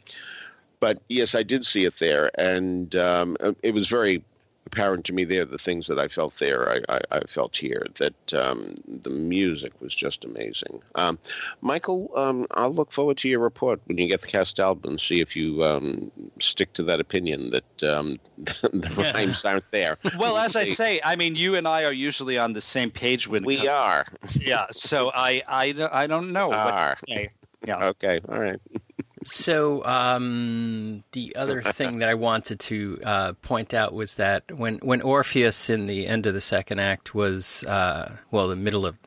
but 0.84 1.02
yes, 1.08 1.34
I 1.34 1.43
did 1.43 1.65
see 1.65 1.86
it 1.86 1.93
there, 2.02 2.30
and 2.38 2.93
um, 2.98 3.38
it 3.62 3.74
was 3.74 3.88
very 3.88 4.22
apparent 4.65 5.06
to 5.06 5.13
me 5.13 5.24
there 5.24 5.46
the 5.46 5.58
things 5.58 5.88
that 5.88 5.98
I 5.98 6.10
felt 6.10 6.34
there, 6.41 6.69
I, 6.69 6.96
I, 6.96 7.00
I 7.10 7.19
felt 7.22 7.56
here. 7.56 7.88
That 8.00 8.34
um, 8.34 8.76
the 8.86 9.10
music 9.10 9.72
was 9.80 9.96
just 9.96 10.26
amazing. 10.26 10.82
Um, 10.96 11.19
Michael, 11.62 12.12
um, 12.17 12.48
I'll 12.52 12.74
look 12.74 12.91
forward 12.91 13.15
to 13.19 13.30
your 13.30 13.39
report 13.39 13.80
when 13.86 13.98
you 13.98 14.10
get 14.10 14.24
the 14.24 14.28
cast 14.28 14.60
album 14.60 14.91
and 14.91 15.00
see 15.00 15.22
if 15.22 15.38
you 15.38 15.63
um, 15.63 16.12
stick 16.41 16.74
to 16.74 16.84
that 16.84 17.00
opinion 17.00 17.52
that 17.52 17.84
um, 17.89 18.19
the 18.38 18.91
rhymes 18.98 19.46
aren't 19.46 19.72
there. 19.72 19.98
Well, 20.17 20.36
as 20.38 20.58
I 20.58 20.65
say, 20.65 21.00
I 21.02 21.15
mean, 21.15 21.38
you 21.38 21.56
and 21.56 21.65
I 21.65 21.86
are 21.86 21.93
usually 21.93 22.38
on 22.38 22.52
the 22.52 22.60
same 22.60 22.91
page 22.91 23.26
when 23.26 23.46
we 23.46 23.69
are. 23.69 24.06
Yeah, 24.36 24.65
so 24.72 25.12
I, 25.12 25.43
I, 25.48 25.74
I 25.93 26.08
don't 26.08 26.34
know 26.34 26.52
are. 26.52 26.89
what 26.89 26.98
to 26.98 27.06
say. 27.08 27.30
Yeah. 27.65 27.86
Okay. 27.86 28.19
All 28.28 28.39
right. 28.39 28.60
So 29.26 29.84
um, 29.86 31.04
the 31.12 31.36
other 31.36 31.62
thing 31.74 32.00
that 32.00 32.10
I 32.10 32.16
wanted 32.16 32.60
to 32.62 33.00
uh, 33.04 33.34
point 33.42 33.74
out 33.74 33.94
was 33.94 34.16
that 34.16 34.52
when 34.52 34.80
when 34.80 35.02
Orpheus 35.02 35.70
in 35.70 35.88
the 35.88 36.08
end 36.08 36.26
of 36.26 36.34
the 36.34 36.42
second 36.42 36.80
act 36.80 37.16
was 37.16 37.64
uh, 37.64 38.18
well 38.32 38.48
the 38.48 38.56
middle 38.56 38.86
of 38.86 38.98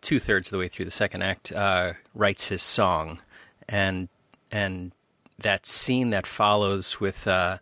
two 0.00 0.18
thirds 0.18 0.48
of 0.48 0.52
the 0.52 0.58
way 0.58 0.68
through 0.68 0.84
the 0.84 0.90
second 0.90 1.22
act 1.22 1.52
uh, 1.52 1.94
writes 2.14 2.48
his 2.48 2.62
song. 2.62 3.18
And 3.68 4.08
and 4.50 4.92
that 5.38 5.66
scene 5.66 6.10
that 6.10 6.26
follows 6.26 7.00
with 7.00 7.26
uh, 7.26 7.58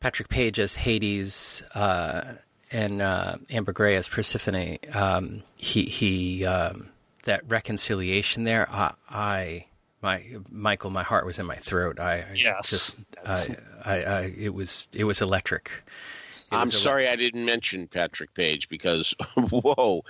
Patrick 0.00 0.28
Page 0.28 0.58
as 0.58 0.74
Hades 0.74 1.62
uh, 1.74 2.34
and 2.70 3.02
uh, 3.02 3.36
Amber 3.50 3.72
Gray 3.72 3.96
as 3.96 4.08
Persephone 4.08 4.78
um, 4.94 5.42
he 5.56 5.84
he 5.84 6.44
um, 6.44 6.88
that 7.24 7.48
reconciliation 7.48 8.44
there 8.44 8.68
I, 8.70 8.94
I 9.08 9.66
my 10.02 10.24
Michael, 10.50 10.90
my 10.90 11.02
heart 11.02 11.24
was 11.24 11.38
in 11.38 11.46
my 11.46 11.56
throat. 11.56 12.00
I 12.00 12.26
yes. 12.34 12.68
just, 12.68 12.96
I, 13.24 13.56
I, 13.84 13.94
I, 14.02 14.20
it 14.36 14.54
was, 14.54 14.88
it 14.92 15.04
was 15.04 15.22
electric. 15.22 15.70
It 16.50 16.56
I'm 16.56 16.66
was 16.66 16.82
sorry 16.82 17.08
I 17.08 17.16
didn't 17.16 17.46
mention 17.46 17.86
Patrick 17.86 18.34
Page 18.34 18.68
because, 18.68 19.14
whoa, 19.36 20.04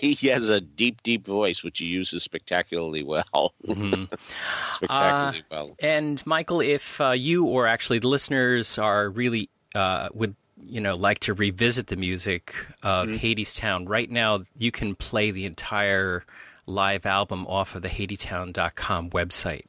he 0.00 0.14
has 0.28 0.48
a 0.50 0.60
deep, 0.60 1.02
deep 1.02 1.26
voice 1.26 1.62
which 1.62 1.78
he 1.78 1.86
uses 1.86 2.22
spectacularly 2.22 3.02
well. 3.02 3.54
Mm-hmm. 3.66 4.04
spectacularly 4.74 5.38
uh, 5.38 5.42
well. 5.50 5.76
And 5.78 6.24
Michael, 6.26 6.60
if 6.60 7.00
uh, 7.00 7.12
you 7.12 7.46
or 7.46 7.66
actually 7.66 8.00
the 8.00 8.08
listeners 8.08 8.78
are 8.78 9.08
really 9.08 9.48
uh, 9.74 10.08
would 10.12 10.36
you 10.66 10.80
know 10.80 10.94
like 10.94 11.20
to 11.20 11.32
revisit 11.32 11.86
the 11.86 11.96
music 11.96 12.54
of 12.82 13.08
mm-hmm. 13.08 13.16
Hadestown, 13.16 13.88
right 13.88 14.10
now 14.10 14.44
you 14.58 14.70
can 14.70 14.96
play 14.96 15.30
the 15.30 15.46
entire 15.46 16.24
live 16.66 17.06
album 17.06 17.46
off 17.46 17.74
of 17.74 17.82
the 17.82 17.88
Hadestown.com 17.88 19.10
website. 19.10 19.66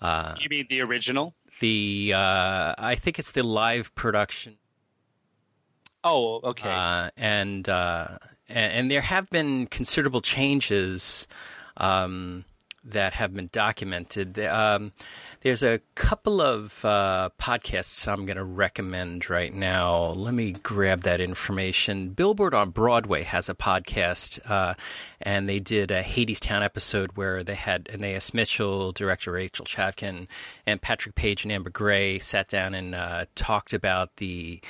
Uh, 0.00 0.34
you 0.38 0.48
mean 0.48 0.66
the 0.68 0.80
original? 0.80 1.34
The 1.60 2.12
uh, 2.14 2.74
I 2.76 2.94
think 2.94 3.18
it's 3.18 3.30
the 3.30 3.42
live 3.42 3.94
production. 3.94 4.56
Oh, 6.02 6.40
okay. 6.44 6.70
Uh, 6.70 7.10
and, 7.16 7.66
uh, 7.66 8.18
and, 8.48 8.72
and 8.72 8.90
there 8.90 9.00
have 9.00 9.30
been 9.30 9.66
considerable 9.66 10.20
changes 10.20 11.26
um, 11.78 12.44
that 12.84 13.14
have 13.14 13.34
been 13.34 13.48
documented. 13.52 14.38
Um, 14.38 14.92
there's 15.42 15.62
a 15.62 15.80
couple 15.94 16.40
of 16.40 16.84
uh, 16.84 17.30
podcasts 17.40 18.06
I'm 18.06 18.26
going 18.26 18.36
to 18.36 18.44
recommend 18.44 19.30
right 19.30 19.54
now. 19.54 20.06
Let 20.08 20.34
me 20.34 20.52
grab 20.52 21.02
that 21.02 21.20
information. 21.20 22.10
Billboard 22.10 22.54
on 22.54 22.70
Broadway 22.70 23.22
has 23.22 23.48
a 23.48 23.54
podcast, 23.54 24.38
uh, 24.50 24.74
and 25.20 25.48
they 25.48 25.60
did 25.60 25.90
a 25.90 26.02
Hadestown 26.02 26.62
episode 26.62 27.12
where 27.16 27.42
they 27.42 27.54
had 27.54 27.88
Anais 27.92 28.20
Mitchell, 28.32 28.92
director 28.92 29.32
Rachel 29.32 29.64
Chavkin, 29.64 30.26
and 30.66 30.82
Patrick 30.82 31.14
Page 31.14 31.44
and 31.44 31.52
Amber 31.52 31.70
Gray 31.70 32.18
sat 32.18 32.48
down 32.48 32.74
and 32.74 32.94
uh, 32.94 33.24
talked 33.34 33.72
about 33.72 34.16
the 34.16 34.60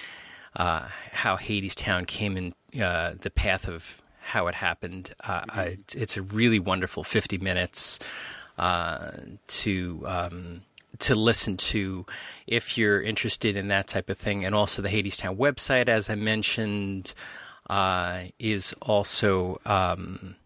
uh, 0.57 0.88
how 1.12 1.37
Hadestown 1.37 2.07
came 2.07 2.37
in 2.37 2.55
uh, 2.81 3.14
the 3.20 3.31
path 3.31 3.66
of 3.68 4.00
how 4.24 4.46
it 4.46 4.54
happened. 4.54 5.14
Uh, 5.22 5.42
I, 5.48 5.78
it's 5.94 6.16
a 6.16 6.22
really 6.22 6.58
wonderful 6.58 7.04
50 7.04 7.38
minutes 7.38 7.98
uh, 8.58 9.10
to 9.46 10.04
um, 10.06 10.60
to 11.00 11.14
listen 11.14 11.56
to 11.56 12.06
if 12.46 12.78
you're 12.78 13.02
interested 13.02 13.56
in 13.56 13.68
that 13.68 13.87
type 13.88 14.08
of 14.08 14.16
thing. 14.16 14.44
And 14.44 14.54
also 14.54 14.80
the 14.80 14.88
Hadestown 14.88 15.37
website, 15.37 15.88
as 15.88 16.08
I 16.08 16.14
mentioned, 16.14 17.14
uh, 17.68 18.24
is 18.38 18.74
also 18.82 19.60
um, 19.66 20.37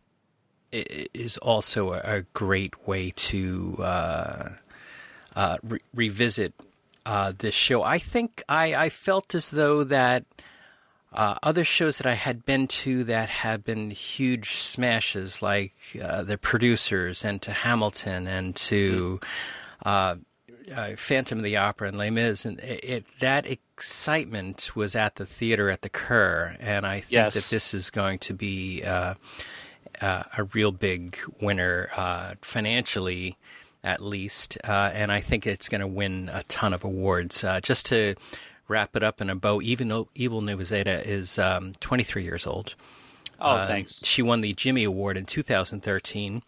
is 0.73 1.37
also 1.39 1.93
a, 1.93 2.01
a, 2.19 2.23
great 2.35 2.87
way 2.87 3.11
to 3.17 3.77
uh, 3.81 4.49
uh, 5.35 5.57
re- 5.63 5.81
revisit 5.95 6.53
uh, 7.07 7.33
this 7.37 7.55
show. 7.55 7.83
I 7.83 7.99
think 7.99 8.43
I, 8.49 8.75
I 8.75 8.89
felt 8.91 9.35
as 9.35 9.51
though 9.51 9.83
that 9.85 10.25
uh, 11.19 11.35
other 11.43 11.65
shows 11.65 11.99
that 11.99 12.07
I 12.07 12.15
had 12.15 12.47
been 12.47 12.69
to 12.69 13.03
that 13.05 13.29
have 13.29 13.65
been 13.65 13.91
huge 13.91 14.53
smashes, 14.53 15.43
like 15.43 15.75
uh, 16.01 16.23
the 16.23 16.39
producers 16.39 17.25
and 17.25 17.43
to 17.43 17.51
Hamilton 17.51 18.29
and 18.29 18.55
to 18.55 19.19
uh, 19.85 20.15
uh 20.73 20.91
Phantom 20.97 21.39
of 21.39 21.45
the 21.45 21.57
Opera 21.57 21.89
and 21.89 21.99
Les 21.99 22.11
Mis, 22.11 22.45
and 22.45 22.61
it, 22.61 22.85
it, 22.85 23.05
that 23.19 23.47
excitement 23.47 24.77
was 24.77 24.95
at 24.95 25.17
the 25.17 25.27
theater 25.27 25.71
at 25.71 25.83
the 25.83 25.89
Kerr, 25.89 26.57
and 26.61 26.87
I 26.87 27.01
think 27.01 27.13
yes. 27.13 27.35
that 27.35 27.51
this 27.51 27.75
is 27.75 27.91
going 27.91 28.21
to 28.21 28.33
be 28.33 28.85
uh, 28.85 29.15
uh, 30.01 30.23
a 30.37 30.45
real 30.45 30.71
big 30.71 31.19
winner 31.41 31.91
financially 32.43 33.37
at 33.83 34.03
least, 34.03 34.59
uh, 34.65 34.91
and 34.93 35.11
I 35.13 35.21
think 35.21 35.47
it's 35.47 35.69
going 35.69 35.81
to 35.81 35.87
win 35.87 36.31
a 36.33 36.43
ton 36.45 36.73
of 36.73 36.85
awards. 36.85 37.45
Uh, 37.45 37.61
just 37.61 37.87
to 37.87 38.17
wrap 38.69 38.95
it 38.95 39.03
up 39.03 39.21
in 39.21 39.31
a 39.31 39.35
bow. 39.35 39.61
Even 39.63 39.89
though 39.89 40.09
Eva 40.15 40.37
Noblezada 40.37 41.03
is 41.05 41.39
um, 41.39 41.73
23 41.81 42.23
years 42.23 42.47
old. 42.47 42.75
Oh, 43.41 43.51
Uh, 43.51 43.67
thanks. 43.67 44.01
She 44.05 44.23
won 44.23 44.41
the 44.41 44.53
Jimmy 44.55 44.85
Award 44.85 45.17
in 45.17 45.25
2013. 45.25 46.43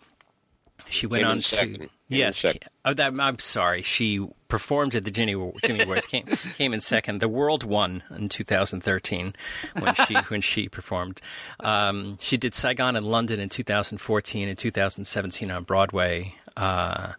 She 0.88 1.06
went 1.06 1.22
Came 1.22 1.30
on 1.30 1.40
to 1.40 1.88
yes. 2.08 2.44
Oh, 2.84 2.94
that, 2.94 3.12
I'm 3.20 3.38
sorry. 3.38 3.82
She 3.82 4.26
performed 4.48 4.96
at 4.96 5.04
the 5.04 5.10
Jimmy 5.10 5.32
Jimmy 5.62 5.82
Awards. 5.84 6.06
Came 6.06 6.26
came 6.56 6.72
in 6.72 6.80
second. 6.80 7.20
The 7.20 7.28
world 7.28 7.62
won 7.62 8.02
in 8.10 8.28
2013 8.28 9.34
when 9.78 9.94
she 9.94 10.14
when 10.28 10.40
she 10.40 10.68
performed. 10.68 11.20
Um, 11.60 12.18
she 12.20 12.36
did 12.36 12.54
Saigon 12.54 12.96
in 12.96 13.04
London 13.04 13.38
in 13.38 13.48
2014 13.48 14.48
and 14.48 14.58
2017 14.58 15.50
on 15.50 15.62
Broadway. 15.64 16.34
Uh, 16.56 17.12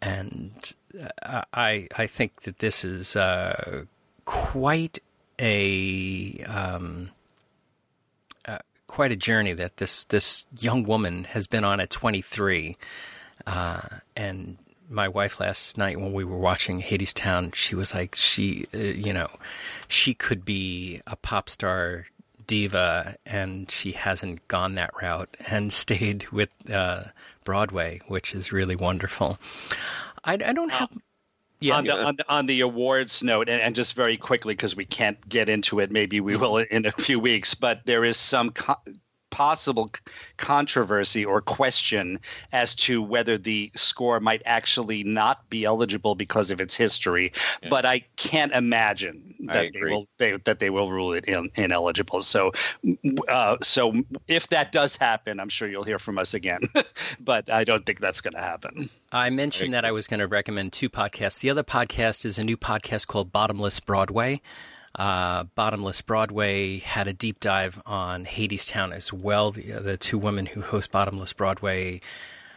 and 0.00 0.72
uh, 1.22 1.42
I 1.52 1.88
I 1.96 2.06
think 2.06 2.42
that 2.42 2.58
this 2.60 2.84
is 2.84 3.16
uh, 3.16 3.84
quite 4.32 4.98
a 5.38 6.42
um, 6.48 7.10
uh, 8.46 8.58
quite 8.86 9.12
a 9.12 9.16
journey 9.16 9.52
that 9.52 9.76
this 9.76 10.06
this 10.06 10.46
young 10.58 10.84
woman 10.84 11.24
has 11.24 11.46
been 11.46 11.64
on 11.64 11.80
at 11.80 11.90
23. 11.90 12.78
Uh, 13.46 13.80
and 14.16 14.56
my 14.88 15.06
wife 15.06 15.38
last 15.38 15.76
night 15.76 16.00
when 16.00 16.14
we 16.14 16.24
were 16.24 16.38
watching 16.38 16.80
Hadestown, 16.80 17.54
she 17.54 17.74
was 17.74 17.94
like, 17.94 18.14
she, 18.14 18.66
uh, 18.74 18.78
you 18.78 19.12
know, 19.12 19.28
she 19.86 20.14
could 20.14 20.44
be 20.44 21.02
a 21.06 21.16
pop 21.16 21.50
star 21.50 22.06
diva, 22.46 23.16
and 23.26 23.70
she 23.70 23.92
hasn't 23.92 24.48
gone 24.48 24.76
that 24.76 24.90
route 25.02 25.36
and 25.50 25.72
stayed 25.84 26.28
with 26.30 26.48
uh, 26.70 27.04
Broadway, 27.44 28.00
which 28.08 28.34
is 28.34 28.50
really 28.50 28.76
wonderful. 28.76 29.38
I, 30.24 30.34
I 30.34 30.52
don't 30.54 30.72
have. 30.72 30.90
Yeah, 31.62 31.76
on, 31.76 31.84
the, 31.84 32.04
on, 32.04 32.16
the, 32.16 32.32
on 32.32 32.46
the 32.46 32.60
awards 32.60 33.22
note, 33.22 33.48
and, 33.48 33.60
and 33.60 33.74
just 33.74 33.94
very 33.94 34.16
quickly, 34.16 34.54
because 34.54 34.74
we 34.76 34.84
can't 34.84 35.28
get 35.28 35.48
into 35.48 35.80
it, 35.80 35.90
maybe 35.90 36.20
we 36.20 36.34
mm-hmm. 36.34 36.42
will 36.42 36.56
in 36.58 36.86
a 36.86 36.92
few 36.92 37.18
weeks, 37.18 37.54
but 37.54 37.80
there 37.84 38.04
is 38.04 38.16
some 38.16 38.50
co- 38.50 38.80
possible 39.32 39.90
c- 39.92 40.12
controversy 40.36 41.24
or 41.24 41.40
question 41.40 42.20
as 42.52 42.76
to 42.76 43.02
whether 43.02 43.36
the 43.36 43.72
score 43.74 44.20
might 44.20 44.42
actually 44.44 45.02
not 45.02 45.48
be 45.50 45.64
eligible 45.64 46.14
because 46.14 46.52
of 46.52 46.60
its 46.60 46.76
history. 46.76 47.32
But 47.68 47.84
I 47.84 48.04
can't 48.16 48.52
imagine 48.52 49.34
that 49.48 49.72
they 49.72 49.80
will 49.80 50.06
they, 50.18 50.36
that 50.44 50.60
they 50.60 50.70
will 50.70 50.92
rule 50.92 51.14
it 51.14 51.24
in, 51.24 51.50
ineligible. 51.56 52.22
So, 52.22 52.52
uh, 53.28 53.56
so 53.62 53.94
if 54.28 54.46
that 54.48 54.70
does 54.70 54.94
happen, 54.94 55.40
I'm 55.40 55.48
sure 55.48 55.68
you'll 55.68 55.82
hear 55.82 55.98
from 55.98 56.18
us 56.18 56.34
again. 56.34 56.60
but 57.20 57.50
I 57.50 57.64
don't 57.64 57.84
think 57.84 57.98
that's 57.98 58.20
going 58.20 58.34
to 58.34 58.40
happen. 58.40 58.90
I 59.10 59.30
mentioned 59.30 59.74
that 59.74 59.84
I 59.84 59.92
was 59.92 60.06
going 60.06 60.20
to 60.20 60.28
recommend 60.28 60.72
two 60.72 60.88
podcasts. 60.88 61.40
The 61.40 61.50
other 61.50 61.64
podcast 61.64 62.24
is 62.24 62.38
a 62.38 62.44
new 62.44 62.56
podcast 62.56 63.06
called 63.06 63.32
Bottomless 63.32 63.80
Broadway. 63.80 64.40
Uh, 64.94 65.44
Bottomless 65.54 66.02
Broadway 66.02 66.78
had 66.78 67.08
a 67.08 67.12
deep 67.12 67.40
dive 67.40 67.80
on 67.86 68.26
Hadestown 68.26 68.92
as 68.92 69.12
well. 69.12 69.50
The, 69.50 69.72
the 69.80 69.96
two 69.96 70.18
women 70.18 70.46
who 70.46 70.60
host 70.60 70.90
Bottomless 70.90 71.32
Broadway 71.32 72.00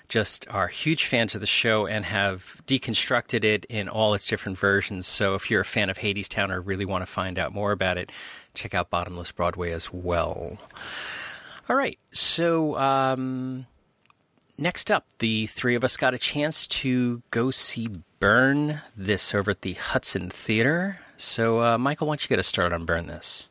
just 0.07 0.47
are 0.49 0.67
huge 0.67 1.05
fans 1.05 1.33
of 1.33 1.41
the 1.41 1.47
show 1.47 1.87
and 1.87 2.05
have 2.05 2.61
deconstructed 2.67 3.43
it 3.43 3.65
in 3.65 3.89
all 3.89 4.13
its 4.13 4.27
different 4.27 4.57
versions. 4.57 5.07
So 5.07 5.35
if 5.35 5.49
you're 5.49 5.61
a 5.61 5.65
fan 5.65 5.89
of 5.89 5.97
Hadestown 5.97 6.51
or 6.51 6.61
really 6.61 6.85
want 6.85 7.01
to 7.01 7.11
find 7.11 7.39
out 7.39 7.53
more 7.53 7.71
about 7.71 7.97
it, 7.97 8.11
check 8.53 8.73
out 8.73 8.89
Bottomless 8.89 9.31
Broadway 9.31 9.71
as 9.71 9.91
well. 9.91 10.57
All 11.67 11.75
right, 11.75 11.97
so 12.11 12.77
um, 12.77 13.65
next 14.57 14.91
up, 14.91 15.05
the 15.19 15.47
three 15.47 15.73
of 15.73 15.83
us 15.83 15.97
got 15.97 16.13
a 16.13 16.19
chance 16.19 16.67
to 16.67 17.23
go 17.31 17.49
see 17.49 17.89
Burn 18.19 18.81
this 18.95 19.33
over 19.33 19.51
at 19.51 19.61
the 19.61 19.73
Hudson 19.73 20.29
Theater. 20.29 20.99
So, 21.17 21.62
uh, 21.62 21.78
Michael, 21.78 22.08
why 22.08 22.12
don't 22.12 22.23
you 22.23 22.30
get 22.30 22.39
us 22.39 22.47
started 22.47 22.75
on 22.75 22.86
Burn 22.86 23.08
this? 23.08 23.49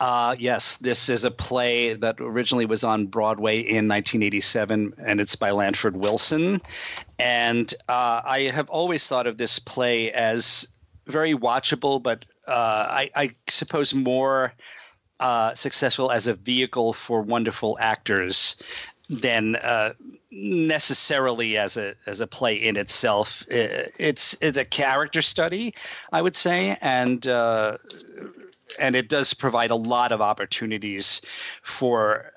Uh, 0.00 0.34
yes, 0.38 0.76
this 0.76 1.10
is 1.10 1.24
a 1.24 1.30
play 1.30 1.92
that 1.94 2.16
originally 2.20 2.64
was 2.64 2.82
on 2.82 3.06
Broadway 3.06 3.58
in 3.58 3.86
1987, 3.86 4.94
and 4.96 5.20
it's 5.20 5.36
by 5.36 5.50
Lanford 5.50 5.96
Wilson. 5.96 6.62
And 7.18 7.72
uh, 7.88 8.22
I 8.24 8.50
have 8.52 8.70
always 8.70 9.06
thought 9.06 9.26
of 9.26 9.36
this 9.36 9.58
play 9.58 10.10
as 10.12 10.66
very 11.06 11.34
watchable, 11.34 12.02
but 12.02 12.24
uh, 12.48 12.52
I, 12.52 13.10
I 13.14 13.34
suppose 13.48 13.92
more 13.92 14.54
uh, 15.20 15.54
successful 15.54 16.10
as 16.10 16.26
a 16.26 16.34
vehicle 16.34 16.94
for 16.94 17.20
wonderful 17.20 17.76
actors 17.78 18.56
than 19.10 19.56
uh, 19.56 19.92
necessarily 20.30 21.56
as 21.56 21.76
a 21.76 21.94
as 22.06 22.20
a 22.20 22.26
play 22.26 22.54
in 22.54 22.76
itself. 22.76 23.44
It's 23.48 24.36
it's 24.40 24.58
a 24.58 24.64
character 24.64 25.22
study, 25.22 25.74
I 26.12 26.22
would 26.22 26.36
say, 26.36 26.76
and 26.80 27.26
uh, 27.26 27.78
and 28.78 28.94
it 28.94 29.08
does 29.08 29.34
provide 29.34 29.70
a 29.70 29.76
lot 29.76 30.12
of 30.12 30.20
opportunities 30.20 31.20
for 31.62 32.32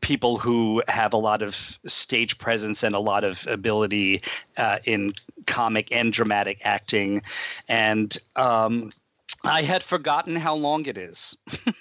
people 0.00 0.38
who 0.38 0.82
have 0.88 1.12
a 1.12 1.16
lot 1.18 1.42
of 1.42 1.78
stage 1.86 2.38
presence 2.38 2.82
and 2.82 2.94
a 2.94 2.98
lot 2.98 3.22
of 3.22 3.46
ability 3.46 4.22
uh, 4.56 4.78
in 4.84 5.12
comic 5.46 5.92
and 5.92 6.12
dramatic 6.12 6.58
acting 6.64 7.22
and 7.68 8.16
um, 8.36 8.92
I 9.44 9.62
had 9.62 9.82
forgotten 9.82 10.36
how 10.36 10.54
long 10.54 10.86
it 10.86 10.98
is. 10.98 11.36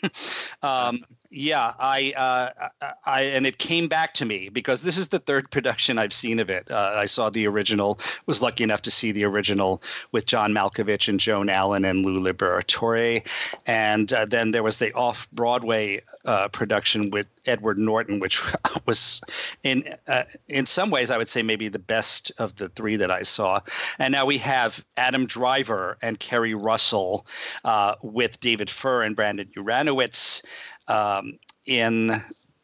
um, 0.64 1.04
yeah, 1.32 1.74
I, 1.78 2.12
uh, 2.14 2.70
I, 3.06 3.22
and 3.22 3.46
it 3.46 3.60
came 3.60 3.88
back 3.88 4.16
to 4.16 4.26
me 4.26 4.50
because 4.50 4.82
this 4.82 4.98
is 4.98 5.10
the 5.10 5.20
third 5.20 5.52
production 5.52 6.00
I've 6.00 6.14
seen 6.14 6.40
of 6.40 6.50
it. 6.50 6.70
Uh, 6.72 6.94
I 6.96 7.06
saw 7.06 7.30
the 7.30 7.46
original, 7.48 8.00
was 8.26 8.42
lucky 8.42 8.64
enough 8.64 8.82
to 8.84 8.92
see 8.92 9.12
the 9.12 9.26
original 9.26 9.82
with 10.12 10.26
John 10.26 10.54
Malkovich 10.54 11.08
and 11.08 11.20
Joan 11.20 11.50
Allen 11.50 11.86
and 11.86 12.06
Lou 12.06 12.20
Liberatore, 12.20 13.26
and 13.66 14.12
uh, 14.12 14.26
then 14.26 14.52
there 14.52 14.64
was 14.64 14.80
the 14.80 14.92
off-Broadway 14.94 16.02
uh, 16.26 16.48
production 16.50 17.12
with 17.12 17.28
Edward 17.46 17.78
Norton, 17.78 18.20
which 18.20 18.42
was 18.86 19.22
in 19.64 19.96
uh, 20.08 20.24
in 20.48 20.66
some 20.66 20.90
ways 20.90 21.12
I 21.12 21.18
would 21.18 21.28
say 21.28 21.42
maybe 21.42 21.70
the 21.70 21.80
best 21.80 22.32
of 22.38 22.56
the 22.56 22.70
three 22.70 22.96
that 22.98 23.12
I 23.12 23.24
saw. 23.24 23.62
And 23.98 24.12
now 24.12 24.26
we 24.26 24.38
have 24.40 24.84
Adam 24.98 25.26
Driver 25.26 25.98
and 26.02 26.20
Keri 26.20 26.54
Russell 26.54 27.26
uh, 27.64 27.96
with 28.02 28.40
David 28.40 28.70
Furr 28.70 29.04
and 29.04 29.16
Brandon 29.16 29.50
Uranowitz 29.56 30.44
um, 30.90 31.40
in 31.66 32.22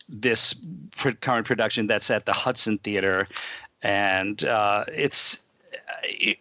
this 0.09 0.55
current 1.21 1.47
production 1.47 1.87
that's 1.87 2.09
at 2.09 2.25
the 2.25 2.33
Hudson 2.33 2.77
Theater, 2.79 3.27
and 3.81 4.43
uh, 4.45 4.85
it's. 4.87 5.41
It, 6.03 6.37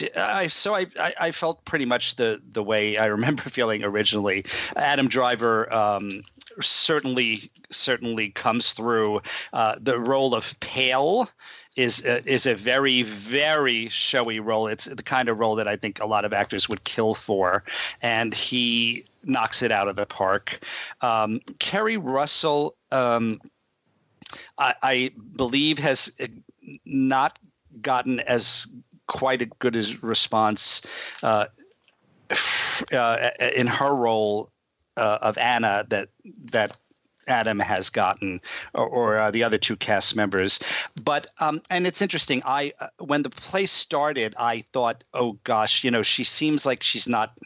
it 0.00 0.16
I 0.16 0.48
so 0.48 0.74
I, 0.74 0.86
I 0.98 1.14
I 1.20 1.32
felt 1.32 1.64
pretty 1.64 1.84
much 1.84 2.16
the 2.16 2.40
the 2.52 2.62
way 2.62 2.96
I 2.96 3.06
remember 3.06 3.42
feeling 3.50 3.84
originally. 3.84 4.44
Adam 4.76 5.08
Driver 5.08 5.72
um, 5.72 6.22
certainly 6.60 7.50
certainly 7.70 8.30
comes 8.30 8.72
through. 8.72 9.20
Uh, 9.52 9.76
the 9.80 9.98
role 9.98 10.34
of 10.34 10.58
Pale 10.60 11.28
is 11.76 12.04
uh, 12.04 12.20
is 12.26 12.46
a 12.46 12.54
very 12.54 13.02
very 13.02 13.88
showy 13.88 14.40
role. 14.40 14.66
It's 14.66 14.84
the 14.84 15.02
kind 15.02 15.28
of 15.28 15.38
role 15.38 15.56
that 15.56 15.68
I 15.68 15.76
think 15.76 16.00
a 16.00 16.06
lot 16.06 16.24
of 16.24 16.32
actors 16.32 16.68
would 16.68 16.84
kill 16.84 17.14
for, 17.14 17.64
and 18.02 18.34
he 18.34 19.04
knocks 19.24 19.62
it 19.62 19.72
out 19.72 19.88
of 19.88 19.96
the 19.96 20.06
park. 20.06 20.60
Um, 21.00 21.40
Keri 21.58 21.96
Russell, 21.96 22.74
um, 22.90 23.40
I, 24.58 24.74
I 24.82 25.10
believe, 25.36 25.78
has 25.78 26.12
uh, 26.20 26.26
not 26.84 27.38
gotten 27.80 28.20
as 28.20 28.66
quite 29.06 29.42
a 29.42 29.46
good 29.46 29.76
as 29.76 30.02
response 30.02 30.82
uh, 31.22 31.46
uh, 32.92 33.30
in 33.54 33.66
her 33.66 33.94
role 33.94 34.50
uh, 34.96 35.18
of 35.22 35.38
Anna 35.38 35.86
that 35.88 36.08
that 36.50 36.76
Adam 37.28 37.58
has 37.58 37.90
gotten, 37.90 38.40
or, 38.74 38.86
or 38.86 39.18
uh, 39.18 39.30
the 39.30 39.42
other 39.42 39.58
two 39.58 39.76
cast 39.76 40.16
members. 40.16 40.58
But 41.02 41.28
um, 41.38 41.62
and 41.70 41.86
it's 41.86 42.02
interesting. 42.02 42.42
I 42.44 42.72
uh, 42.80 42.88
when 42.98 43.22
the 43.22 43.30
play 43.30 43.66
started, 43.66 44.34
I 44.38 44.64
thought, 44.72 45.04
oh 45.14 45.38
gosh, 45.44 45.84
you 45.84 45.90
know, 45.90 46.02
she 46.02 46.24
seems 46.24 46.66
like 46.66 46.82
she's 46.82 47.08
not 47.08 47.38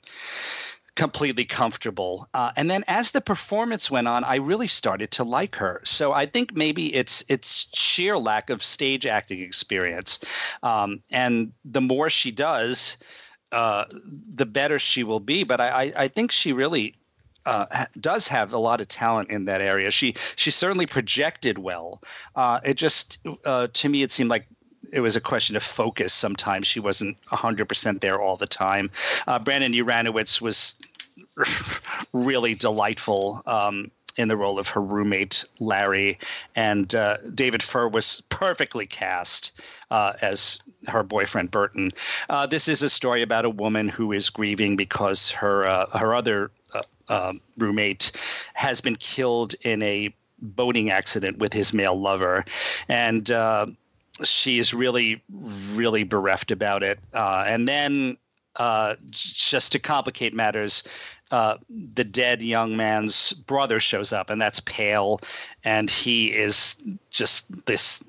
completely 0.97 1.45
comfortable. 1.45 2.27
Uh, 2.35 2.51
and 2.57 2.71
then 2.71 2.83
as 2.89 3.13
the 3.13 3.21
performance 3.21 3.91
went 3.91 4.09
on, 4.09 4.25
I 4.25 4.37
really 4.37 4.67
started 4.67 5.11
to 5.13 5.25
like 5.25 5.55
her. 5.57 5.83
So 5.85 6.13
I 6.13 6.27
think 6.27 6.55
maybe 6.57 6.93
it's 6.95 7.23
it's 7.29 7.69
sheer 7.75 8.19
lack 8.19 8.51
of 8.51 8.65
stage 8.65 9.07
acting 9.07 9.41
experience. 9.41 10.21
Um, 10.63 11.03
and 11.11 11.53
the 11.65 11.83
more 11.83 12.11
she 12.11 12.33
does, 12.33 12.97
uh, 13.53 13.85
the 14.35 14.47
better 14.47 14.79
she 14.79 15.05
will 15.05 15.21
be. 15.21 15.45
But 15.45 15.61
I, 15.61 15.69
I, 15.69 15.93
I 16.05 16.09
think 16.09 16.33
she 16.33 16.53
really 16.53 16.97
uh, 17.47 17.87
does 18.01 18.29
have 18.29 18.53
a 18.53 18.59
lot 18.59 18.81
of 18.81 18.89
talent 18.89 19.31
in 19.31 19.45
that 19.47 19.61
area. 19.61 19.91
She 19.91 20.15
she 20.37 20.51
certainly 20.51 20.87
projected 20.87 21.59
well. 21.59 22.03
Uh, 22.35 22.61
it 22.65 22.75
just 22.75 23.19
uh, 23.45 23.69
to 23.73 23.89
me 23.89 24.03
it 24.03 24.11
seemed 24.11 24.31
like 24.31 24.47
it 24.93 25.01
was 25.01 25.17
a 25.17 25.21
question 25.21 25.57
of 25.57 25.63
focus. 25.63 26.13
Sometimes 26.13 26.67
she 26.67 26.81
wasn't 26.81 27.17
hundred 27.27 27.69
percent 27.69 28.01
there 28.01 28.21
all 28.21 28.37
the 28.37 28.47
time. 28.47 28.91
Uh, 29.27 29.39
Brandon 29.39 29.73
Uranowitz 29.73 30.41
was 30.41 30.77
really 32.13 32.55
delightful. 32.55 33.43
Um, 33.47 33.91
in 34.19 34.29
the 34.29 34.37
role 34.37 34.59
of 34.59 34.69
her 34.69 34.81
roommate 34.81 35.45
Larry, 35.61 36.19
and 36.55 36.95
uh, 36.95 37.19
David 37.35 37.63
Furr 37.63 37.89
was 37.89 38.23
perfectly 38.31 38.87
cast 38.87 39.53
uh, 39.91 40.15
as 40.23 40.59
her 40.87 41.03
boyfriend 41.03 41.51
Burton. 41.51 41.93
Uh, 42.31 42.47
this 42.47 42.67
is 42.67 42.83
a 42.83 42.89
story 42.89 43.21
about 43.21 43.45
a 43.45 43.51
woman 43.51 43.91
who 43.91 44.13
is 44.13 44.31
grieving 44.31 44.75
because 44.75 45.31
her 45.31 45.67
uh, 45.67 45.99
her 45.99 46.15
other 46.15 46.51
um, 47.09 47.41
roommate 47.59 48.13
has 48.55 48.81
been 48.81 48.97
killed 48.97 49.55
in 49.63 49.83
a 49.83 50.15
boating 50.41 50.91
accident 50.91 51.39
with 51.39 51.53
his 51.53 51.73
male 51.73 51.99
lover, 51.99 52.45
and 52.89 53.31
uh, 53.31 53.67
she 54.25 54.59
is 54.59 54.75
really 54.75 55.23
really 55.73 56.05
bereft 56.05 56.51
about 56.51 56.83
it. 56.83 56.99
and 57.13 57.69
then. 57.69 58.17
just 59.11 59.71
to 59.73 59.79
complicate 59.79 60.33
matters, 60.33 60.83
uh, 61.31 61.57
the 61.95 62.05
dead 62.05 62.41
young 62.41 62.77
man's 62.77 63.33
brother 63.33 63.81
shows 63.81 64.13
up, 64.13 64.31
and 64.31 64.41
that's 64.41 64.61
Pale, 64.61 65.21
and 65.65 65.91
he 65.91 66.29
is 66.29 66.81
just 67.11 67.67
this 67.67 68.03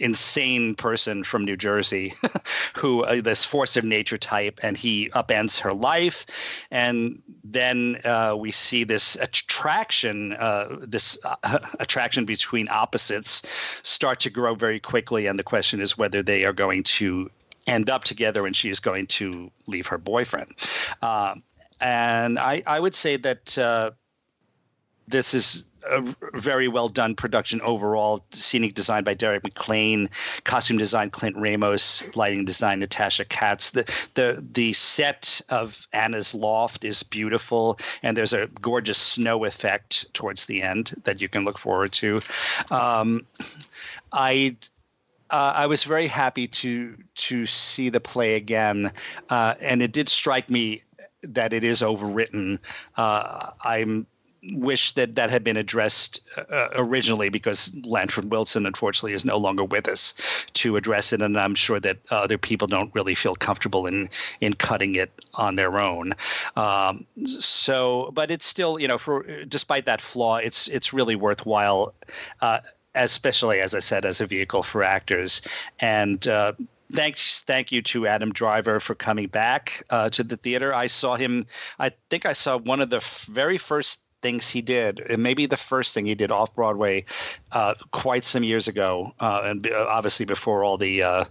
insane 0.00 0.74
person 0.74 1.22
from 1.22 1.44
New 1.44 1.56
Jersey, 1.56 2.14
who 2.76 3.04
uh, 3.04 3.20
this 3.20 3.44
force 3.44 3.76
of 3.76 3.84
nature 3.84 4.18
type, 4.18 4.58
and 4.62 4.76
he 4.76 5.10
upends 5.10 5.60
her 5.60 5.72
life, 5.72 6.26
and 6.70 7.22
then 7.44 8.00
uh, 8.04 8.34
we 8.36 8.50
see 8.50 8.84
this 8.84 9.16
attraction, 9.16 10.32
uh, 10.34 10.78
this 10.82 11.18
uh, 11.24 11.58
attraction 11.78 12.24
between 12.24 12.68
opposites, 12.68 13.42
start 13.82 14.20
to 14.20 14.30
grow 14.30 14.54
very 14.54 14.80
quickly, 14.80 15.26
and 15.26 15.38
the 15.38 15.44
question 15.44 15.80
is 15.80 15.96
whether 15.96 16.22
they 16.22 16.44
are 16.44 16.52
going 16.52 16.82
to 16.82 17.30
end 17.66 17.90
up 17.90 18.04
together 18.04 18.46
and 18.46 18.56
she 18.56 18.70
is 18.70 18.80
going 18.80 19.06
to 19.06 19.50
leave 19.66 19.86
her 19.86 19.98
boyfriend. 19.98 20.54
Uh, 21.02 21.34
and 21.80 22.38
I, 22.38 22.62
I 22.66 22.80
would 22.80 22.94
say 22.94 23.16
that 23.18 23.56
this 25.06 25.34
is 25.34 25.64
a 25.88 26.02
very 26.34 26.68
well 26.68 26.88
done 26.88 27.14
production 27.14 27.60
overall. 27.62 28.24
Scenic 28.32 28.74
design 28.74 29.04
by 29.04 29.14
Derek 29.14 29.42
McLane, 29.42 30.08
costume 30.44 30.78
design 30.78 31.10
Clint 31.10 31.36
Ramos, 31.36 32.02
lighting 32.14 32.44
design 32.44 32.80
Natasha 32.80 33.24
Katz. 33.24 33.70
The 33.70 33.84
the 34.14 34.44
the 34.52 34.72
set 34.72 35.40
of 35.48 35.86
Anna's 35.92 36.34
loft 36.34 36.84
is 36.84 37.02
beautiful, 37.02 37.78
and 38.02 38.16
there's 38.16 38.32
a 38.32 38.46
gorgeous 38.60 38.98
snow 38.98 39.44
effect 39.44 40.12
towards 40.14 40.46
the 40.46 40.62
end 40.62 40.94
that 41.04 41.20
you 41.20 41.28
can 41.28 41.44
look 41.44 41.58
forward 41.58 41.92
to. 41.92 42.20
Um, 42.70 43.26
I. 44.12 44.56
Uh, 45.32 45.52
I 45.54 45.66
was 45.66 45.84
very 45.84 46.08
happy 46.08 46.48
to 46.48 46.96
to 47.14 47.46
see 47.46 47.88
the 47.88 48.00
play 48.00 48.34
again, 48.34 48.90
uh, 49.28 49.54
and 49.60 49.80
it 49.80 49.92
did 49.92 50.08
strike 50.08 50.50
me 50.50 50.82
that 51.22 51.52
it 51.52 51.64
is 51.64 51.82
overwritten. 51.82 52.58
Uh, 52.96 53.50
I'm 53.62 54.06
wish 54.52 54.94
that 54.94 55.14
that 55.14 55.30
had 55.30 55.44
been 55.44 55.56
addressed 55.56 56.20
uh, 56.50 56.68
originally 56.72 57.28
because 57.28 57.70
Lanford 57.84 58.30
Wilson 58.30 58.64
unfortunately 58.66 59.12
is 59.12 59.24
no 59.24 59.36
longer 59.36 59.64
with 59.64 59.86
us 59.86 60.14
to 60.54 60.76
address 60.76 61.12
it 61.12 61.20
and 61.20 61.38
I'm 61.38 61.54
sure 61.54 61.78
that 61.80 61.98
other 62.10 62.38
people 62.38 62.66
don't 62.66 62.94
really 62.94 63.14
feel 63.14 63.34
comfortable 63.34 63.86
in 63.86 64.08
in 64.40 64.54
cutting 64.54 64.94
it 64.94 65.10
on 65.34 65.56
their 65.56 65.78
own. 65.78 66.14
Um, 66.56 67.06
so 67.38 68.10
but 68.14 68.30
it's 68.30 68.46
still 68.46 68.78
you 68.78 68.88
know 68.88 68.98
for 68.98 69.44
despite 69.44 69.84
that 69.86 70.00
flaw 70.00 70.36
it's 70.36 70.68
it's 70.68 70.92
really 70.92 71.16
worthwhile 71.16 71.92
uh, 72.40 72.60
especially 72.94 73.60
as 73.60 73.74
I 73.74 73.80
said 73.80 74.04
as 74.04 74.20
a 74.20 74.26
vehicle 74.26 74.62
for 74.62 74.82
actors. 74.82 75.42
And 75.80 76.26
uh, 76.26 76.52
thanks 76.94 77.42
thank 77.42 77.70
you 77.70 77.82
to 77.82 78.06
adam 78.06 78.32
driver 78.32 78.80
for 78.80 78.94
coming 78.94 79.28
back 79.28 79.84
uh, 79.90 80.08
to 80.10 80.24
the 80.24 80.36
theater. 80.36 80.74
I 80.74 80.86
saw 80.86 81.14
him 81.16 81.46
i 81.78 81.90
think 82.08 82.26
i 82.26 82.32
saw 82.32 82.58
one 82.58 82.80
of 82.80 82.90
the 82.90 82.96
f- 82.96 83.28
very 83.30 83.58
first 83.58 84.00
things 84.22 84.48
he 84.48 84.62
did 84.62 85.00
it 85.08 85.18
may 85.18 85.34
be 85.34 85.46
the 85.46 85.56
first 85.56 85.94
thing 85.94 86.06
he 86.06 86.14
did 86.14 86.30
off 86.30 86.54
broadway 86.54 87.04
uh, 87.52 87.74
quite 87.92 88.24
some 88.24 88.44
years 88.44 88.68
ago 88.68 89.12
uh, 89.20 89.42
and 89.44 89.66
uh, 89.66 89.86
obviously 89.88 90.26
before 90.26 90.64
all 90.64 90.76
the 90.76 91.02
uh, 91.02 91.24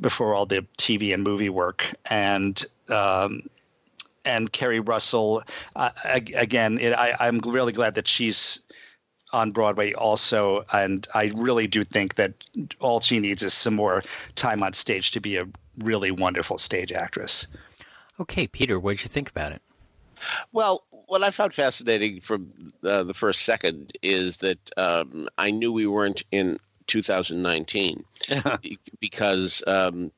before 0.00 0.34
all 0.34 0.46
the 0.46 0.64
tv 0.78 1.12
and 1.14 1.22
movie 1.22 1.48
work 1.48 1.86
and 2.06 2.66
um, 2.88 3.42
and 4.24 4.52
Keri 4.52 4.80
Russell, 4.80 5.42
uh, 5.76 5.90
again, 6.04 6.78
it, 6.78 6.92
I, 6.92 7.16
I'm 7.18 7.38
really 7.38 7.72
glad 7.72 7.94
that 7.94 8.06
she's 8.06 8.60
on 9.32 9.50
Broadway 9.50 9.92
also, 9.92 10.64
and 10.72 11.06
I 11.14 11.32
really 11.36 11.66
do 11.66 11.84
think 11.84 12.16
that 12.16 12.32
all 12.80 13.00
she 13.00 13.20
needs 13.20 13.42
is 13.42 13.54
some 13.54 13.74
more 13.74 14.02
time 14.34 14.62
on 14.62 14.72
stage 14.72 15.10
to 15.12 15.20
be 15.20 15.36
a 15.36 15.46
really 15.78 16.10
wonderful 16.10 16.58
stage 16.58 16.92
actress. 16.92 17.46
Okay, 18.18 18.46
Peter, 18.46 18.78
what 18.78 18.96
did 18.96 19.04
you 19.04 19.08
think 19.08 19.30
about 19.30 19.52
it? 19.52 19.62
Well, 20.52 20.84
what 21.10 21.24
I 21.24 21.32
found 21.32 21.52
fascinating 21.52 22.20
from 22.20 22.72
uh, 22.84 23.02
the 23.02 23.14
first 23.14 23.42
second 23.42 23.98
is 24.00 24.36
that 24.38 24.70
um, 24.76 25.28
I 25.38 25.50
knew 25.50 25.72
we 25.72 25.88
weren't 25.88 26.22
in 26.30 26.56
2019 26.86 28.04
because 29.00 29.60
um, 29.66 30.12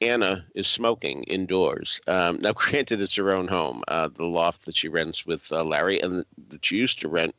Anna 0.00 0.42
is 0.54 0.66
smoking 0.66 1.24
indoors. 1.24 2.00
Um, 2.06 2.40
now, 2.40 2.52
granted, 2.54 3.02
it's 3.02 3.14
her 3.16 3.30
own 3.30 3.46
home, 3.46 3.82
uh, 3.88 4.08
the 4.08 4.24
loft 4.24 4.64
that 4.64 4.74
she 4.74 4.88
rents 4.88 5.26
with 5.26 5.42
uh, 5.52 5.62
Larry, 5.64 6.00
and 6.00 6.24
that 6.48 6.64
she 6.64 6.76
used 6.78 7.00
to 7.02 7.08
rent 7.08 7.34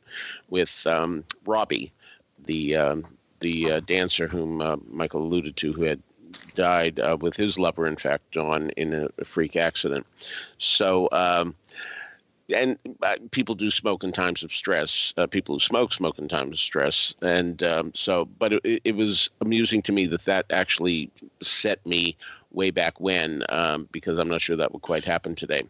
with 0.48 0.86
um, 0.86 1.24
Robbie, 1.44 1.92
the 2.46 2.76
um, 2.76 3.04
the 3.40 3.72
uh, 3.72 3.80
dancer 3.80 4.28
whom 4.28 4.60
uh, 4.60 4.76
Michael 4.88 5.22
alluded 5.22 5.56
to, 5.56 5.72
who 5.72 5.82
had 5.82 6.00
died 6.54 7.00
uh, 7.00 7.16
with 7.20 7.36
his 7.36 7.58
lover, 7.58 7.88
in 7.88 7.96
fact, 7.96 8.30
Dawn, 8.32 8.70
in 8.76 8.94
a, 8.94 9.08
a 9.18 9.24
freak 9.24 9.56
accident. 9.56 10.06
So. 10.58 11.08
And 12.52 12.78
uh, 13.02 13.16
people 13.30 13.54
do 13.54 13.70
smoke 13.70 14.04
in 14.04 14.12
times 14.12 14.42
of 14.42 14.52
stress. 14.52 15.14
Uh, 15.16 15.26
people 15.26 15.54
who 15.54 15.60
smoke 15.60 15.92
smoke 15.92 16.18
in 16.18 16.28
times 16.28 16.52
of 16.52 16.60
stress, 16.60 17.14
and 17.22 17.62
um, 17.62 17.92
so. 17.94 18.26
But 18.38 18.54
it, 18.54 18.82
it, 18.84 18.96
was 18.96 19.30
amusing 19.40 19.80
to 19.82 19.92
me 19.92 20.06
that 20.08 20.26
that 20.26 20.46
actually 20.50 21.10
set 21.42 21.84
me 21.86 22.16
way 22.52 22.70
back 22.70 23.00
when, 23.00 23.44
um, 23.48 23.88
because 23.92 24.18
I'm 24.18 24.28
not 24.28 24.42
sure 24.42 24.56
that 24.56 24.72
would 24.72 24.82
quite 24.82 25.04
happen 25.04 25.34
today. 25.34 25.64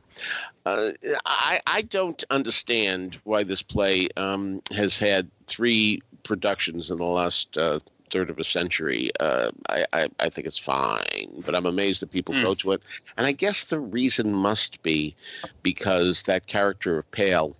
Uh, 0.66 0.90
I, 1.24 1.60
I 1.66 1.82
don't 1.82 2.22
understand 2.30 3.18
why 3.24 3.44
this 3.44 3.62
play 3.62 4.08
um, 4.16 4.62
has 4.70 4.98
had 4.98 5.28
three 5.46 6.02
productions 6.24 6.90
in 6.90 6.98
the 6.98 7.04
last 7.04 7.56
uh, 7.56 7.80
third 8.14 8.30
of 8.30 8.38
a 8.38 8.44
century. 8.44 9.10
Uh, 9.18 9.50
I, 9.68 9.84
I, 9.92 10.08
I, 10.20 10.30
think 10.30 10.46
it's 10.46 10.58
fine, 10.58 11.42
but 11.44 11.52
I'm 11.56 11.66
amazed 11.66 12.00
that 12.00 12.12
people 12.12 12.32
mm. 12.32 12.44
go 12.44 12.54
to 12.54 12.70
it. 12.70 12.82
And 13.16 13.26
I 13.26 13.32
guess 13.32 13.64
the 13.64 13.80
reason 13.80 14.32
must 14.32 14.80
be 14.84 15.16
because 15.64 16.22
that 16.22 16.46
character 16.46 16.96
of 16.96 17.10
Pale 17.10 17.56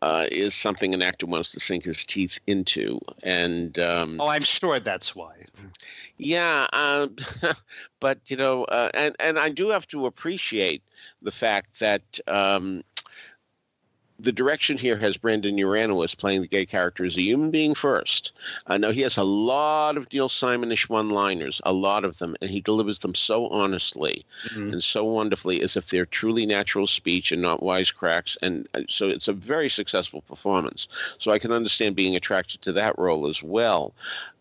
uh, 0.00 0.26
is 0.32 0.54
something 0.54 0.94
an 0.94 1.02
actor 1.02 1.26
wants 1.26 1.52
to 1.52 1.60
sink 1.60 1.84
his 1.84 2.06
teeth 2.06 2.38
into. 2.46 2.98
And 3.22 3.78
um, 3.78 4.18
oh, 4.22 4.28
I'm 4.28 4.40
sure 4.40 4.80
that's 4.80 5.14
why. 5.14 5.34
Yeah, 6.16 6.66
uh, 6.72 7.08
but 8.00 8.18
you 8.28 8.38
know, 8.38 8.64
uh, 8.64 8.90
and 8.94 9.14
and 9.20 9.38
I 9.38 9.50
do 9.50 9.68
have 9.68 9.86
to 9.88 10.06
appreciate 10.06 10.82
the 11.20 11.32
fact 11.32 11.78
that 11.80 12.20
um, 12.26 12.82
the 14.18 14.32
direction 14.32 14.78
here 14.78 14.96
has 14.98 15.16
Brandon 15.16 15.56
Uranowitz 15.56 16.16
playing 16.16 16.40
the 16.40 16.48
gay 16.48 16.64
character 16.64 17.04
as 17.04 17.16
a 17.16 17.22
human 17.22 17.50
being 17.50 17.74
first. 17.74 18.32
I 18.66 18.78
know 18.78 18.90
he 18.90 19.02
has 19.02 19.16
a 19.16 19.22
lot 19.22 19.96
of 19.96 20.10
Neil 20.12 20.28
Simonish 20.28 20.88
one-liners, 20.88 21.60
a 21.64 21.72
lot 21.72 22.04
of 22.04 22.18
them, 22.18 22.36
and 22.40 22.50
he 22.50 22.60
delivers 22.60 23.00
them 23.00 23.14
so 23.14 23.48
honestly 23.48 24.24
mm-hmm. 24.50 24.72
and 24.72 24.82
so 24.82 25.04
wonderfully, 25.04 25.60
as 25.62 25.76
if 25.76 25.88
they're 25.88 26.06
truly 26.06 26.46
natural 26.46 26.86
speech 26.86 27.30
and 27.30 27.42
not 27.42 27.60
wisecracks. 27.60 28.36
And 28.40 28.68
uh, 28.74 28.82
so 28.88 29.08
it's 29.08 29.28
a 29.28 29.32
very 29.32 29.68
successful 29.68 30.22
performance. 30.22 30.88
So 31.18 31.30
I 31.30 31.38
can 31.38 31.52
understand 31.52 31.96
being 31.96 32.16
attracted 32.16 32.62
to 32.62 32.72
that 32.72 32.98
role 32.98 33.26
as 33.26 33.42
well. 33.42 33.94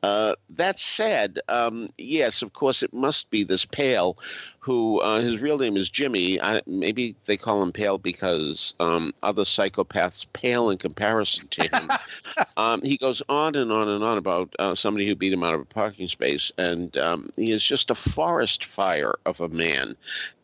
Uh, 0.03 0.35
that 0.51 0.77
said, 0.77 1.39
um, 1.49 1.89
yes, 1.97 2.41
of 2.41 2.53
course, 2.53 2.83
it 2.83 2.93
must 2.93 3.29
be 3.31 3.43
this 3.43 3.65
Pale, 3.65 4.17
who 4.59 4.99
uh, 5.01 5.21
his 5.21 5.39
real 5.39 5.57
name 5.57 5.77
is 5.77 5.89
Jimmy. 5.89 6.39
I, 6.41 6.61
maybe 6.67 7.15
they 7.25 7.38
call 7.38 7.61
him 7.61 7.71
Pale 7.71 7.99
because 7.99 8.75
um, 8.79 9.13
other 9.23 9.45
psychopaths 9.69 10.25
pale 10.34 10.69
in 10.69 10.78
comparison 10.78 11.47
to 11.49 11.63
him. 11.63 11.89
um, 12.58 12.82
he 12.82 12.97
goes 12.97 13.21
on 13.30 13.56
and 13.56 13.71
on 13.71 13.88
and 13.88 14.04
on 14.04 14.17
about 14.17 14.54
uh, 14.60 14.75
somebody 14.75 15.08
who 15.08 15.15
beat 15.15 15.34
him 15.34 15.43
out 15.43 15.54
of 15.54 15.62
a 15.62 15.65
parking 15.65 16.08
space, 16.08 16.51
and 16.58 16.97
um, 16.97 17.30
he 17.36 17.51
is 17.51 17.63
just 17.63 17.91
a 17.91 17.95
forest 17.95 18.65
fire 18.65 19.15
of 19.25 19.39
a 19.39 19.49
man. 19.49 19.95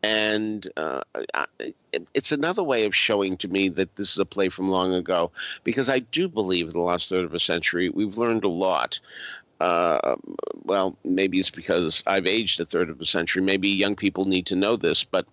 And 0.03 0.67
uh, 0.77 1.01
it's 2.13 2.31
another 2.31 2.63
way 2.63 2.85
of 2.85 2.95
showing 2.95 3.37
to 3.37 3.47
me 3.47 3.69
that 3.69 3.95
this 3.95 4.11
is 4.11 4.17
a 4.17 4.25
play 4.25 4.49
from 4.49 4.69
long 4.69 4.93
ago, 4.93 5.31
because 5.63 5.89
I 5.89 5.99
do 5.99 6.27
believe 6.27 6.67
in 6.67 6.73
the 6.73 6.79
last 6.79 7.09
third 7.09 7.25
of 7.25 7.33
a 7.35 7.39
century 7.39 7.89
we've 7.89 8.17
learned 8.17 8.43
a 8.43 8.49
lot 8.49 8.99
uh, 9.61 10.15
well, 10.63 10.97
maybe 11.03 11.39
it's 11.39 11.49
because 11.49 12.03
I've 12.07 12.25
aged 12.25 12.59
a 12.59 12.65
third 12.65 12.89
of 12.89 12.99
a 12.99 13.05
century. 13.05 13.41
Maybe 13.41 13.69
young 13.69 13.95
people 13.95 14.25
need 14.25 14.47
to 14.47 14.55
know 14.55 14.75
this, 14.75 15.03
but 15.03 15.25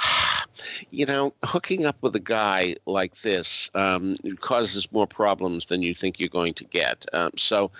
you 0.90 1.04
know, 1.06 1.34
hooking 1.44 1.84
up 1.84 1.96
with 2.00 2.16
a 2.16 2.20
guy 2.20 2.76
like 2.86 3.20
this 3.20 3.70
um, 3.74 4.16
causes 4.40 4.90
more 4.92 5.06
problems 5.06 5.66
than 5.66 5.82
you 5.82 5.94
think 5.94 6.18
you're 6.18 6.28
going 6.28 6.54
to 6.54 6.64
get. 6.64 7.04
Um, 7.12 7.32
so 7.36 7.70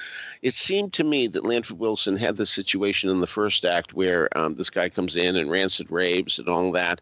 it 0.42 0.54
seemed 0.54 0.92
to 0.94 1.04
me 1.04 1.26
that 1.28 1.44
Lanford 1.44 1.78
Wilson 1.78 2.16
had 2.16 2.36
this 2.36 2.50
situation 2.50 3.08
in 3.08 3.20
the 3.20 3.26
first 3.26 3.64
act 3.64 3.94
where 3.94 4.28
um, 4.36 4.56
this 4.56 4.70
guy 4.70 4.88
comes 4.88 5.16
in 5.16 5.36
and 5.36 5.50
rancid 5.50 5.90
raves 5.90 6.38
and 6.38 6.48
all 6.48 6.72
that. 6.72 7.00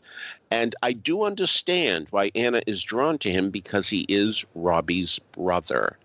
And 0.50 0.74
I 0.82 0.92
do 0.92 1.24
understand 1.24 2.06
why 2.10 2.30
Anna 2.34 2.62
is 2.66 2.82
drawn 2.82 3.18
to 3.18 3.30
him 3.30 3.50
because 3.50 3.88
he 3.88 4.06
is 4.08 4.44
Robbie's 4.54 5.18
brother. 5.32 5.96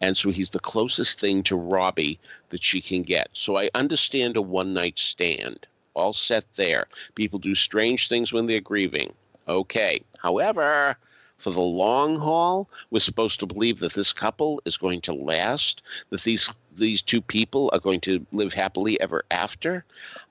And 0.00 0.16
so 0.16 0.30
he's 0.30 0.50
the 0.50 0.60
closest 0.60 1.20
thing 1.20 1.42
to 1.44 1.56
Robbie 1.56 2.18
that 2.50 2.62
she 2.62 2.80
can 2.80 3.02
get. 3.02 3.28
So 3.32 3.56
I 3.56 3.70
understand 3.74 4.36
a 4.36 4.42
one 4.42 4.74
night 4.74 4.98
stand. 4.98 5.66
All 5.94 6.12
set 6.12 6.44
there. 6.56 6.86
People 7.14 7.38
do 7.38 7.54
strange 7.54 8.08
things 8.08 8.32
when 8.32 8.46
they're 8.46 8.60
grieving. 8.60 9.12
Okay. 9.48 10.02
However, 10.18 10.96
for 11.38 11.50
the 11.50 11.60
long 11.60 12.18
haul, 12.18 12.68
we're 12.90 12.98
supposed 13.00 13.40
to 13.40 13.46
believe 13.46 13.78
that 13.78 13.94
this 13.94 14.12
couple 14.12 14.60
is 14.64 14.76
going 14.76 15.00
to 15.02 15.12
last, 15.12 15.82
that 16.10 16.22
these 16.22 16.50
these 16.76 17.02
two 17.02 17.20
people 17.20 17.70
are 17.72 17.80
going 17.80 18.00
to 18.00 18.24
live 18.32 18.52
happily 18.52 19.00
ever 19.00 19.24
after. 19.30 19.84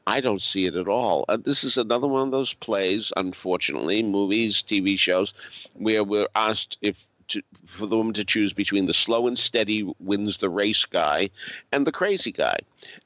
I 0.06 0.22
don't 0.22 0.42
see 0.42 0.66
it 0.66 0.76
at 0.76 0.88
all. 0.88 1.26
Uh, 1.28 1.38
this 1.38 1.66
is 1.66 1.78
another 1.78 2.08
one 2.08 2.28
of 2.28 2.32
those 2.32 2.54
plays, 2.54 3.12
unfortunately, 3.18 4.02
movies, 4.02 4.64
TV 4.64 4.98
shows, 4.98 5.34
where 5.74 6.06
we're 6.06 6.30
asked 6.36 6.78
if 6.82 6.96
to, 7.30 7.42
for 7.66 7.88
them 7.88 8.14
to 8.14 8.24
choose 8.24 8.54
between 8.54 8.86
the 8.86 8.94
slow 8.94 9.28
and 9.28 9.38
steady 9.38 9.90
wins 10.00 10.38
the 10.38 10.50
race 10.50 10.86
guy 10.86 11.30
and 11.72 11.86
the 11.86 11.92
crazy 11.92 12.32
guy. 12.32 12.58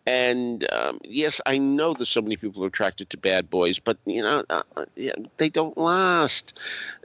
And 0.06 0.72
um, 0.72 1.00
yes, 1.04 1.42
I 1.46 1.58
know 1.58 1.94
that 1.94 2.06
so 2.06 2.22
many 2.22 2.38
people 2.38 2.64
are 2.64 2.68
attracted 2.68 3.10
to 3.10 3.18
bad 3.18 3.50
boys, 3.50 3.80
but 3.80 3.98
you 4.06 4.22
know 4.22 4.44
uh, 4.50 4.64
uh 4.78 4.86
they 5.38 5.50
don't 5.50 5.78
last. 5.78 6.58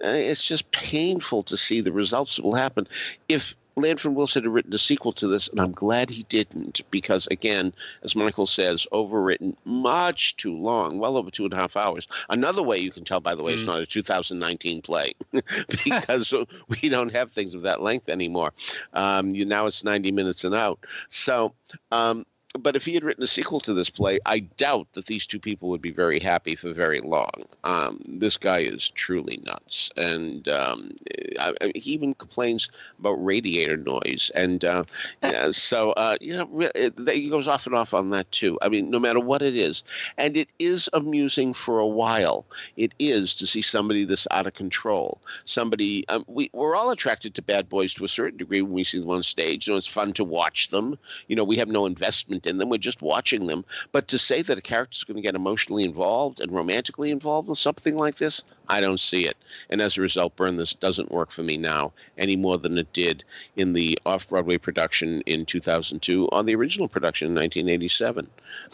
Uh, 0.03 0.09
it's 0.09 0.45
just 0.45 0.71
painful 0.73 1.43
to 1.45 1.57
see 1.57 1.81
the 1.81 1.93
results 1.93 2.37
that 2.37 2.45
will 2.45 2.55
happen 2.55 2.87
if 3.29 3.55
Lanford 3.77 4.15
Wilson 4.15 4.45
had 4.45 4.53
written 4.53 4.73
a 4.73 4.79
sequel 4.79 5.13
to 5.13 5.29
this, 5.29 5.49
and 5.49 5.61
I'm 5.61 5.73
glad 5.73 6.09
he 6.09 6.23
didn't 6.25 6.81
because, 6.91 7.27
again, 7.31 7.75
as 8.03 8.17
Michael 8.17 8.47
says, 8.47 8.87
overwritten, 8.91 9.55
much 9.65 10.37
too 10.37 10.57
long, 10.57 10.99
well 10.99 11.17
over 11.17 11.31
two 11.31 11.45
and 11.45 11.53
a 11.53 11.57
half 11.57 11.77
hours. 11.77 12.09
Another 12.31 12.63
way 12.63 12.79
you 12.79 12.91
can 12.91 13.05
tell, 13.05 13.21
by 13.21 13.35
the 13.35 13.43
way, 13.43 13.53
mm. 13.53 13.59
it's 13.59 13.67
not 13.67 13.81
a 13.81 13.87
2019 13.87 14.81
play 14.81 15.13
because 15.85 16.33
we 16.69 16.89
don't 16.89 17.13
have 17.13 17.33
things 17.33 17.53
of 17.53 17.63
that 17.63 17.83
length 17.83 18.09
anymore. 18.09 18.53
Um, 18.95 19.35
you 19.35 19.45
now 19.45 19.67
it's 19.67 19.85
90 19.85 20.11
minutes 20.13 20.45
and 20.45 20.55
out. 20.55 20.85
So. 21.09 21.55
Um, 21.93 22.25
but 22.59 22.77
if 22.77 22.85
he 22.85 22.95
had 22.95 23.05
written 23.05 23.23
a 23.25 23.27
sequel 23.27 23.61
to 23.61 23.75
this 23.75 23.91
play, 23.91 24.19
I 24.27 24.41
doubt 24.41 24.89
that 24.95 25.07
these 25.07 25.27
two 25.27 25.39
people 25.39 25.69
would 25.71 25.83
be 25.83 25.91
very 25.91 26.21
happy 26.21 26.57
for 26.57 26.73
very 26.73 27.01
long. 27.01 27.45
Um, 27.65 28.01
this 28.07 28.37
guy 28.37 28.61
is 28.61 28.91
truly 28.91 29.41
nuts, 29.45 29.91
and 29.97 30.49
um, 30.49 30.93
I, 31.39 31.53
I, 31.61 31.73
he 31.75 31.93
even 31.93 32.15
complains 32.15 32.71
about 32.99 33.25
radiator 33.25 33.77
noise, 33.77 34.31
and 34.35 34.65
uh, 34.65 34.85
yeah, 35.23 35.51
so 35.51 35.93
uh, 35.93 36.17
you 36.21 36.37
know, 36.37 36.71
it, 36.75 36.95
he 37.09 37.29
goes 37.29 37.49
off 37.49 37.67
and 37.67 37.75
off 37.75 37.95
on 37.95 38.11
that 38.11 38.31
too. 38.33 38.59
I 38.63 38.69
mean, 38.69 38.91
no 38.91 38.99
matter 38.99 39.21
what 39.21 39.43
it 39.43 39.57
is, 39.57 39.83
and 40.19 40.37
it 40.37 40.49
is 40.59 40.89
amusing 40.93 41.55
for 41.55 41.79
a 41.79 41.87
while. 41.87 42.45
It 42.77 42.95
is 42.99 43.35
to 43.35 43.47
see 43.47 43.63
somebody 43.63 44.05
this 44.05 44.27
out 44.31 44.47
of 44.47 44.55
control. 44.55 45.21
Somebody 45.45 46.07
um, 46.09 46.25
we 46.27 46.51
we're 46.53 46.77
all 46.77 46.91
attracted 46.91 47.35
to 47.35 47.43
bad 47.43 47.69
boys 47.69 47.95
to 47.95 48.05
a 48.05 48.09
certain 48.09 48.39
degree 48.39 48.63
when 48.63 48.73
we 48.73 48.85
see 48.85 49.01
them 49.01 49.11
on 49.11 49.23
stage. 49.23 49.67
You 49.67 49.73
know, 49.73 49.79
it's 49.79 49.87
fun 49.87 50.13
to 50.15 50.25
watch 50.25 50.71
them. 50.71 50.99
You 51.29 51.37
know, 51.37 51.45
we 51.45 51.57
have 51.57 51.69
no 51.69 51.87
investment 51.87 52.46
in 52.47 52.59
then 52.59 52.69
We're 52.69 52.79
just 52.79 53.03
watching 53.03 53.47
them. 53.47 53.65
But 53.93 54.09
to 54.09 54.19
say 54.19 54.43
that 54.43 54.59
a 54.59 54.63
character 54.63 54.97
is 54.97 55.05
going 55.05 55.17
to 55.17 55.23
get 55.23 55.35
emotionally 55.35 55.85
involved 55.85 56.41
and 56.41 56.53
romantically 56.53 57.11
involved 57.11 57.49
with 57.49 57.59
something 57.59 57.97
like 57.97 58.17
this, 58.17 58.45
I 58.69 58.81
don't 58.81 59.01
see 59.01 59.27
it. 59.27 59.37
And 59.71 59.81
as 59.81 59.97
a 59.97 60.01
result, 60.01 60.37
Burn 60.37 60.57
This 60.57 60.75
doesn't 60.75 61.13
work 61.13 61.33
for 61.33 61.43
me 61.43 61.57
now 61.57 61.93
any 62.19 62.37
more 62.37 62.59
than 62.59 62.79
it 62.79 62.93
did 62.93 63.25
in 63.57 63.73
the 63.73 63.99
off 64.07 64.29
Broadway 64.29 64.59
production 64.59 65.23
in 65.23 65.47
2002 65.47 66.29
on 66.33 66.47
the 66.47 66.55
original 66.55 66.89
production 66.89 67.29
in 67.29 67.35
1987. 67.35 68.29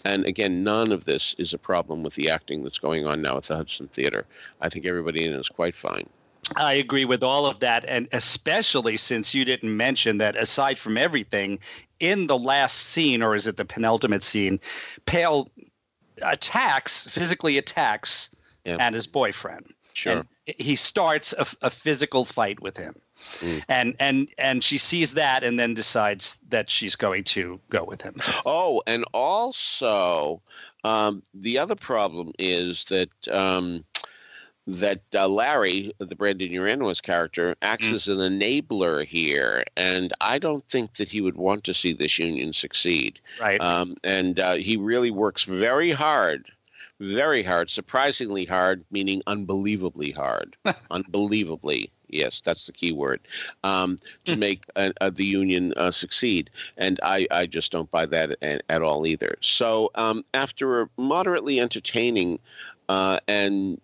And 0.04 0.24
again, 0.24 0.64
none 0.64 0.92
of 0.92 1.04
this 1.04 1.34
is 1.38 1.52
a 1.52 1.58
problem 1.58 2.02
with 2.02 2.14
the 2.14 2.30
acting 2.30 2.62
that's 2.62 2.78
going 2.78 3.06
on 3.06 3.22
now 3.22 3.36
at 3.36 3.44
the 3.44 3.56
Hudson 3.56 3.88
Theater. 3.88 4.24
I 4.60 4.68
think 4.68 4.86
everybody 4.86 5.24
in 5.24 5.32
it 5.32 5.40
is 5.40 5.48
quite 5.48 5.74
fine. 5.74 6.08
I 6.56 6.74
agree 6.74 7.04
with 7.04 7.22
all 7.22 7.46
of 7.46 7.60
that, 7.60 7.84
and 7.84 8.08
especially 8.12 8.96
since 8.96 9.34
you 9.34 9.44
didn't 9.44 9.76
mention 9.76 10.18
that 10.18 10.36
aside 10.36 10.78
from 10.78 10.98
everything, 10.98 11.58
in 12.00 12.26
the 12.26 12.38
last 12.38 12.86
scene, 12.86 13.22
or 13.22 13.36
is 13.36 13.46
it 13.46 13.56
the 13.56 13.64
penultimate 13.64 14.24
scene, 14.24 14.58
Pale 15.06 15.48
attacks, 16.20 17.06
physically 17.06 17.58
attacks 17.58 18.30
yeah. 18.64 18.76
and 18.78 18.94
his 18.94 19.06
boyfriend. 19.06 19.72
Sure. 19.94 20.12
And 20.12 20.28
he 20.46 20.76
starts 20.76 21.32
a, 21.38 21.46
a 21.62 21.70
physical 21.70 22.24
fight 22.24 22.60
with 22.60 22.76
him. 22.76 22.94
Mm. 23.38 23.62
And 23.68 23.96
and 24.00 24.28
and 24.36 24.64
she 24.64 24.78
sees 24.78 25.14
that 25.14 25.44
and 25.44 25.56
then 25.58 25.74
decides 25.74 26.38
that 26.48 26.68
she's 26.68 26.96
going 26.96 27.22
to 27.24 27.60
go 27.70 27.84
with 27.84 28.02
him. 28.02 28.16
Oh, 28.44 28.82
and 28.86 29.04
also 29.12 30.42
um, 30.82 31.22
the 31.32 31.58
other 31.58 31.76
problem 31.76 32.32
is 32.38 32.84
that 32.88 33.10
um, 33.28 33.84
that 34.66 35.02
uh, 35.14 35.28
Larry, 35.28 35.92
the 35.98 36.14
Brandon 36.14 36.50
Uranowitz 36.50 37.02
character, 37.02 37.56
acts 37.62 37.86
mm. 37.86 37.94
as 37.94 38.08
an 38.08 38.18
enabler 38.18 39.04
here, 39.04 39.64
and 39.76 40.12
I 40.20 40.38
don't 40.38 40.64
think 40.68 40.96
that 40.96 41.10
he 41.10 41.20
would 41.20 41.36
want 41.36 41.64
to 41.64 41.74
see 41.74 41.92
this 41.92 42.18
union 42.18 42.52
succeed. 42.52 43.18
Right. 43.40 43.60
Um, 43.60 43.96
and 44.04 44.38
uh, 44.38 44.54
he 44.54 44.76
really 44.76 45.10
works 45.10 45.42
very 45.44 45.90
hard, 45.90 46.46
very 47.00 47.42
hard, 47.42 47.70
surprisingly 47.70 48.44
hard, 48.44 48.84
meaning 48.90 49.22
unbelievably 49.26 50.12
hard, 50.12 50.56
unbelievably. 50.90 51.90
Yes, 52.08 52.42
that's 52.44 52.66
the 52.66 52.72
key 52.72 52.92
word 52.92 53.20
um, 53.64 53.98
to 54.26 54.34
hmm. 54.34 54.40
make 54.40 54.64
uh, 54.76 54.90
uh, 55.00 55.10
the 55.10 55.24
union 55.24 55.72
uh, 55.78 55.90
succeed, 55.90 56.50
and 56.76 57.00
I, 57.02 57.26
I 57.30 57.46
just 57.46 57.72
don't 57.72 57.90
buy 57.90 58.04
that 58.06 58.36
at, 58.42 58.62
at 58.68 58.82
all 58.82 59.06
either. 59.06 59.38
So 59.40 59.90
um, 59.94 60.22
after 60.34 60.82
a 60.82 60.88
moderately 60.98 61.58
entertaining 61.58 62.38
uh, 62.90 63.18
and 63.26 63.80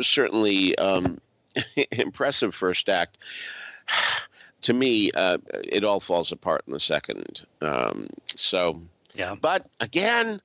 certainly 0.00 0.76
um, 0.78 1.20
impressive 1.92 2.54
first 2.54 2.88
act. 2.88 3.18
to 4.62 4.72
me, 4.72 5.10
uh, 5.12 5.38
it 5.52 5.84
all 5.84 6.00
falls 6.00 6.32
apart 6.32 6.62
in 6.66 6.72
the 6.72 6.80
second. 6.80 7.42
Um, 7.60 8.08
so, 8.34 8.80
yeah. 9.14 9.34
But 9.34 9.66
again, 9.80 10.40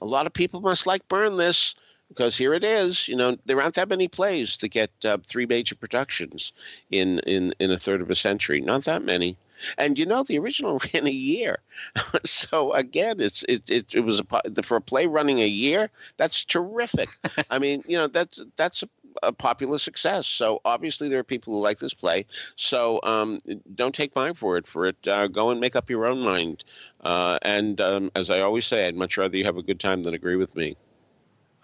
a 0.00 0.06
lot 0.06 0.26
of 0.26 0.32
people 0.32 0.60
must 0.60 0.86
like 0.86 1.06
burn 1.08 1.36
this 1.36 1.74
because 2.08 2.36
here 2.36 2.52
it 2.52 2.64
is. 2.64 3.08
You 3.08 3.16
know, 3.16 3.36
there 3.46 3.60
aren't 3.60 3.76
that 3.76 3.88
many 3.88 4.08
plays 4.08 4.56
to 4.58 4.68
get 4.68 4.90
uh, 5.04 5.18
three 5.26 5.46
major 5.46 5.74
productions 5.74 6.52
in, 6.90 7.20
in 7.20 7.54
in 7.58 7.70
a 7.70 7.78
third 7.78 8.02
of 8.02 8.10
a 8.10 8.14
century. 8.14 8.60
Not 8.60 8.84
that 8.84 9.02
many. 9.02 9.36
And 9.78 9.98
you 9.98 10.06
know, 10.06 10.22
the 10.22 10.38
original 10.38 10.80
ran 10.94 11.06
a 11.06 11.10
year. 11.10 11.58
so 12.24 12.72
again, 12.72 13.20
it's 13.20 13.44
it, 13.48 13.68
it, 13.68 13.94
it 13.94 14.00
was 14.00 14.20
a, 14.20 14.62
for 14.62 14.76
a 14.76 14.80
play 14.80 15.06
running 15.06 15.40
a 15.40 15.46
year. 15.46 15.90
That's 16.16 16.44
terrific. 16.44 17.08
I 17.50 17.58
mean, 17.58 17.82
you 17.86 17.96
know, 17.96 18.08
that's 18.08 18.42
that's 18.56 18.82
a, 18.82 18.88
a, 19.22 19.32
popular 19.32 19.78
success. 19.78 20.26
So 20.26 20.60
obviously, 20.64 21.08
there 21.08 21.18
are 21.18 21.24
people 21.24 21.54
who 21.54 21.60
like 21.60 21.78
this 21.78 21.94
play. 21.94 22.26
So 22.56 23.00
um, 23.02 23.40
don't 23.74 23.94
take 23.94 24.14
my 24.14 24.32
word 24.40 24.66
for 24.66 24.86
it. 24.86 24.96
Uh, 25.06 25.28
go 25.28 25.50
and 25.50 25.60
make 25.60 25.76
up 25.76 25.90
your 25.90 26.06
own 26.06 26.20
mind. 26.20 26.64
Uh, 27.00 27.38
and 27.42 27.80
um, 27.80 28.10
as 28.14 28.30
I 28.30 28.40
always 28.40 28.66
say, 28.66 28.86
I'd 28.86 28.96
much 28.96 29.16
rather 29.16 29.36
you 29.36 29.44
have 29.44 29.56
a 29.56 29.62
good 29.62 29.80
time 29.80 30.02
than 30.02 30.14
agree 30.14 30.36
with 30.36 30.54
me. 30.54 30.76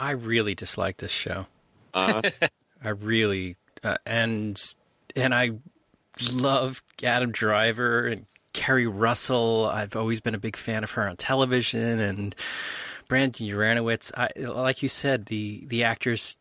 I 0.01 0.13
really 0.13 0.55
dislike 0.55 0.99
this 0.99 1.11
show. 1.11 1.47
Uh, 1.95 2.23
I 2.83 2.91
really 2.91 3.57
uh, 3.83 3.97
and 4.07 4.61
and 5.17 5.35
I 5.35 5.53
love 6.33 6.83
Adam 7.03 7.31
Driver 7.31 8.07
and 8.07 8.27
Keri 8.53 8.87
Russell. 8.87 9.67
I've 9.67 9.97
always 9.97 10.21
been 10.21 10.35
a 10.35 10.39
big 10.39 10.57
fan 10.57 10.85
of 10.85 10.93
her 10.93 11.09
on 11.09 11.17
television 11.17 12.01
and 12.01 12.35
Brandon 13.07 13.47
Uranowitz. 13.47 14.13
I, 14.17 14.31
like 14.41 14.83
you 14.83 14.89
said, 14.89 15.27
the 15.27 15.65
the 15.67 15.85
actors 15.85 16.37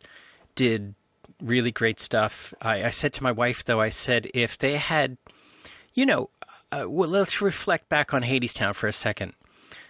did 0.56 0.96
really 1.42 1.72
great 1.72 2.00
stuff. 2.00 2.54
I, 2.62 2.86
I 2.86 2.90
said 2.90 3.14
to 3.14 3.24
my 3.24 3.32
wife, 3.32 3.64
though, 3.64 3.80
I 3.80 3.90
said 3.90 4.30
if 4.34 4.58
they 4.58 4.78
had, 4.78 5.18
you 5.94 6.06
know, 6.06 6.30
uh, 6.72 6.86
well, 6.88 7.10
let's 7.10 7.42
reflect 7.42 7.90
back 7.90 8.14
on 8.14 8.24
Hadestown 8.24 8.76
for 8.76 8.88
a 8.88 8.94
second. 8.94 9.34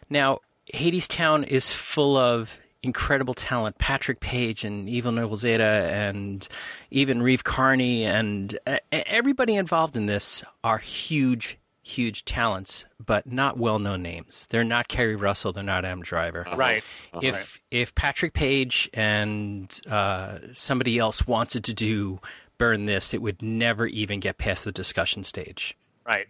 Now, 0.10 0.40
Hadestown 0.74 1.46
is 1.48 1.74
full 1.74 2.18
of 2.18 2.60
incredible 2.84 3.34
talent 3.34 3.78
Patrick 3.78 4.20
Page 4.20 4.64
and 4.64 4.88
Eva 4.88 5.10
Noblezada 5.10 5.90
and 5.90 6.48
even 6.92 7.22
Reeve 7.22 7.44
Carney 7.44 8.06
and 8.06 8.58
uh, 8.68 8.78
everybody 8.92 9.56
involved 9.56 9.98
in 9.98 10.06
this 10.06 10.44
are 10.64 10.78
huge, 10.78 11.58
huge 11.82 12.26
talents, 12.26 12.86
but 13.04 13.32
not 13.32 13.58
well 13.58 13.80
known 13.80 14.02
names. 14.04 14.48
They're 14.50 14.64
not 14.64 14.88
Keri 14.88 15.16
Russell, 15.16 15.54
they're 15.54 15.64
not 15.64 15.86
Adam 15.86 16.02
Driver. 16.02 16.48
Uh-huh. 16.48 16.58
Right. 16.58 16.84
Uh-huh. 17.14 17.22
If 17.24 17.62
if 17.72 17.96
Patrick 17.96 18.34
Page 18.34 18.90
and 18.94 19.80
uh, 19.90 20.40
somebody 20.54 21.00
else 21.00 21.26
wanted 21.28 21.64
to 21.66 21.74
do 21.74 22.20
Burn 22.58 22.86
This, 22.86 23.14
it 23.14 23.22
would 23.22 23.42
never 23.42 23.88
even 23.88 24.20
get 24.20 24.38
past 24.38 24.66
the 24.66 24.72
discussion 24.72 25.24
stage. 25.24 25.78
Right. 26.06 26.28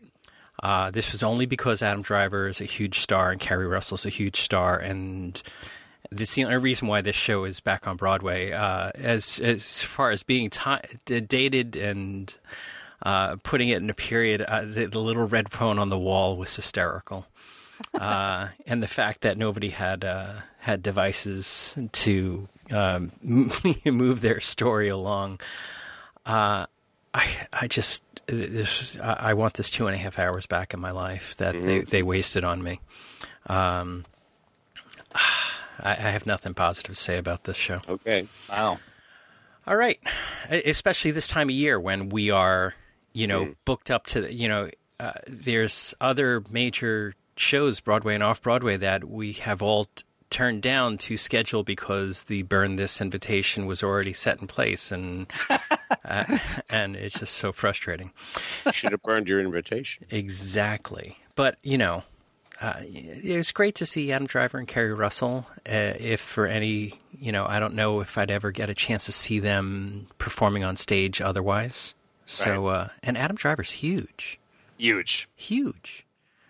Uh, 0.64 0.90
this 0.90 1.12
was 1.12 1.22
only 1.22 1.46
because 1.46 1.84
Adam 1.84 2.02
Driver 2.02 2.48
is 2.48 2.60
a 2.60 2.66
huge 2.66 3.00
star 3.00 3.32
and 3.32 3.40
Keri 3.40 3.68
Russell's 3.68 4.06
a 4.06 4.10
huge 4.10 4.42
star, 4.42 4.78
and 4.78 5.42
This 6.12 6.30
is 6.30 6.36
the 6.36 6.46
only 6.46 6.58
reason 6.58 6.88
why 6.88 7.02
this 7.02 7.16
show 7.16 7.44
is 7.44 7.60
back 7.60 7.88
on 7.88 7.98
Broadway. 7.98 8.52
Uh, 8.52 8.92
as 8.96 9.40
as 9.40 9.82
far 9.82 10.12
as 10.12 10.24
being 10.24 10.50
t- 10.50 11.22
dated 11.22 11.76
and 11.76 12.34
uh, 13.04 13.36
putting 13.44 13.70
it 13.70 13.82
in 13.82 13.90
a 13.90 13.94
period, 13.94 14.42
uh, 14.42 14.62
the, 14.62 14.88
the, 14.88 15.00
little 15.00 15.28
red 15.28 15.52
phone 15.52 15.78
on 15.80 15.90
the 15.90 15.98
wall 15.98 16.36
was 16.38 16.56
hysterical, 16.56 17.28
uh, 18.00 18.48
and 18.66 18.82
the 18.82 18.88
fact 18.88 19.22
that 19.22 19.38
nobody 19.38 19.70
had 19.70 20.04
uh, 20.04 20.34
had 20.60 20.82
devices 20.82 21.76
to 21.92 22.48
um, 22.72 23.12
move 23.86 24.22
their 24.22 24.40
story 24.40 24.88
along. 24.88 25.40
Uh, 26.26 26.66
I 27.14 27.48
I 27.54 27.68
just 27.68 28.04
this, 28.28 28.98
I 29.02 29.34
want 29.34 29.54
this 29.56 29.70
two 29.70 29.88
and 29.88 29.96
a 29.96 29.98
half 29.98 30.20
hours 30.20 30.46
back 30.46 30.74
in 30.74 30.80
my 30.80 30.92
life 30.92 31.36
that 31.38 31.56
mm-hmm. 31.56 31.68
they 31.68 31.82
they 31.82 32.04
wasted 32.04 32.44
on 32.44 32.64
me. 32.64 32.80
Um, 33.48 34.06
I, 35.80 35.92
I 35.92 36.12
have 36.12 36.26
nothing 36.26 36.54
positive 36.54 36.96
to 36.96 37.02
say 37.02 37.18
about 37.18 37.44
this 37.44 37.58
show. 37.58 37.82
Okay. 37.88 38.28
Wow. 38.50 38.80
All 39.66 39.76
right. 39.76 40.00
Especially 40.50 41.12
this 41.12 41.28
time 41.28 41.50
of 41.50 41.56
year 41.56 41.80
when 41.80 42.10
we 42.10 42.32
are, 42.32 42.74
you 43.14 43.28
know, 43.28 43.46
mm. 43.46 43.56
booked 43.66 43.92
up 43.92 44.06
to, 44.08 44.34
you 44.34 44.48
know, 44.48 44.70
uh, 45.00 45.12
there's 45.28 45.94
other 46.02 46.44
major 46.50 47.14
shows, 47.36 47.80
Broadway 47.80 48.16
and 48.16 48.24
off 48.24 48.42
Broadway, 48.42 48.78
that 48.78 49.04
we 49.06 49.34
have 49.34 49.62
all 49.62 49.86
t- 49.86 50.04
turned 50.30 50.62
down 50.62 50.98
to 50.98 51.18
schedule 51.18 51.64
because 51.64 52.24
the 52.24 52.44
burn 52.44 52.76
this 52.76 53.00
invitation 53.00 53.66
was 53.66 53.84
already 53.84 54.14
set 54.14 54.42
in 54.42 54.48
place, 54.48 54.92
and 54.92 55.28
uh, 56.06 56.38
and 56.70 56.96
it's 56.96 57.20
just 57.20 57.36
so 57.36 57.52
frustrating. 57.52 58.12
You 58.66 58.74
should 58.74 58.92
have 58.92 59.04
burned 59.04 59.28
your 59.28 59.40
invitation. 59.40 60.06
exactly, 60.10 61.18
but 61.36 61.58
you 61.62 61.78
know, 61.78 62.04
uh, 62.62 62.74
it 62.82 63.38
was 63.38 63.52
great 63.52 63.76
to 63.76 63.86
see 63.86 64.12
Adam 64.12 64.28
Driver 64.28 64.58
and 64.58 64.68
Keri 64.68 64.94
Russell. 64.94 65.46
Uh, 65.68 65.94
if 66.00 66.20
for 66.20 66.48
any, 66.48 66.94
you 67.20 67.32
know, 67.32 67.46
I 67.48 67.60
don't 67.60 67.76
know 67.76 68.00
if 68.00 68.18
I'd 68.18 68.32
ever 68.32 68.52
get 68.52 68.70
a 68.70 68.74
chance 68.74 69.06
to 69.06 69.12
see 69.12 69.40
them 69.40 70.08
performing 70.18 70.64
on 70.64 70.76
stage 70.76 71.22
otherwise. 71.22 71.94
So, 72.26 72.68
right. 72.68 72.76
uh, 72.76 72.88
and 73.04 73.18
Adam 73.18 73.38
Driver's 73.38 73.72
huge, 73.72 74.40
huge, 74.78 75.30
huge. 75.36 76.06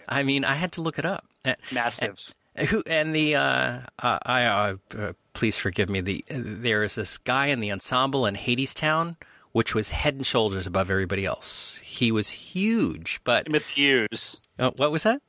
I 0.08 0.24
mean, 0.24 0.46
I 0.46 0.54
had 0.54 0.72
to 0.74 0.82
look 0.82 0.98
it 0.98 1.06
up. 1.06 1.26
Massive. 1.72 2.18
And, 2.56 2.68
who 2.70 2.82
and 2.88 3.14
the 3.14 3.36
uh, 3.36 3.80
uh, 4.00 4.20
I 4.26 4.76
uh, 4.98 5.14
please 5.34 5.58
forgive 5.58 5.90
me. 5.90 6.02
The 6.02 6.26
there 6.30 6.84
is 6.84 6.96
this 6.96 7.18
guy 7.20 7.48
in 7.48 7.60
the 7.60 7.72
ensemble 7.72 8.26
in 8.26 8.36
Hadestown, 8.36 9.18
which 9.52 9.76
was 9.76 9.92
head 9.92 10.16
and 10.16 10.26
shoulders 10.26 10.66
above 10.66 10.90
everybody 10.90 11.26
else. 11.26 11.80
He 11.84 12.12
was 12.12 12.30
huge, 12.30 13.20
but 13.24 13.46
Timothy 13.46 13.74
Hughes. 13.76 14.42
Oh, 14.58 14.72
what 14.78 14.92
was 14.92 15.04
that? 15.04 15.22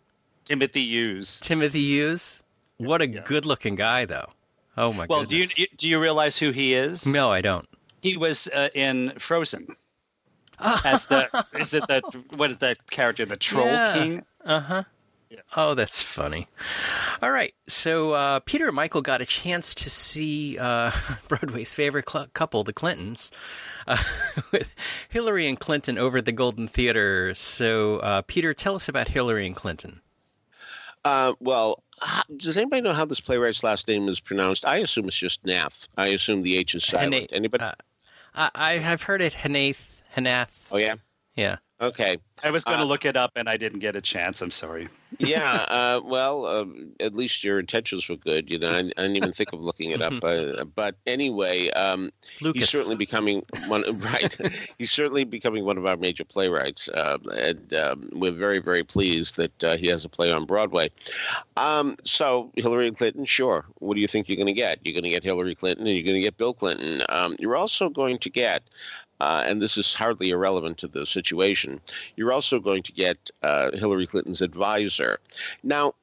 Timothy 0.48 0.84
Hughes. 0.84 1.40
Timothy 1.40 1.80
Hughes. 1.80 2.42
What 2.78 3.02
a 3.02 3.08
yeah. 3.08 3.22
good-looking 3.24 3.74
guy, 3.74 4.04
though. 4.04 4.30
Oh 4.76 4.92
my 4.92 5.06
well, 5.08 5.24
goodness. 5.24 5.54
do 5.54 5.62
you 5.62 5.68
do 5.76 5.88
you 5.88 6.00
realize 6.00 6.38
who 6.38 6.52
he 6.52 6.72
is? 6.74 7.04
No, 7.04 7.32
I 7.32 7.40
don't. 7.40 7.68
He 8.00 8.16
was 8.16 8.46
uh, 8.48 8.68
in 8.74 9.12
Frozen. 9.18 9.74
As 10.84 11.06
the 11.06 11.28
is 11.58 11.74
it 11.74 11.86
the 11.88 12.00
what 12.36 12.52
is 12.52 12.58
that 12.58 12.88
character 12.90 13.26
the 13.26 13.36
Troll 13.36 13.66
yeah. 13.66 13.92
King? 13.94 14.24
Uh 14.44 14.60
huh. 14.60 14.82
Yeah. 15.30 15.40
Oh, 15.56 15.74
that's 15.74 16.00
funny. 16.00 16.48
All 17.20 17.30
right, 17.30 17.52
so 17.68 18.12
uh, 18.12 18.40
Peter 18.40 18.68
and 18.68 18.76
Michael 18.76 19.02
got 19.02 19.20
a 19.20 19.26
chance 19.26 19.74
to 19.74 19.90
see 19.90 20.56
uh, 20.58 20.90
Broadway's 21.28 21.74
favorite 21.74 22.08
cl- 22.08 22.28
couple, 22.32 22.64
the 22.64 22.72
Clintons, 22.72 23.30
uh, 23.86 24.02
with 24.52 24.74
Hillary 25.10 25.46
and 25.46 25.60
Clinton 25.60 25.98
over 25.98 26.18
at 26.18 26.24
the 26.24 26.32
Golden 26.32 26.66
Theater. 26.66 27.34
So, 27.34 27.98
uh, 27.98 28.22
Peter, 28.22 28.54
tell 28.54 28.74
us 28.74 28.88
about 28.88 29.08
Hillary 29.08 29.46
and 29.46 29.54
Clinton. 29.54 30.00
Uh, 31.08 31.32
well, 31.40 31.82
does 32.36 32.58
anybody 32.58 32.82
know 32.82 32.92
how 32.92 33.06
this 33.06 33.18
playwright's 33.18 33.64
last 33.64 33.88
name 33.88 34.08
is 34.08 34.20
pronounced? 34.20 34.66
I 34.66 34.76
assume 34.78 35.08
it's 35.08 35.16
just 35.16 35.42
Nath. 35.46 35.88
I 35.96 36.08
assume 36.08 36.42
the 36.42 36.56
H 36.58 36.74
is 36.74 36.84
silent. 36.84 37.30
Anybody? 37.32 37.64
Uh, 37.64 38.50
I, 38.54 38.74
have 38.74 39.02
heard 39.02 39.22
it 39.22 39.32
Hanath. 39.32 40.02
Hanath. 40.14 40.66
Oh 40.70 40.76
yeah. 40.76 40.96
Yeah. 41.34 41.56
Okay. 41.80 42.18
I 42.42 42.50
was 42.50 42.64
going 42.64 42.78
to 42.78 42.84
uh, 42.84 42.86
look 42.86 43.04
it 43.04 43.16
up 43.16 43.32
and 43.36 43.48
I 43.48 43.56
didn't 43.56 43.78
get 43.78 43.94
a 43.94 44.00
chance. 44.00 44.42
I'm 44.42 44.50
sorry. 44.50 44.88
yeah. 45.18 45.66
Uh, 45.78 46.00
well, 46.02 46.44
uh, 46.44 46.64
at 46.98 47.14
least 47.14 47.44
your 47.44 47.60
intentions 47.60 48.08
were 48.08 48.16
good. 48.16 48.50
You 48.50 48.58
know, 48.58 48.70
I, 48.70 48.78
I 48.78 48.82
didn't 48.82 49.16
even 49.16 49.32
think 49.32 49.52
of 49.52 49.60
looking 49.60 49.90
it 49.90 50.02
up. 50.02 50.12
Uh, 50.28 50.64
but 50.64 50.96
anyway, 51.06 51.70
um, 51.70 52.10
he's 52.38 52.68
certainly 52.68 52.96
becoming 52.96 53.44
one. 53.66 53.84
Right. 54.00 54.36
he's 54.78 54.90
certainly 54.90 55.24
becoming 55.24 55.64
one 55.64 55.78
of 55.78 55.86
our 55.86 55.96
major 55.96 56.24
playwrights, 56.24 56.88
uh, 56.88 57.18
and 57.32 57.72
um, 57.72 58.10
we're 58.12 58.32
very, 58.32 58.58
very 58.58 58.84
pleased 58.84 59.36
that 59.36 59.64
uh, 59.64 59.76
he 59.76 59.86
has 59.86 60.04
a 60.04 60.08
play 60.08 60.32
on 60.32 60.44
Broadway. 60.44 60.90
Um, 61.56 61.96
so 62.04 62.50
Hillary 62.56 62.90
Clinton, 62.92 63.24
sure. 63.24 63.64
What 63.78 63.94
do 63.94 64.00
you 64.00 64.08
think 64.08 64.28
you're 64.28 64.36
going 64.36 64.46
to 64.46 64.52
get? 64.52 64.80
You're 64.84 64.94
going 64.94 65.04
to 65.04 65.10
get 65.10 65.24
Hillary 65.24 65.54
Clinton, 65.54 65.86
and 65.86 65.96
you're 65.96 66.04
going 66.04 66.16
to 66.16 66.22
get 66.22 66.36
Bill 66.36 66.52
Clinton. 66.52 67.02
Um, 67.08 67.36
you're 67.38 67.56
also 67.56 67.88
going 67.88 68.18
to 68.18 68.30
get 68.30 68.64
uh, 69.20 69.42
and 69.46 69.60
this 69.60 69.76
is 69.76 69.94
hardly 69.94 70.30
irrelevant 70.30 70.78
to 70.78 70.88
the 70.88 71.06
situation, 71.06 71.80
you're 72.16 72.32
also 72.32 72.60
going 72.60 72.82
to 72.82 72.92
get 72.92 73.30
uh, 73.42 73.70
Hillary 73.72 74.06
Clinton's 74.06 74.42
advisor. 74.42 75.18
Now, 75.62 75.94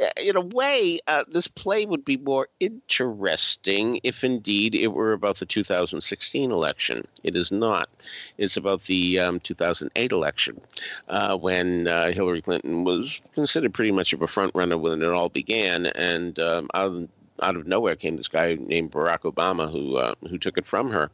uh, 0.00 0.06
in 0.20 0.34
a 0.34 0.40
way, 0.40 0.98
uh, 1.06 1.22
this 1.28 1.46
play 1.46 1.86
would 1.86 2.04
be 2.04 2.16
more 2.16 2.48
interesting 2.58 4.00
if 4.02 4.24
indeed 4.24 4.74
it 4.74 4.88
were 4.88 5.12
about 5.12 5.38
the 5.38 5.46
2016 5.46 6.50
election. 6.50 7.06
It 7.22 7.36
is 7.36 7.52
not. 7.52 7.88
It's 8.36 8.56
about 8.56 8.84
the 8.84 9.20
um, 9.20 9.38
2008 9.40 10.10
election 10.10 10.60
uh, 11.08 11.36
when 11.36 11.86
uh, 11.86 12.10
Hillary 12.10 12.42
Clinton 12.42 12.82
was 12.82 13.20
considered 13.34 13.72
pretty 13.72 13.92
much 13.92 14.12
of 14.12 14.20
a 14.20 14.26
front 14.26 14.52
runner 14.56 14.76
when 14.76 15.00
it 15.00 15.08
all 15.08 15.28
began. 15.28 15.86
And 15.86 16.40
um, 16.40 16.68
out 17.42 17.56
of 17.56 17.66
nowhere 17.66 17.96
came 17.96 18.16
this 18.16 18.28
guy 18.28 18.56
named 18.60 18.92
Barack 18.92 19.22
Obama 19.22 19.70
who 19.70 19.96
uh, 19.96 20.14
who 20.28 20.38
took 20.38 20.58
it 20.58 20.66
from 20.66 20.90
her. 20.90 21.10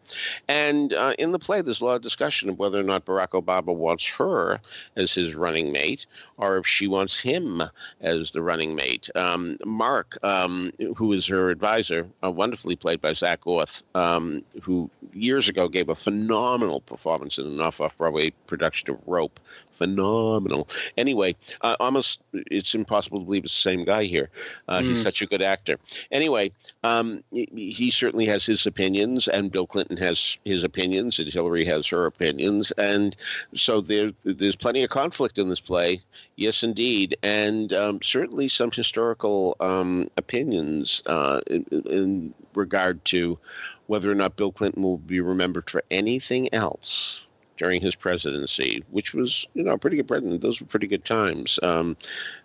And 0.48 0.92
uh, 0.92 1.14
in 1.18 1.32
the 1.32 1.38
play, 1.38 1.62
there's 1.62 1.80
a 1.80 1.84
lot 1.84 1.96
of 1.96 2.02
discussion 2.02 2.48
of 2.48 2.58
whether 2.58 2.78
or 2.78 2.84
not 2.84 3.06
Barack 3.06 3.30
Obama 3.30 3.74
wants 3.74 4.06
her 4.08 4.60
as 4.96 5.14
his 5.14 5.34
running 5.34 5.72
mate 5.72 6.06
or 6.36 6.58
if 6.58 6.66
she 6.66 6.86
wants 6.86 7.18
him 7.18 7.62
as 8.00 8.30
the 8.30 8.42
running 8.42 8.74
mate. 8.74 9.08
Um, 9.14 9.58
Mark, 9.64 10.18
um, 10.22 10.72
who 10.96 11.12
is 11.12 11.26
her 11.26 11.50
advisor, 11.50 12.06
uh, 12.22 12.30
wonderfully 12.30 12.76
played 12.76 13.00
by 13.00 13.12
Zak 13.12 13.46
Orth, 13.46 13.82
um, 13.94 14.42
who 14.62 14.90
years 15.12 15.48
ago 15.48 15.68
gave 15.68 15.88
a 15.88 15.94
phenomenal 15.94 16.80
performance 16.80 17.38
in 17.38 17.46
an 17.46 17.60
off-off 17.60 17.96
Broadway 17.96 18.30
production 18.46 18.90
of 18.90 18.98
Rope. 19.06 19.40
Phenomenal. 19.80 20.68
Anyway, 20.98 21.34
uh, 21.62 21.74
almost 21.80 22.20
it's 22.34 22.74
impossible 22.74 23.18
to 23.18 23.24
believe 23.24 23.46
it's 23.46 23.54
the 23.54 23.70
same 23.70 23.86
guy 23.86 24.04
here. 24.04 24.28
Mm. 24.68 24.82
He's 24.82 24.98
hmm. 24.98 25.02
such 25.02 25.22
a 25.22 25.26
good 25.26 25.40
actor. 25.40 25.78
Anyway, 26.12 26.52
um, 26.84 27.24
he 27.32 27.90
certainly 27.90 28.26
has 28.26 28.44
his 28.44 28.66
opinions, 28.66 29.26
and 29.26 29.50
Bill 29.50 29.66
Clinton 29.66 29.96
has 29.96 30.36
his 30.44 30.64
opinions, 30.64 31.18
and 31.18 31.32
Hillary 31.32 31.64
has 31.64 31.86
her 31.86 32.04
opinions, 32.04 32.72
and 32.72 33.16
so 33.54 33.80
there, 33.80 34.12
there's 34.24 34.54
plenty 34.54 34.84
of 34.84 34.90
conflict 34.90 35.38
in 35.38 35.48
this 35.48 35.60
play. 35.60 36.02
Yes, 36.36 36.62
indeed, 36.62 37.16
and 37.22 37.72
um, 37.72 38.02
certainly 38.02 38.48
some 38.48 38.70
historical 38.70 39.56
um, 39.60 40.10
opinions 40.18 41.02
uh, 41.06 41.40
in, 41.46 41.64
in 41.86 42.34
regard 42.54 43.02
to 43.06 43.38
whether 43.86 44.10
or 44.10 44.14
not 44.14 44.36
Bill 44.36 44.52
Clinton 44.52 44.82
will 44.82 44.98
be 44.98 45.20
remembered 45.20 45.70
for 45.70 45.82
anything 45.90 46.52
else 46.52 47.22
during 47.60 47.82
his 47.82 47.94
presidency, 47.94 48.82
which 48.90 49.12
was, 49.12 49.46
you 49.52 49.62
know, 49.62 49.76
pretty 49.76 49.98
good 49.98 50.08
president. 50.08 50.40
Those 50.40 50.62
were 50.62 50.66
pretty 50.66 50.86
good 50.86 51.04
times. 51.04 51.60
Um, 51.62 51.94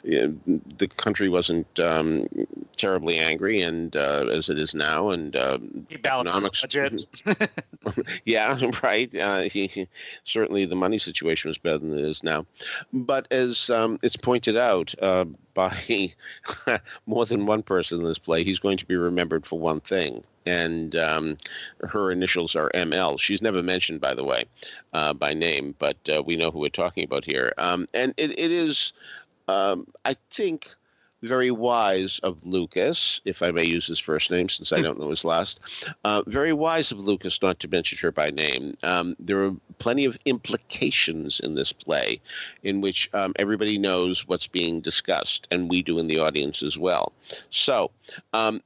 the 0.03 0.89
country 0.97 1.29
wasn't 1.29 1.79
um, 1.79 2.27
terribly 2.75 3.17
angry, 3.17 3.61
and 3.61 3.95
uh, 3.95 4.25
as 4.29 4.49
it 4.49 4.59
is 4.59 4.75
now, 4.75 5.11
and 5.11 5.33
uh, 5.37 5.57
economics. 5.89 6.63
budget. 6.63 7.05
yeah, 8.25 8.59
right. 8.83 9.15
Uh, 9.15 9.43
he, 9.43 9.67
he, 9.67 9.87
certainly, 10.25 10.65
the 10.65 10.75
money 10.75 10.97
situation 10.97 11.47
was 11.47 11.57
better 11.57 11.77
than 11.77 11.97
it 11.97 12.03
is 12.03 12.21
now. 12.21 12.45
But 12.91 13.25
as 13.31 13.69
um, 13.69 13.97
it's 14.03 14.17
pointed 14.17 14.57
out 14.57 14.93
uh, 15.01 15.23
by 15.53 16.13
more 17.05 17.25
than 17.25 17.45
one 17.45 17.63
person 17.63 18.01
in 18.01 18.05
this 18.05 18.19
play, 18.19 18.43
he's 18.43 18.59
going 18.59 18.77
to 18.79 18.85
be 18.85 18.97
remembered 18.97 19.45
for 19.45 19.57
one 19.57 19.79
thing 19.79 20.25
and 20.45 20.95
um, 20.95 21.37
her 21.81 22.11
initials 22.11 22.55
are 22.55 22.71
ML. 22.73 23.19
She's 23.19 23.41
never 23.41 23.63
mentioned, 23.63 24.01
by 24.01 24.13
the 24.13 24.23
way, 24.23 24.45
uh, 24.93 25.13
by 25.13 25.33
name, 25.33 25.75
but 25.79 25.97
uh, 26.13 26.23
we 26.23 26.35
know 26.35 26.51
who 26.51 26.59
we're 26.59 26.69
talking 26.69 27.03
about 27.03 27.25
here. 27.25 27.53
Um, 27.57 27.87
and 27.93 28.13
it, 28.17 28.31
it 28.31 28.51
is, 28.51 28.93
um, 29.47 29.87
I 30.05 30.15
think, 30.31 30.69
very 31.25 31.51
wise 31.51 32.19
of 32.23 32.43
Lucas, 32.45 33.21
if 33.25 33.41
I 33.41 33.51
may 33.51 33.63
use 33.63 33.87
his 33.87 33.99
first 33.99 34.31
name 34.31 34.47
since 34.47 34.71
I 34.71 34.77
hmm. 34.77 34.83
don't 34.83 34.99
know 34.99 35.09
his 35.09 35.25
last, 35.25 35.59
uh, 36.03 36.21
very 36.27 36.53
wise 36.53 36.91
of 36.91 36.99
Lucas 36.99 37.41
not 37.41 37.59
to 37.61 37.67
mention 37.67 37.97
her 37.99 38.11
by 38.11 38.29
name. 38.29 38.73
Um, 38.83 39.15
there 39.19 39.43
are 39.43 39.53
plenty 39.79 40.05
of 40.05 40.17
implications 40.25 41.39
in 41.39 41.55
this 41.55 41.71
play 41.71 42.21
in 42.63 42.81
which 42.81 43.09
um, 43.13 43.33
everybody 43.37 43.77
knows 43.77 44.27
what's 44.27 44.47
being 44.47 44.81
discussed, 44.81 45.47
and 45.51 45.69
we 45.69 45.81
do 45.81 45.97
in 45.97 46.07
the 46.07 46.19
audience 46.19 46.61
as 46.61 46.77
well. 46.77 47.11
So, 47.49 47.91
um, 48.33 48.61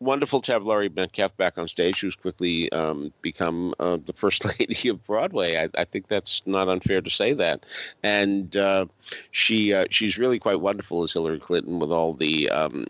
wonderful 0.00 0.40
to 0.42 0.52
have 0.52 0.64
Laurie 0.64 0.88
Metcalf 0.88 1.36
back 1.36 1.58
on 1.58 1.68
stage, 1.68 2.00
who's 2.00 2.16
quickly 2.16 2.70
um, 2.72 3.12
become 3.22 3.74
uh, 3.80 3.98
the 4.04 4.12
first 4.12 4.44
lady 4.60 4.88
of 4.88 5.04
Broadway. 5.04 5.56
I, 5.56 5.68
I, 5.80 5.84
think 5.84 6.08
that's 6.08 6.42
not 6.46 6.68
unfair 6.68 7.00
to 7.00 7.10
say 7.10 7.32
that, 7.34 7.64
and 8.02 8.56
uh, 8.56 8.86
she 9.30 9.72
uh, 9.72 9.86
she's 9.90 10.18
really 10.18 10.38
quite 10.38 10.60
wonderful 10.60 11.02
as 11.02 11.12
Hillary 11.12 11.40
Clinton 11.40 11.78
with 11.78 11.90
all 11.90 12.14
the 12.14 12.50
um, 12.50 12.86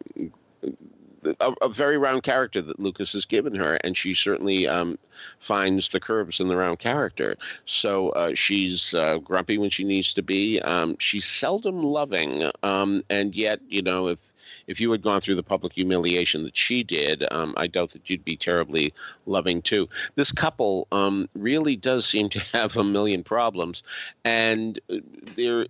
a, 1.41 1.53
a, 1.63 1.69
very 1.69 1.99
round 1.99 2.23
character 2.23 2.61
that 2.63 2.81
Lucas 2.81 3.13
has 3.13 3.25
given 3.25 3.55
her, 3.55 3.79
and 3.85 3.97
she 3.97 4.15
certainly 4.15 4.67
um, 4.69 4.99
finds 5.39 5.89
the 5.89 6.01
curves 6.01 6.41
in 6.41 6.49
the 6.49 6.57
round 6.57 6.79
character. 6.79 7.37
So 7.65 8.11
uh, 8.11 8.35
she's 8.35 8.95
uh, 8.95 9.19
grumpy 9.19 9.59
when 9.59 9.71
she 9.71 9.85
needs 9.85 10.15
to 10.15 10.23
be. 10.23 10.61
Um, 10.61 10.97
she's 10.99 11.27
seldom 11.27 11.83
loving, 11.83 12.51
um, 12.63 13.03
and 13.11 13.35
yet, 13.35 13.61
you 13.69 13.83
know, 13.83 14.09
if 14.09 14.19
if 14.67 14.81
you 14.81 14.91
had 14.91 15.03
gone 15.03 15.21
through 15.21 15.37
the 15.37 15.43
public 15.43 15.73
humiliation 15.73 16.45
that 16.45 16.57
she 16.57 16.83
did, 16.83 17.25
um, 17.31 17.55
I 17.57 17.67
doubt 17.67 17.91
that 17.91 18.09
you'd 18.09 18.25
be 18.25 18.37
terribly 18.37 18.93
loving 19.27 19.63
too. 19.63 19.89
This 20.15 20.33
couple 20.33 20.87
um, 20.93 21.29
really 21.35 21.77
does 21.77 22.07
seem 22.07 22.29
to 22.31 22.41
have 22.53 22.77
a 22.77 22.85
million 22.85 23.23
problems, 23.25 23.83
and 24.25 24.79
uh, 24.91 24.97
there 25.37 25.67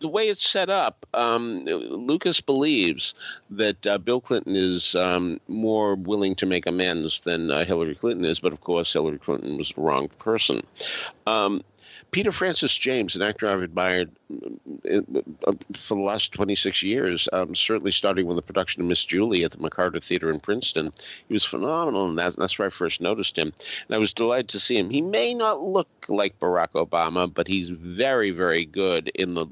the 0.00 0.08
way 0.08 0.28
it's 0.28 0.48
set 0.48 0.68
up, 0.68 1.06
um, 1.14 1.64
Lucas 1.64 2.40
believes 2.40 3.14
that 3.50 3.86
uh, 3.86 3.98
Bill 3.98 4.20
Clinton 4.20 4.54
is 4.54 4.94
um, 4.94 5.40
more 5.48 5.94
willing 5.94 6.34
to 6.36 6.46
make 6.46 6.66
amends 6.66 7.20
than 7.20 7.50
uh, 7.50 7.64
Hillary 7.64 7.94
Clinton 7.94 8.24
is, 8.24 8.38
but 8.38 8.52
of 8.52 8.60
course, 8.60 8.92
Hillary 8.92 9.18
Clinton 9.18 9.56
was 9.56 9.72
the 9.74 9.80
wrong 9.80 10.08
person. 10.18 10.62
Um, 11.26 11.62
Peter 12.16 12.32
Francis 12.32 12.74
James, 12.74 13.14
an 13.14 13.20
actor 13.20 13.46
I've 13.46 13.60
admired 13.60 14.10
uh, 14.90 15.00
uh, 15.46 15.52
for 15.74 15.96
the 15.96 16.00
last 16.00 16.32
26 16.32 16.82
years, 16.82 17.28
um, 17.34 17.54
certainly 17.54 17.92
starting 17.92 18.26
with 18.26 18.36
the 18.36 18.42
production 18.42 18.80
of 18.80 18.88
Miss 18.88 19.04
Julie 19.04 19.44
at 19.44 19.50
the 19.50 19.58
McCarter 19.58 20.02
Theater 20.02 20.30
in 20.30 20.40
Princeton. 20.40 20.94
He 21.28 21.34
was 21.34 21.44
phenomenal, 21.44 22.08
and 22.08 22.18
that's, 22.18 22.34
that's 22.36 22.58
where 22.58 22.68
I 22.68 22.70
first 22.70 23.02
noticed 23.02 23.36
him. 23.36 23.52
And 23.86 23.94
I 23.94 23.98
was 23.98 24.14
delighted 24.14 24.48
to 24.48 24.58
see 24.58 24.78
him. 24.78 24.88
He 24.88 25.02
may 25.02 25.34
not 25.34 25.60
look 25.60 25.90
like 26.08 26.40
Barack 26.40 26.70
Obama, 26.70 27.30
but 27.30 27.48
he's 27.48 27.68
very, 27.68 28.30
very 28.30 28.64
good 28.64 29.08
in 29.08 29.34
the 29.34 29.48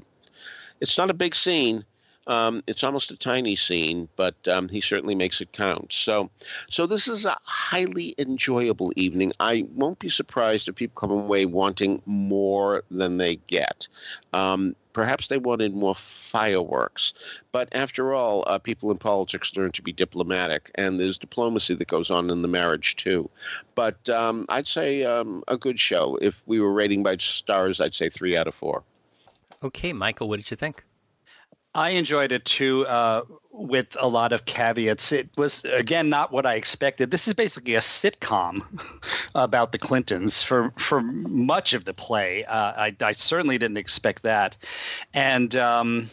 it's 0.81 0.97
not 0.97 1.11
a 1.11 1.13
big 1.13 1.35
scene. 1.35 1.85
Um, 2.27 2.63
it's 2.67 2.83
almost 2.83 3.11
a 3.11 3.17
tiny 3.17 3.55
scene, 3.55 4.09
but 4.15 4.35
um, 4.47 4.67
he 4.69 4.81
certainly 4.81 5.15
makes 5.15 5.41
it 5.41 5.51
count. 5.51 5.93
So, 5.93 6.29
so 6.69 6.87
this 6.87 7.07
is 7.07 7.25
a 7.25 7.37
highly 7.43 8.15
enjoyable 8.17 8.91
evening. 8.95 9.33
I 9.39 9.67
won't 9.75 9.99
be 9.99 10.09
surprised 10.09 10.67
if 10.67 10.75
people 10.75 10.99
come 10.99 11.11
away 11.11 11.45
wanting 11.45 12.01
more 12.05 12.83
than 12.89 13.17
they 13.17 13.35
get. 13.47 13.87
Um, 14.33 14.75
perhaps 14.93 15.27
they 15.27 15.37
wanted 15.37 15.75
more 15.75 15.93
fireworks, 15.93 17.13
but 17.51 17.69
after 17.73 18.13
all, 18.13 18.43
uh, 18.47 18.57
people 18.57 18.89
in 18.91 18.97
politics 18.97 19.55
learn 19.55 19.71
to 19.73 19.81
be 19.81 19.91
diplomatic, 19.91 20.71
and 20.75 20.99
there's 20.99 21.17
diplomacy 21.17 21.75
that 21.75 21.87
goes 21.87 22.09
on 22.09 22.29
in 22.29 22.41
the 22.41 22.47
marriage 22.47 22.95
too. 22.95 23.29
But 23.75 24.09
um, 24.09 24.45
I'd 24.49 24.67
say 24.67 25.03
um, 25.03 25.43
a 25.47 25.57
good 25.57 25.79
show. 25.79 26.17
If 26.21 26.41
we 26.45 26.59
were 26.59 26.73
rating 26.73 27.03
by 27.03 27.17
stars, 27.17 27.79
I'd 27.79 27.93
say 27.93 28.09
three 28.09 28.35
out 28.35 28.47
of 28.47 28.55
four. 28.55 28.83
Okay, 29.61 29.93
Michael, 29.93 30.29
what 30.29 30.39
did 30.39 30.49
you 30.49 30.57
think? 30.57 30.83
I 31.75 31.89
enjoyed 31.89 32.31
it 32.31 32.45
too, 32.45 32.87
uh, 32.87 33.23
with 33.51 33.97
a 33.99 34.07
lot 34.07 34.31
of 34.31 34.45
caveats. 34.45 35.11
It 35.11 35.29
was 35.37 35.65
again 35.65 36.09
not 36.09 36.31
what 36.31 36.45
I 36.45 36.55
expected. 36.55 37.11
This 37.11 37.27
is 37.27 37.33
basically 37.33 37.75
a 37.75 37.79
sitcom 37.79 38.63
about 39.35 39.73
the 39.73 39.77
Clintons 39.77 40.41
for 40.41 40.71
for 40.77 41.01
much 41.01 41.73
of 41.73 41.83
the 41.83 41.93
play. 41.93 42.45
Uh, 42.45 42.55
I, 42.77 42.95
I 43.01 43.11
certainly 43.11 43.57
didn't 43.57 43.77
expect 43.77 44.23
that, 44.23 44.57
and 45.13 45.55
um, 45.57 46.09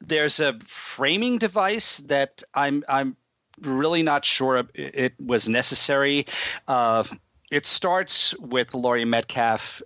there's 0.00 0.38
a 0.38 0.56
framing 0.66 1.38
device 1.38 1.98
that 1.98 2.44
I'm 2.54 2.84
I'm 2.88 3.16
really 3.60 4.04
not 4.04 4.24
sure 4.24 4.62
it 4.74 5.14
was 5.18 5.48
necessary. 5.48 6.24
Uh, 6.68 7.02
it 7.50 7.66
starts 7.66 8.32
with 8.38 8.74
Laurie 8.74 9.04
Metcalf 9.04 9.82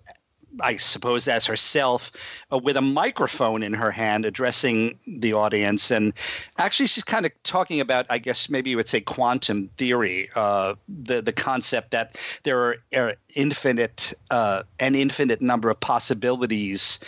I 0.61 0.77
suppose, 0.77 1.29
as 1.29 1.47
herself, 1.47 2.11
uh, 2.53 2.59
with 2.59 2.77
a 2.77 2.83
microphone 2.83 3.63
in 3.63 3.73
her 3.75 3.91
hand, 3.91 4.25
addressing 4.25 4.99
the 5.07 5.33
audience. 5.33 5.91
And 5.91 6.13
actually, 6.59 6.87
she's 6.87 7.05
kind 7.05 7.25
of 7.27 7.33
talking 7.43 7.81
about, 7.81 8.07
I 8.11 8.19
guess, 8.19 8.49
maybe 8.49 8.71
you 8.71 8.77
would 8.77 8.89
say, 8.89 9.01
quantum 9.01 9.71
theory, 9.79 10.29
uh, 10.35 10.75
the 10.89 11.23
the 11.23 11.33
concept 11.33 11.91
that 11.93 12.17
there 12.43 12.59
are, 12.59 12.77
are 12.95 13.15
infinite, 13.35 14.13
uh, 14.31 14.63
an 14.79 14.95
infinite 14.95 15.41
number 15.41 15.71
of 15.71 15.81
possibilities 15.81 17.01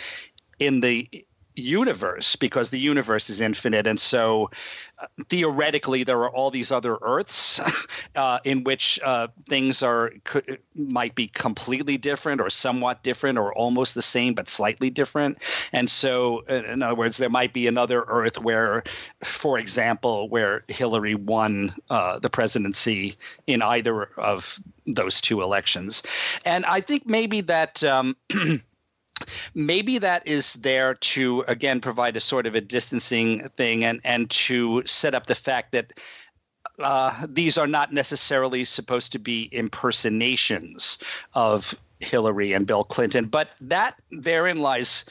in 0.59 0.81
the 0.81 1.07
universe 1.55 2.35
because 2.35 2.69
the 2.69 2.79
universe 2.79 3.29
is 3.29 3.41
infinite. 3.41 3.87
And 3.87 3.99
so 3.99 4.49
uh, 4.99 5.07
theoretically 5.29 6.03
there 6.03 6.19
are 6.19 6.29
all 6.29 6.51
these 6.51 6.71
other 6.71 6.97
earths 7.01 7.59
uh, 8.15 8.39
in 8.43 8.63
which 8.63 8.99
uh, 9.03 9.27
things 9.47 9.81
are 9.81 10.11
could, 10.23 10.59
might 10.75 11.15
be 11.15 11.27
completely 11.29 11.97
different 11.97 12.41
or 12.41 12.49
somewhat 12.49 13.03
different 13.03 13.37
or 13.37 13.53
almost 13.53 13.95
the 13.95 14.01
same 14.01 14.33
but 14.33 14.49
slightly 14.49 14.89
different. 14.89 15.41
And 15.71 15.89
so 15.89 16.41
in 16.41 16.81
other 16.83 16.95
words 16.95 17.17
there 17.17 17.29
might 17.29 17.53
be 17.53 17.67
another 17.67 18.03
earth 18.07 18.39
where 18.39 18.83
for 19.23 19.57
example 19.57 20.29
where 20.29 20.63
hillary 20.67 21.15
won 21.15 21.73
uh, 21.89 22.19
the 22.19 22.29
presidency 22.29 23.15
in 23.47 23.61
either 23.61 24.05
of 24.17 24.59
those 24.85 25.21
two 25.21 25.41
elections. 25.41 26.03
And 26.43 26.65
i 26.65 26.81
think 26.81 27.05
maybe 27.05 27.41
that 27.41 27.83
um, 27.83 28.15
maybe 29.53 29.97
that 29.97 30.25
is 30.27 30.53
there 30.55 30.95
to 30.95 31.43
again 31.47 31.79
provide 31.79 32.15
a 32.15 32.19
sort 32.19 32.45
of 32.45 32.55
a 32.55 32.61
distancing 32.61 33.49
thing 33.55 33.83
and 33.83 34.01
and 34.03 34.29
to 34.29 34.83
set 34.85 35.15
up 35.15 35.27
the 35.27 35.35
fact 35.35 35.71
that 35.71 35.93
uh, 36.79 37.25
these 37.29 37.57
are 37.57 37.67
not 37.67 37.93
necessarily 37.93 38.65
supposed 38.65 39.11
to 39.13 39.19
be 39.19 39.49
impersonations 39.53 40.97
of 41.33 41.73
Hillary 41.99 42.51
and 42.51 42.67
Bill 42.67 42.83
Clinton, 42.83 43.25
but 43.27 43.49
that 43.61 44.01
therein 44.11 44.59
lies 44.59 45.05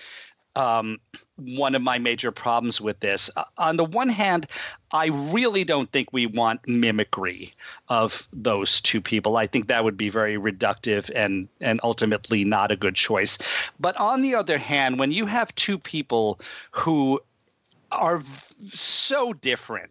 um, 0.57 0.99
one 1.37 1.75
of 1.75 1.83
my 1.83 1.99
major 1.99 2.31
problems 2.31 2.81
with 2.81 3.01
this. 3.01 3.31
Uh, 3.37 3.45
on 3.59 3.77
the 3.77 3.85
one 3.85 4.09
hand, 4.09 4.47
I 4.93 5.07
really 5.07 5.65
don't 5.65 5.91
think 5.91 6.13
we 6.13 6.27
want 6.27 6.67
mimicry 6.69 7.53
of 7.89 8.29
those 8.33 8.81
two 8.81 9.01
people. 9.01 9.37
I 9.37 9.47
think 9.47 9.67
that 9.67 9.85
would 9.85 9.97
be 9.97 10.09
very 10.09 10.37
reductive 10.37 11.11
and 11.15 11.49
and 11.61 11.81
ultimately 11.83 12.45
not 12.45 12.71
a 12.71 12.77
good 12.77 12.95
choice. 12.95 13.39
But 13.81 13.97
on 13.97 14.23
the 14.23 14.35
other 14.35 14.59
hand, 14.59 14.99
when 14.99 15.11
you 15.11 15.27
have 15.27 15.55
two 15.55 15.79
people 15.79 16.41
who 16.71 17.21
are 17.91 18.23
so 18.73 19.33
different 19.33 19.91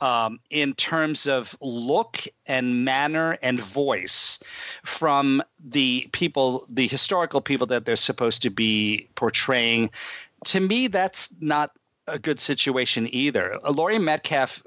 um, 0.00 0.40
in 0.50 0.74
terms 0.74 1.26
of 1.26 1.56
look 1.60 2.26
and 2.46 2.84
manner 2.84 3.36
and 3.42 3.60
voice 3.60 4.40
from 4.82 5.42
the 5.62 6.08
people, 6.12 6.66
the 6.68 6.88
historical 6.88 7.40
people 7.40 7.66
that 7.66 7.84
they're 7.84 7.96
supposed 7.96 8.42
to 8.42 8.50
be 8.50 9.08
portraying. 9.14 9.90
To 10.44 10.60
me, 10.60 10.88
that's 10.88 11.34
not 11.40 11.72
a 12.06 12.18
good 12.18 12.40
situation 12.40 13.08
either. 13.12 13.58
Laurie 13.68 13.98
Metcalf. 13.98 14.62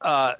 Uh, 0.00 0.34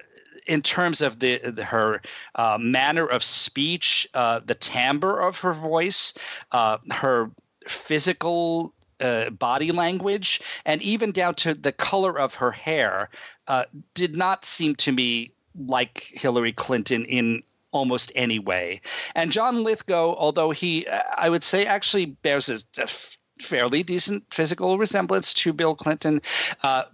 in 0.46 0.62
terms 0.62 1.00
of 1.00 1.20
the, 1.20 1.38
the 1.50 1.64
her 1.64 2.00
uh, 2.34 2.58
manner 2.58 3.06
of 3.06 3.22
speech, 3.22 4.08
uh, 4.14 4.40
the 4.44 4.54
timbre 4.54 5.20
of 5.20 5.38
her 5.38 5.52
voice, 5.52 6.14
uh, 6.52 6.78
her 6.90 7.30
physical 7.68 8.72
uh, 9.00 9.30
body 9.30 9.70
language, 9.70 10.40
and 10.64 10.82
even 10.82 11.12
down 11.12 11.34
to 11.34 11.54
the 11.54 11.72
color 11.72 12.18
of 12.18 12.34
her 12.34 12.50
hair, 12.50 13.10
uh, 13.48 13.64
did 13.94 14.16
not 14.16 14.44
seem 14.44 14.74
to 14.76 14.92
me 14.92 15.32
like 15.66 16.10
Hillary 16.14 16.52
Clinton 16.52 17.04
in 17.04 17.42
almost 17.72 18.10
any 18.14 18.38
way. 18.38 18.80
And 19.14 19.30
John 19.30 19.62
Lithgow, 19.62 20.14
although 20.16 20.50
he, 20.50 20.88
I 20.88 21.28
would 21.28 21.44
say, 21.44 21.64
actually 21.64 22.06
bears 22.06 22.48
a, 22.48 22.58
a 22.82 22.88
fairly 23.42 23.82
decent 23.82 24.24
physical 24.32 24.78
resemblance 24.78 25.34
to 25.34 25.52
Bill 25.52 25.74
Clinton. 25.74 26.20
Uh, 26.62 26.84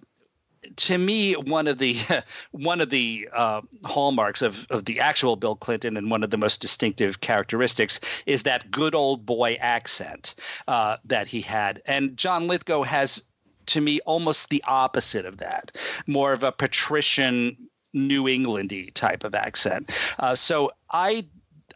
to 0.76 0.98
me, 0.98 1.34
one 1.34 1.68
of 1.68 1.78
the 1.78 1.98
one 2.50 2.80
of 2.80 2.90
the 2.90 3.28
uh, 3.34 3.60
hallmarks 3.84 4.42
of, 4.42 4.66
of 4.70 4.84
the 4.84 5.00
actual 5.00 5.36
Bill 5.36 5.56
Clinton 5.56 5.96
and 5.96 6.10
one 6.10 6.24
of 6.24 6.30
the 6.30 6.36
most 6.36 6.60
distinctive 6.60 7.20
characteristics 7.20 8.00
is 8.26 8.42
that 8.42 8.70
good 8.70 8.94
old 8.94 9.24
boy 9.24 9.54
accent 9.60 10.34
uh, 10.68 10.96
that 11.04 11.26
he 11.26 11.40
had. 11.40 11.82
And 11.86 12.16
John 12.16 12.48
Lithgow 12.48 12.82
has, 12.82 13.22
to 13.66 13.80
me, 13.80 14.00
almost 14.00 14.48
the 14.48 14.62
opposite 14.66 15.26
of 15.26 15.38
that, 15.38 15.76
more 16.06 16.32
of 16.32 16.42
a 16.42 16.52
patrician 16.52 17.56
New 17.92 18.24
Englandy 18.24 18.92
type 18.92 19.24
of 19.24 19.34
accent. 19.34 19.92
Uh, 20.18 20.34
so 20.34 20.72
I 20.90 21.26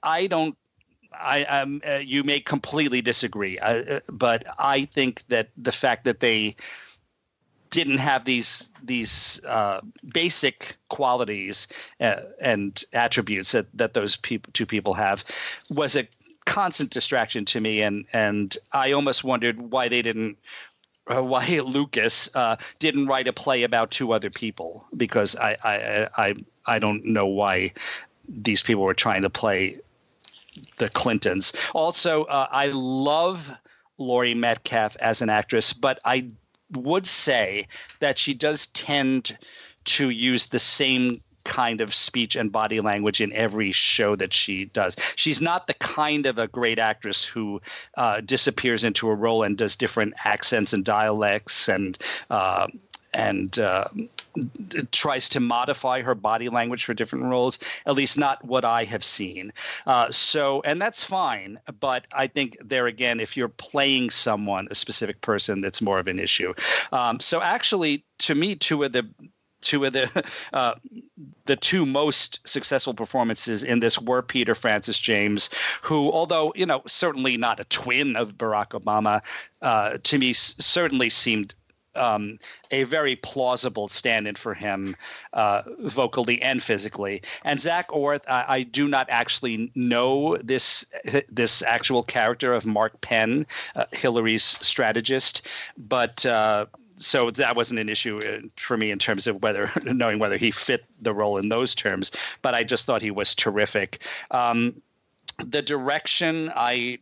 I 0.02 0.26
don't 0.26 0.56
I 1.20 1.44
um, 1.44 1.82
uh, 1.86 1.96
you 1.96 2.24
may 2.24 2.40
completely 2.40 3.02
disagree, 3.02 3.58
uh, 3.58 3.74
uh, 3.74 4.00
but 4.08 4.44
I 4.58 4.86
think 4.86 5.24
that 5.28 5.50
the 5.56 5.72
fact 5.72 6.04
that 6.04 6.20
they 6.20 6.56
didn't 7.70 7.98
have 7.98 8.24
these 8.24 8.68
these 8.82 9.40
uh, 9.44 9.80
basic 10.12 10.76
qualities 10.88 11.68
uh, 12.00 12.16
and 12.40 12.82
attributes 12.92 13.52
that 13.52 13.66
that 13.74 13.94
those 13.94 14.18
two 14.52 14.66
people 14.66 14.94
have 14.94 15.24
was 15.68 15.96
a 15.96 16.08
constant 16.46 16.90
distraction 16.90 17.44
to 17.46 17.60
me, 17.60 17.82
and 17.82 18.06
and 18.12 18.56
I 18.72 18.92
almost 18.92 19.24
wondered 19.24 19.60
why 19.60 19.88
they 19.88 20.02
didn't. 20.02 20.38
Uh, 21.10 21.22
why 21.32 21.60
Lucas 21.64 22.30
didn't 22.78 23.06
write 23.06 23.26
a 23.26 23.32
play 23.32 23.62
about 23.64 23.90
two 23.90 24.12
other 24.12 24.30
people? 24.30 24.84
Because 24.96 25.34
I, 25.36 25.56
I 25.64 26.08
I 26.16 26.34
I 26.66 26.78
don't 26.78 27.04
know 27.04 27.26
why 27.26 27.72
these 28.28 28.62
people 28.62 28.84
were 28.84 28.94
trying 28.94 29.22
to 29.22 29.30
play 29.30 29.80
the 30.78 30.88
Clintons. 30.88 31.52
Also, 31.74 32.24
uh, 32.24 32.48
I 32.50 32.66
love 32.66 33.50
Laurie 33.98 34.34
Metcalf 34.34 34.96
as 35.00 35.22
an 35.22 35.28
actress, 35.28 35.72
but 35.72 36.00
I 36.04 36.28
would 36.72 37.06
say 37.06 37.66
that 38.00 38.18
she 38.18 38.34
does 38.34 38.66
tend 38.68 39.36
to 39.84 40.10
use 40.10 40.46
the 40.46 40.58
same 40.58 41.20
kind 41.44 41.80
of 41.80 41.94
speech 41.94 42.36
and 42.36 42.52
body 42.52 42.80
language 42.80 43.20
in 43.20 43.32
every 43.32 43.72
show 43.72 44.14
that 44.16 44.32
she 44.32 44.66
does. 44.66 44.96
She's 45.16 45.40
not 45.40 45.66
the 45.66 45.74
kind 45.74 46.26
of 46.26 46.38
a 46.38 46.46
great 46.46 46.78
actress 46.78 47.24
who 47.24 47.60
uh, 47.96 48.20
disappears 48.20 48.84
into 48.84 49.08
a 49.08 49.14
role 49.14 49.42
and 49.42 49.56
does 49.56 49.74
different 49.74 50.14
accents 50.24 50.72
and 50.72 50.84
dialects 50.84 51.68
and 51.68 51.98
uh, 52.28 52.68
and 53.12 53.58
uh, 53.58 53.88
tries 54.92 55.28
to 55.30 55.40
modify 55.40 56.02
her 56.02 56.14
body 56.14 56.48
language 56.48 56.84
for 56.84 56.94
different 56.94 57.24
roles. 57.24 57.58
At 57.86 57.94
least 57.94 58.18
not 58.18 58.44
what 58.44 58.64
I 58.64 58.84
have 58.84 59.04
seen. 59.04 59.52
Uh, 59.86 60.10
so, 60.10 60.62
and 60.62 60.80
that's 60.80 61.04
fine. 61.04 61.58
But 61.80 62.06
I 62.12 62.26
think 62.26 62.56
there 62.62 62.86
again, 62.86 63.20
if 63.20 63.36
you're 63.36 63.48
playing 63.48 64.10
someone, 64.10 64.68
a 64.70 64.74
specific 64.74 65.20
person, 65.20 65.60
that's 65.60 65.82
more 65.82 65.98
of 65.98 66.06
an 66.06 66.18
issue. 66.18 66.54
Um, 66.92 67.20
so, 67.20 67.40
actually, 67.40 68.04
to 68.20 68.34
me, 68.34 68.54
two 68.54 68.84
of 68.84 68.92
the 68.92 69.08
two 69.60 69.84
of 69.84 69.92
the 69.92 70.24
uh, 70.52 70.74
the 71.46 71.56
two 71.56 71.84
most 71.86 72.40
successful 72.48 72.94
performances 72.94 73.62
in 73.64 73.80
this 73.80 74.00
were 74.00 74.22
Peter 74.22 74.54
Francis 74.54 74.98
James, 74.98 75.50
who, 75.82 76.10
although 76.10 76.52
you 76.56 76.66
know 76.66 76.82
certainly 76.86 77.36
not 77.36 77.60
a 77.60 77.64
twin 77.64 78.16
of 78.16 78.32
Barack 78.32 78.70
Obama, 78.70 79.22
uh, 79.62 79.98
to 80.02 80.18
me 80.18 80.32
certainly 80.32 81.10
seemed 81.10 81.54
um, 81.94 82.38
a 82.70 82.84
very 82.84 83.16
plausible 83.16 83.88
stand-in 83.88 84.34
for 84.34 84.54
him, 84.54 84.96
uh, 85.32 85.62
vocally 85.80 86.40
and 86.42 86.62
physically. 86.62 87.22
And 87.44 87.58
Zak 87.58 87.88
Orth, 87.92 88.22
I, 88.28 88.44
I, 88.48 88.62
do 88.62 88.88
not 88.88 89.08
actually 89.10 89.72
know 89.74 90.36
this 90.38 90.84
this 91.28 91.62
actual 91.62 92.02
character 92.02 92.54
of 92.54 92.66
Mark 92.66 93.00
Penn, 93.00 93.46
uh, 93.74 93.86
Hillary's 93.92 94.44
strategist, 94.44 95.42
but 95.76 96.24
uh, 96.26 96.66
so 96.96 97.30
that 97.32 97.56
wasn't 97.56 97.80
an 97.80 97.88
issue 97.88 98.18
uh, 98.18 98.46
for 98.56 98.76
me 98.76 98.90
in 98.90 98.98
terms 98.98 99.26
of 99.26 99.42
whether 99.42 99.72
knowing 99.84 100.18
whether 100.18 100.36
he 100.36 100.50
fit 100.50 100.84
the 101.00 101.14
role 101.14 101.38
in 101.38 101.48
those 101.48 101.74
terms. 101.74 102.12
But 102.42 102.54
I 102.54 102.62
just 102.62 102.84
thought 102.86 103.02
he 103.02 103.10
was 103.10 103.34
terrific. 103.34 104.00
Um, 104.30 104.80
the 105.44 105.62
direction 105.62 106.52
I 106.54 106.98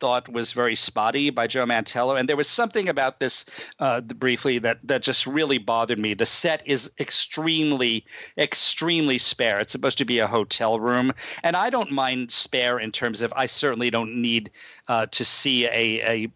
thought 0.00 0.28
was 0.28 0.52
very 0.52 0.74
spotty 0.74 1.30
by 1.30 1.46
Joe 1.46 1.66
Mantello, 1.66 2.18
and 2.18 2.28
there 2.28 2.36
was 2.36 2.48
something 2.48 2.88
about 2.88 3.20
this 3.20 3.44
uh, 3.78 4.00
briefly 4.00 4.58
that 4.58 4.78
that 4.84 5.02
just 5.02 5.26
really 5.26 5.58
bothered 5.58 5.98
me. 5.98 6.14
The 6.14 6.26
set 6.26 6.62
is 6.66 6.90
extremely, 6.98 8.04
extremely 8.38 9.18
spare. 9.18 9.58
It's 9.60 9.72
supposed 9.72 9.98
to 9.98 10.04
be 10.04 10.18
a 10.18 10.26
hotel 10.26 10.80
room, 10.80 11.12
and 11.42 11.56
I 11.56 11.70
don't 11.70 11.92
mind 11.92 12.30
spare 12.30 12.78
in 12.78 12.92
terms 12.92 13.22
of 13.22 13.32
I 13.36 13.46
certainly 13.46 13.90
don't 13.90 14.20
need 14.20 14.50
uh, 14.88 15.06
to 15.06 15.24
see 15.24 15.66
a 15.66 16.02
a 16.02 16.28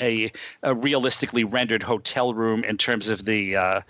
a, 0.00 0.32
a 0.62 0.74
realistically 0.74 1.44
rendered 1.44 1.82
hotel 1.82 2.34
room 2.34 2.64
in 2.64 2.76
terms 2.76 3.08
of 3.08 3.24
the 3.24 3.56
uh, 3.56 3.80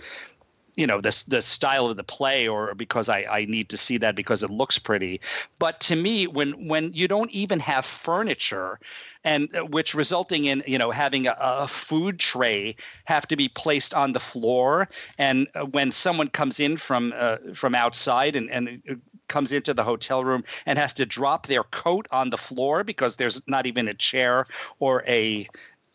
you 0.79 0.87
know 0.87 1.01
the 1.01 1.24
the 1.26 1.43
style 1.43 1.87
of 1.87 1.97
the 1.97 2.05
play 2.05 2.47
or 2.47 2.72
because 2.74 3.09
I, 3.09 3.24
I 3.24 3.45
need 3.47 3.68
to 3.70 3.76
see 3.76 3.99
that 3.99 4.14
because 4.14 4.45
it 4.45 4.51
looks 4.51 4.79
pretty. 4.79 5.20
But 5.59 5.81
to 5.81 5.97
me 5.97 6.29
when 6.29 6.68
when 6.68 6.93
you 6.93 7.09
don't 7.09 7.33
even 7.33 7.59
have 7.59 7.85
furniture 7.85 8.79
and 9.24 9.55
uh, 9.57 9.64
which 9.64 9.95
resulting 9.95 10.45
in 10.45 10.62
you 10.66 10.79
know 10.79 10.93
having 10.93 11.26
a, 11.26 11.37
a 11.41 11.66
food 11.66 12.20
tray 12.20 12.76
have 13.07 13.26
to 13.26 13.37
be 13.37 13.49
placed 13.49 13.93
on 13.93 14.12
the 14.12 14.20
floor 14.20 14.89
and 15.18 15.49
uh, 15.57 15.64
when 15.64 15.91
someone 15.91 16.29
comes 16.29 16.61
in 16.61 16.76
from 16.76 17.12
uh, 17.16 17.39
from 17.55 17.74
outside 17.74 18.37
and 18.37 18.49
and 18.51 18.81
uh, 18.89 18.95
comes 19.26 19.53
into 19.53 19.74
the 19.74 19.85
hotel 19.85 20.24
room 20.24 20.45
and 20.64 20.79
has 20.79 20.93
to 20.93 21.05
drop 21.05 21.49
their 21.49 21.64
coat 21.64 22.07
on 22.12 22.31
the 22.31 22.39
floor 22.39 22.85
because 22.85 23.16
there's 23.16 23.43
not 23.49 23.66
even 23.66 23.89
a 23.89 23.95
chair 23.95 24.47
or 24.79 25.03
a 25.09 25.49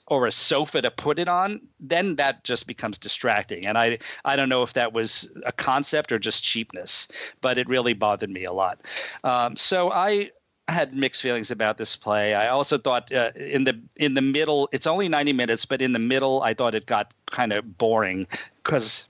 or 0.08 0.28
a 0.28 0.32
sofa 0.32 0.82
to 0.82 0.92
put 0.92 1.18
it 1.18 1.28
on, 1.28 1.62
then 1.80 2.16
that 2.18 2.44
just 2.44 2.68
becomes 2.68 2.98
distracting. 2.98 3.66
And 3.66 3.78
I 3.78 4.00
I 4.26 4.36
don't 4.36 4.50
know 4.50 4.64
if 4.64 4.74
that 4.74 4.94
was 4.94 5.32
a 5.46 5.52
concept 5.52 6.12
or 6.12 6.20
just 6.20 6.44
cheapness, 6.44 7.08
but 7.42 7.58
it 7.58 7.68
really 7.68 7.94
bothered 7.94 8.30
me 8.30 8.44
a 8.44 8.54
lot. 8.54 8.82
Um, 9.24 9.56
so 9.56 9.92
I 9.92 10.32
had 10.68 10.94
mixed 10.94 11.22
feelings 11.22 11.52
about 11.52 11.78
this 11.78 11.96
play. 11.96 12.34
I 12.34 12.48
also 12.48 12.78
thought 12.78 13.12
uh, 13.12 13.32
in 13.36 13.64
the 13.64 13.80
in 13.96 14.14
the 14.14 14.22
middle, 14.22 14.70
it's 14.72 14.88
only 14.88 15.08
ninety 15.08 15.34
minutes, 15.34 15.66
but 15.66 15.82
in 15.82 15.94
the 15.94 16.00
middle, 16.00 16.42
I 16.42 16.54
thought 16.54 16.76
it 16.76 16.86
got 16.86 17.14
kind 17.32 17.54
of 17.54 17.78
boring 17.78 18.28
because 18.64 19.06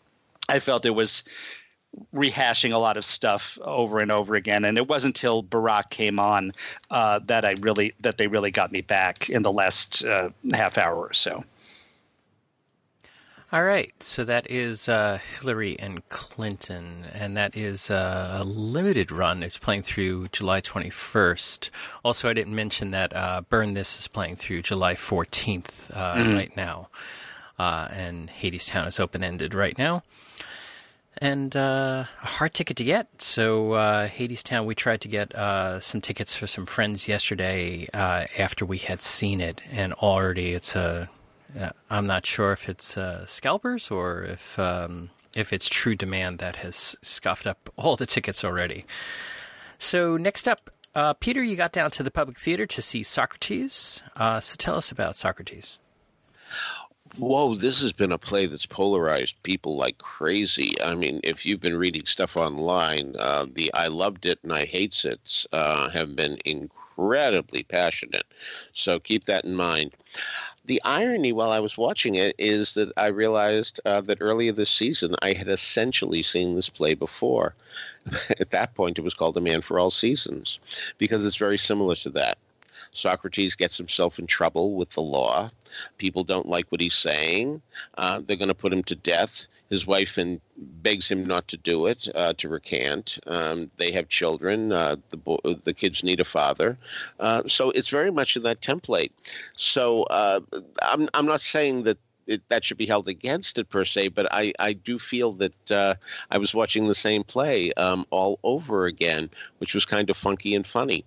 I 0.49 0.59
felt 0.59 0.85
it 0.85 0.91
was 0.91 1.23
rehashing 2.13 2.73
a 2.73 2.77
lot 2.77 2.97
of 2.97 3.05
stuff 3.05 3.57
over 3.61 3.99
and 3.99 4.11
over 4.11 4.35
again. 4.35 4.65
And 4.65 4.77
it 4.77 4.87
wasn't 4.87 5.13
until 5.17 5.43
Barack 5.43 5.89
came 5.89 6.19
on 6.19 6.53
uh, 6.89 7.19
that 7.25 7.45
I 7.45 7.55
really 7.61 7.93
that 8.01 8.17
they 8.17 8.27
really 8.27 8.51
got 8.51 8.71
me 8.71 8.81
back 8.81 9.29
in 9.29 9.43
the 9.43 9.51
last 9.51 10.03
uh, 10.03 10.29
half 10.51 10.77
hour 10.77 10.95
or 10.95 11.13
so. 11.13 11.43
All 13.51 13.63
right, 13.63 13.93
so 14.01 14.23
that 14.23 14.49
is 14.49 14.89
uh, 14.89 15.19
Hillary 15.19 15.77
and 15.77 16.09
Clinton, 16.09 17.05
and 17.13 17.37
that 17.37 17.55
is 17.55 17.91
uh, 17.91 18.39
a 18.41 18.43
limited 18.43 19.11
run. 19.11 19.43
It's 19.43 19.59
playing 19.59 19.83
through 19.83 20.29
July 20.29 20.59
21st. 20.59 21.69
Also, 22.03 22.27
I 22.27 22.33
didn't 22.33 22.55
mention 22.55 22.89
that 22.89 23.15
uh, 23.15 23.41
Burn 23.41 23.75
This 23.75 23.99
is 23.99 24.07
playing 24.07 24.37
through 24.37 24.63
July 24.63 24.95
14th 24.95 25.95
uh, 25.95 26.15
mm-hmm. 26.15 26.33
right 26.33 26.57
now, 26.57 26.89
uh, 27.59 27.89
and 27.91 28.31
Hadestown 28.41 28.87
is 28.87 28.99
open 28.99 29.23
ended 29.23 29.53
right 29.53 29.77
now 29.77 30.01
and 31.17 31.55
uh, 31.55 32.05
a 32.21 32.25
hard 32.25 32.53
ticket 32.53 32.77
to 32.77 32.83
get. 32.83 33.07
So 33.21 33.73
uh, 33.73 34.07
Hadestown, 34.07 34.65
we 34.65 34.75
tried 34.75 35.01
to 35.01 35.07
get 35.07 35.33
uh, 35.35 35.79
some 35.79 36.01
tickets 36.01 36.35
for 36.35 36.47
some 36.47 36.65
friends 36.65 37.07
yesterday 37.07 37.87
uh, 37.93 38.25
after 38.37 38.65
we 38.65 38.77
had 38.79 39.01
seen 39.01 39.41
it, 39.41 39.61
and 39.71 39.93
already 39.93 40.53
it's 40.53 40.75
a. 40.75 41.09
am 41.55 41.71
uh, 41.89 42.01
not 42.01 42.25
sure 42.25 42.51
if 42.51 42.67
it's 42.67 42.97
uh, 42.97 43.25
scalpers 43.25 43.91
or 43.91 44.23
if 44.23 44.57
um, 44.57 45.11
if 45.35 45.53
it's 45.53 45.69
true 45.69 45.95
demand 45.95 46.39
that 46.39 46.57
has 46.57 46.95
scuffed 47.01 47.47
up 47.47 47.69
all 47.77 47.95
the 47.95 48.05
tickets 48.05 48.43
already. 48.43 48.85
So 49.77 50.17
next 50.17 50.47
up, 50.47 50.69
Peter, 51.19 51.43
you 51.43 51.55
got 51.55 51.71
down 51.73 51.91
to 51.91 52.03
the 52.03 52.11
public 52.11 52.39
theater 52.39 52.65
to 52.67 52.81
see 52.81 53.03
Socrates. 53.03 54.03
so 54.17 54.55
tell 54.57 54.75
us 54.75 54.91
about 54.91 55.15
Socrates 55.15 55.79
whoa, 57.17 57.55
this 57.55 57.81
has 57.81 57.91
been 57.91 58.11
a 58.11 58.17
play 58.17 58.45
that's 58.45 58.65
polarized 58.65 59.41
people 59.43 59.75
like 59.75 59.97
crazy. 59.99 60.79
I 60.81 60.95
mean, 60.95 61.19
if 61.23 61.45
you've 61.45 61.61
been 61.61 61.77
reading 61.77 62.05
stuff 62.05 62.35
online, 62.35 63.15
uh, 63.19 63.45
the 63.51 63.73
I 63.73 63.87
loved 63.87 64.25
it 64.25 64.39
and 64.43 64.53
I 64.53 64.65
hates 64.65 65.05
it 65.05 65.45
uh, 65.51 65.89
have 65.89 66.15
been 66.15 66.37
incredibly 66.45 67.63
passionate. 67.63 68.25
So 68.73 68.99
keep 68.99 69.25
that 69.25 69.45
in 69.45 69.55
mind. 69.55 69.91
The 70.65 70.81
irony 70.83 71.33
while 71.33 71.51
I 71.51 71.59
was 71.59 71.77
watching 71.77 72.15
it 72.15 72.35
is 72.37 72.73
that 72.75 72.93
I 72.95 73.07
realized 73.07 73.81
uh, 73.85 73.99
that 74.01 74.19
earlier 74.21 74.53
this 74.53 74.69
season 74.69 75.15
I 75.21 75.33
had 75.33 75.49
essentially 75.49 76.23
seen 76.23 76.55
this 76.55 76.69
play 76.69 76.93
before. 76.93 77.53
At 78.39 78.51
that 78.51 78.73
point, 78.73 78.97
it 78.97 79.03
was 79.03 79.13
called 79.13 79.35
A 79.37 79.41
Man 79.41 79.61
for 79.61 79.77
All 79.77 79.91
Seasons 79.91 80.59
because 80.97 81.25
it's 81.25 81.35
very 81.35 81.57
similar 81.57 81.95
to 81.95 82.09
that. 82.11 82.37
Socrates 82.93 83.55
gets 83.55 83.77
himself 83.77 84.19
in 84.19 84.27
trouble 84.27 84.75
with 84.75 84.89
the 84.91 85.01
law. 85.01 85.51
People 85.97 86.23
don't 86.23 86.47
like 86.47 86.67
what 86.69 86.81
he's 86.81 86.93
saying. 86.93 87.61
Uh, 87.97 88.21
they're 88.25 88.37
going 88.37 88.47
to 88.47 88.53
put 88.53 88.73
him 88.73 88.83
to 88.83 88.95
death. 88.95 89.45
His 89.69 89.87
wife 89.87 90.19
and 90.19 90.39
begs 90.55 91.09
him 91.09 91.25
not 91.25 91.47
to 91.47 91.57
do 91.57 91.87
it, 91.87 92.07
uh, 92.13 92.33
to 92.33 92.49
recant. 92.49 93.17
Um, 93.25 93.71
they 93.77 93.91
have 93.91 94.07
children. 94.07 94.71
Uh, 94.71 94.97
the 95.09 95.17
bo- 95.17 95.41
the 95.63 95.73
kids 95.73 96.03
need 96.03 96.19
a 96.19 96.25
father. 96.25 96.77
Uh, 97.19 97.41
so 97.47 97.71
it's 97.71 97.89
very 97.89 98.11
much 98.11 98.35
in 98.35 98.43
that 98.43 98.61
template. 98.61 99.11
So 99.57 100.03
uh, 100.03 100.41
I'm 100.83 101.09
I'm 101.15 101.25
not 101.25 101.41
saying 101.41 101.83
that 101.83 101.97
it, 102.27 102.47
that 102.49 102.63
should 102.63 102.77
be 102.77 102.85
held 102.85 103.07
against 103.07 103.57
it 103.57 103.69
per 103.69 103.85
se, 103.85 104.09
but 104.09 104.27
I, 104.31 104.53
I 104.59 104.73
do 104.73 104.99
feel 104.99 105.33
that 105.33 105.71
uh, 105.71 105.95
I 106.31 106.37
was 106.37 106.53
watching 106.53 106.87
the 106.87 106.95
same 106.95 107.23
play 107.23 107.73
um, 107.73 108.05
all 108.11 108.39
over 108.43 108.85
again, 108.85 109.29
which 109.57 109.73
was 109.73 109.85
kind 109.85 110.09
of 110.09 110.17
funky 110.17 110.55
and 110.55 110.65
funny. 110.65 111.03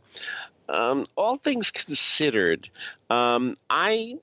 Um, 0.68 1.06
all 1.16 1.36
things 1.36 1.70
considered, 1.70 2.68
um, 3.10 3.56
I 3.70 4.16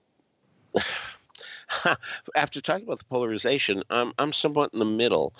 after 2.36 2.62
talking 2.62 2.86
about 2.86 3.00
the 3.00 3.06
polarization, 3.06 3.84
I'm 3.90 4.14
I'm 4.18 4.34
somewhat 4.34 4.72
in 4.74 4.80
the 4.80 4.86
middle 4.86 5.34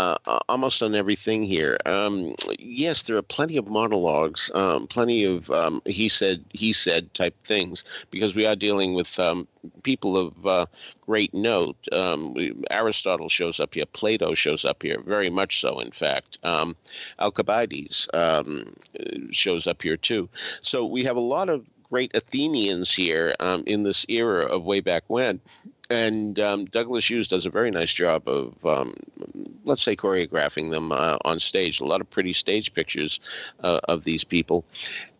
uh, 0.00 0.38
almost 0.48 0.82
on 0.82 0.94
everything 0.94 1.44
here. 1.44 1.76
Um, 1.84 2.34
yes, 2.58 3.02
there 3.02 3.16
are 3.16 3.22
plenty 3.22 3.56
of 3.56 3.68
monologues, 3.68 4.50
um, 4.54 4.86
plenty 4.86 5.24
of 5.24 5.50
um, 5.50 5.82
he 5.84 6.08
said, 6.08 6.44
he 6.50 6.72
said 6.72 7.12
type 7.14 7.34
things, 7.46 7.84
because 8.10 8.34
we 8.34 8.46
are 8.46 8.56
dealing 8.56 8.94
with 8.94 9.18
um, 9.18 9.46
people 9.82 10.16
of 10.16 10.46
uh, 10.46 10.66
great 11.02 11.34
note. 11.34 11.76
Um, 11.92 12.34
Aristotle 12.70 13.28
shows 13.28 13.60
up 13.60 13.74
here, 13.74 13.84
Plato 13.92 14.34
shows 14.34 14.64
up 14.64 14.82
here, 14.82 15.00
very 15.04 15.30
much 15.30 15.60
so, 15.60 15.80
in 15.80 15.90
fact. 15.90 16.38
Um, 16.42 16.76
Alcibiades 17.18 18.08
shows 19.32 19.66
up 19.66 19.82
here 19.82 19.96
too. 19.96 20.28
So 20.62 20.86
we 20.86 21.04
have 21.04 21.16
a 21.16 21.20
lot 21.20 21.48
of 21.48 21.66
great 21.90 22.12
Athenians 22.14 22.94
here 22.94 23.34
in 23.66 23.82
this 23.82 24.06
era 24.08 24.46
of 24.46 24.64
way 24.64 24.80
back 24.80 25.04
when 25.08 25.40
and 25.90 26.38
um, 26.38 26.64
Douglas 26.66 27.10
Hughes 27.10 27.28
does 27.28 27.44
a 27.44 27.50
very 27.50 27.70
nice 27.70 27.92
job 27.92 28.28
of, 28.28 28.64
um, 28.64 28.94
let's 29.64 29.82
say, 29.82 29.96
choreographing 29.96 30.70
them 30.70 30.92
uh, 30.92 31.18
on 31.24 31.40
stage. 31.40 31.80
A 31.80 31.84
lot 31.84 32.00
of 32.00 32.08
pretty 32.08 32.32
stage 32.32 32.72
pictures 32.72 33.18
uh, 33.64 33.80
of 33.84 34.04
these 34.04 34.24
people, 34.24 34.64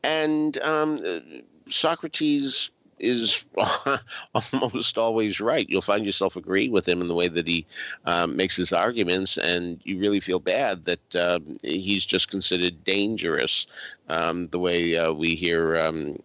and 0.03 0.57
um, 0.59 1.23
Socrates 1.69 2.71
is 3.01 3.45
almost 4.53 4.99
always 4.99 5.41
right. 5.41 5.69
You'll 5.69 5.83
find 5.83 6.05
yourself 6.05 6.37
agreeing 6.37 6.71
with 6.71 6.87
him 6.87 7.01
in 7.01 7.09
the 7.09 7.15
way 7.15 7.29
that 7.29 7.47
he 7.47 7.67
um, 8.05 8.37
makes 8.37 8.57
his 8.57 8.73
arguments, 8.73 9.39
and 9.39 9.81
you 9.85 9.99
really 9.99 10.21
feel 10.21 10.39
bad 10.39 10.85
that 10.85 11.17
um, 11.17 11.59
he's 11.63 12.07
just 12.07 12.31
considered 12.31 12.85
dangerous. 12.85 13.67
Um, 14.11 14.49
the 14.49 14.59
way 14.59 14.97
uh, 14.97 15.13
we 15.13 15.37
hear 15.37 15.77
um, 15.79 16.19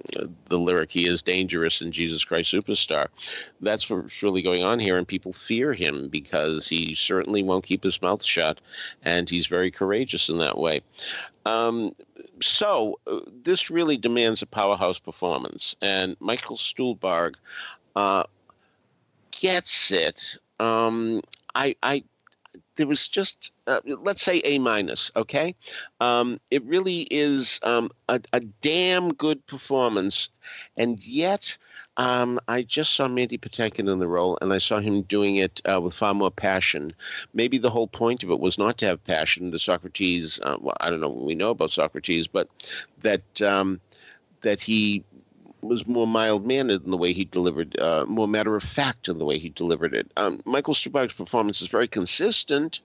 the 0.49 0.57
lyric, 0.57 0.91
he 0.91 1.07
is 1.07 1.21
dangerous 1.21 1.81
in 1.81 1.91
Jesus 1.91 2.23
Christ 2.23 2.51
Superstar. 2.51 3.07
That's 3.61 3.89
what's 3.89 4.23
really 4.23 4.41
going 4.41 4.63
on 4.63 4.79
here, 4.79 4.97
and 4.97 5.07
people 5.07 5.33
fear 5.33 5.71
him 5.73 6.09
because 6.09 6.67
he 6.67 6.95
certainly 6.95 7.43
won't 7.43 7.65
keep 7.65 7.83
his 7.83 8.01
mouth 8.01 8.23
shut, 8.23 8.59
and 9.03 9.29
he's 9.29 9.45
very 9.45 9.69
courageous 9.69 10.29
in 10.29 10.39
that 10.39 10.57
way. 10.57 10.81
Um, 11.45 11.95
so 12.41 12.99
uh, 13.05 13.19
this 13.43 13.69
really 13.69 13.97
demands 13.97 14.41
a 14.41 14.47
powerhouse 14.47 14.97
performance, 14.97 15.75
and 15.81 16.17
Michael 16.19 16.57
Stuhlbarg 16.57 17.35
uh, 17.95 18.23
gets 19.31 19.91
it. 19.91 20.37
Um, 20.59 21.21
I, 21.53 21.75
I, 21.83 22.03
there 22.75 22.87
was 22.87 23.07
just 23.07 23.51
uh, 23.67 23.81
let's 23.85 24.21
say 24.21 24.41
A 24.43 24.59
minus. 24.59 25.11
Okay, 25.15 25.55
um, 25.99 26.39
it 26.51 26.63
really 26.65 27.07
is 27.11 27.59
um, 27.63 27.89
a, 28.09 28.19
a 28.33 28.39
damn 28.39 29.13
good 29.13 29.45
performance, 29.47 30.29
and 30.77 31.03
yet 31.03 31.57
um, 31.97 32.39
I 32.47 32.61
just 32.63 32.93
saw 32.93 33.07
Mandy 33.07 33.37
Patinkin 33.37 33.91
in 33.91 33.99
the 33.99 34.07
role, 34.07 34.37
and 34.41 34.51
I 34.53 34.57
saw 34.57 34.79
him 34.79 35.03
doing 35.03 35.37
it 35.37 35.61
uh, 35.71 35.79
with 35.79 35.93
far 35.93 36.13
more 36.13 36.31
passion. 36.31 36.93
Maybe 37.33 37.57
the 37.57 37.69
whole 37.69 37.87
point 37.87 38.23
of 38.23 38.31
it 38.31 38.39
was 38.39 38.57
not 38.57 38.77
to 38.79 38.85
have 38.85 39.03
passion. 39.05 39.51
The 39.51 39.59
Socrates, 39.59 40.39
uh, 40.43 40.57
well, 40.59 40.77
I 40.81 40.89
don't 40.89 41.01
know 41.01 41.09
what 41.09 41.25
we 41.25 41.35
know 41.35 41.51
about 41.51 41.71
Socrates, 41.71 42.27
but 42.27 42.49
that 43.01 43.41
um, 43.41 43.79
that 44.41 44.59
he 44.59 45.03
was 45.65 45.85
more 45.87 46.07
mild 46.07 46.45
mannered 46.45 46.83
in 46.85 46.91
the 46.91 46.97
way 46.97 47.13
he 47.13 47.25
delivered, 47.25 47.77
uh, 47.79 48.05
more 48.07 48.27
matter 48.27 48.55
of 48.55 48.63
fact 48.63 49.07
in 49.07 49.17
the 49.17 49.25
way 49.25 49.37
he 49.37 49.49
delivered 49.49 49.93
it. 49.93 50.11
Um, 50.17 50.41
Michael 50.45 50.73
Stuhlbarg's 50.73 51.13
performance 51.13 51.61
is 51.61 51.67
very 51.67 51.87
consistent. 51.87 52.79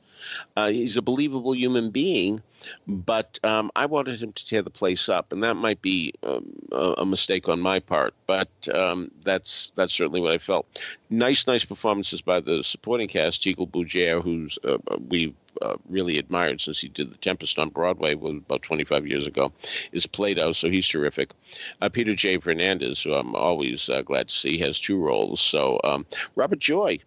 Uh, 0.57 0.70
he's 0.70 0.97
a 0.97 1.03
believable 1.03 1.55
human 1.55 1.91
being, 1.91 2.43
but 2.87 3.39
um, 3.43 3.70
I 3.74 3.87
wanted 3.87 4.22
him 4.22 4.33
to 4.33 4.47
tear 4.47 4.62
the 4.62 4.70
place 4.70 5.09
up, 5.09 5.33
and 5.33 5.43
that 5.43 5.55
might 5.55 5.81
be 5.81 6.12
um, 6.22 6.53
a, 6.72 7.07
mistake 7.07 7.49
on 7.49 7.61
my 7.61 7.78
part. 7.78 8.12
But 8.26 8.51
um, 8.74 9.11
that's 9.24 9.72
that's 9.76 9.93
certainly 9.93 10.20
what 10.20 10.33
I 10.33 10.39
felt. 10.39 10.66
Nice, 11.09 11.47
nice 11.47 11.64
performances 11.64 12.20
by 12.20 12.41
the 12.41 12.62
supporting 12.62 13.09
cast. 13.09 13.43
Teagle 13.43 13.70
Bougere, 13.70 14.22
who's 14.22 14.59
uh, 14.64 14.78
we've 15.09 15.35
uh, 15.62 15.76
really 15.88 16.18
admired 16.18 16.61
since 16.61 16.80
he 16.80 16.88
did 16.88 17.12
The 17.12 17.18
Tempest 17.18 17.59
on 17.59 17.68
Broadway 17.68 18.14
about 18.14 18.62
25 18.62 19.07
years 19.07 19.26
ago, 19.26 19.53
is 19.92 20.07
Plato, 20.07 20.53
so 20.53 20.70
he's 20.70 20.88
terrific. 20.88 21.32
Uh, 21.80 21.88
Peter 21.88 22.14
J. 22.14 22.38
Fernandez, 22.38 23.03
who 23.03 23.14
I'm 23.14 23.34
always 23.34 23.88
uh, 23.88 24.03
glad 24.03 24.28
to 24.28 24.34
see, 24.34 24.59
has 24.59 24.80
two 24.80 24.98
roles. 24.98 25.40
So 25.40 25.80
um, 25.84 26.07
Robert 26.36 26.59
Joy, 26.59 26.98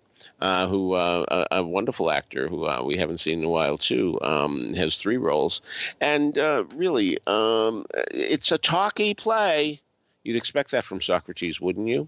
uh, 0.41 0.68
who 0.68 0.94
uh, 0.94 1.46
a, 1.52 1.58
a, 1.58 1.64
wonderful 1.64 2.12
actor 2.12 2.48
who 2.48 2.68
we 2.84 2.98
haven't 2.98 3.20
seen 3.20 3.39
in 3.39 3.46
a 3.46 3.50
while 3.50 3.78
too, 3.78 4.20
um, 4.22 4.74
has 4.74 4.98
three 4.98 5.18
roles, 5.18 5.62
and 6.02 6.38
really, 6.76 7.18
um, 7.28 7.86
it's 8.12 8.52
a 8.52 8.58
talky 8.58 9.14
play. 9.14 9.80
You'd 10.24 10.38
expect 10.38 10.72
that 10.72 10.86
from 10.86 11.02
Socrates, 11.02 11.60
wouldn't 11.60 11.88
you? 11.88 12.08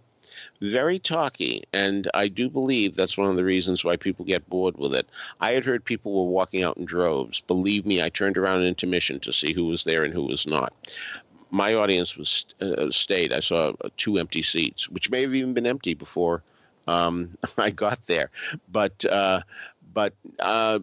Very 0.62 1.00
talky, 1.00 1.64
and 1.74 2.10
I 2.14 2.28
do 2.28 2.50
believe 2.50 2.96
that's 2.96 3.18
one 3.18 3.30
of 3.30 3.36
the 3.36 3.44
reasons 3.44 3.84
why 3.84 3.98
people 3.98 4.26
get 4.26 4.50
bored 4.50 4.78
with 4.78 4.94
it. 4.94 5.08
I 5.40 5.52
had 5.52 5.66
heard 5.66 5.84
people 5.84 6.14
were 6.14 6.32
walking 6.32 6.64
out 6.64 6.78
in 6.78 6.86
droves. 6.86 7.42
Believe 7.42 7.86
me, 7.86 8.02
I 8.02 8.10
turned 8.10 8.38
around 8.38 8.62
in 8.62 8.68
intermission 8.68 9.20
to 9.22 9.34
see 9.34 9.54
who 9.54 9.66
was 9.66 9.84
there 9.84 10.04
and 10.04 10.14
who 10.14 10.24
was 10.24 10.46
not 10.48 10.74
my 11.52 11.74
audience 11.74 12.18
was 12.18 12.46
uh, 12.60 12.92
stayed. 12.92 13.32
I 13.32 13.40
saw 13.40 13.72
uh, 13.82 13.90
two 13.96 14.18
empty 14.18 14.42
seats, 14.42 14.90
which 14.90 15.10
may 15.10 15.22
have 15.22 15.34
even 15.34 15.54
been 15.54 15.66
empty 15.66 15.94
before 15.94 16.44
um, 16.88 17.38
I 17.58 17.70
got 17.70 18.00
there. 18.08 18.30
But 18.72 19.06
uh, 19.06 19.42
but 19.94 20.14
uh, 20.40 20.80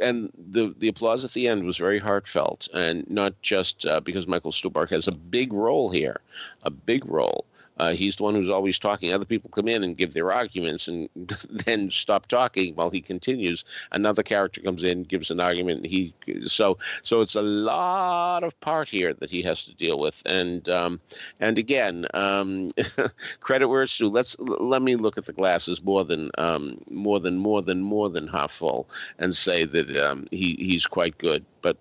and 0.00 0.32
the 0.36 0.74
the 0.78 0.88
applause 0.88 1.24
at 1.24 1.32
the 1.32 1.48
end 1.48 1.64
was 1.64 1.76
very 1.76 1.98
heartfelt, 1.98 2.68
and 2.72 3.08
not 3.10 3.40
just 3.42 3.84
uh, 3.86 4.00
because 4.00 4.26
Michael 4.26 4.52
Stuhlbarg 4.52 4.90
has 4.90 5.08
a 5.08 5.12
big 5.12 5.52
role 5.52 5.90
here, 5.90 6.20
a 6.62 6.70
big 6.70 7.04
role, 7.06 7.44
uh, 7.78 7.92
he's 7.92 8.16
the 8.16 8.22
one 8.22 8.34
who's 8.34 8.50
always 8.50 8.78
talking. 8.78 9.12
Other 9.12 9.24
people 9.24 9.50
come 9.50 9.66
in 9.66 9.82
and 9.82 9.96
give 9.96 10.12
their 10.12 10.30
arguments 10.30 10.88
and 10.88 11.08
then 11.66 11.90
stop 11.90 12.26
talking 12.26 12.74
while 12.74 12.90
he 12.90 13.00
continues. 13.00 13.64
Another 13.92 14.22
character 14.22 14.60
comes 14.60 14.82
in, 14.82 15.04
gives 15.04 15.30
an 15.30 15.40
argument. 15.40 15.86
He 15.86 16.14
so 16.46 16.78
so 17.02 17.20
it's 17.20 17.34
a 17.34 17.42
lot 17.42 18.44
of 18.44 18.58
part 18.60 18.88
here 18.88 19.14
that 19.14 19.30
he 19.30 19.42
has 19.42 19.64
to 19.64 19.74
deal 19.74 19.98
with. 19.98 20.20
And 20.26 20.68
um, 20.68 21.00
and 21.40 21.58
again, 21.58 22.06
um, 22.14 22.72
credit 23.40 23.68
where 23.68 23.82
it's 23.82 23.96
due. 23.96 24.08
Let's 24.08 24.38
let 24.38 24.82
me 24.82 24.96
look 24.96 25.16
at 25.16 25.24
the 25.24 25.32
glasses 25.32 25.82
more 25.82 26.04
than 26.04 26.30
um, 26.38 26.82
more 26.90 27.20
than 27.20 27.38
more 27.38 27.62
than 27.62 27.80
more 27.80 28.10
than 28.10 28.28
half 28.28 28.52
full 28.52 28.88
and 29.18 29.34
say 29.34 29.64
that 29.64 29.96
um, 29.96 30.26
he 30.30 30.56
he's 30.58 30.86
quite 30.86 31.16
good. 31.18 31.44
But 31.62 31.76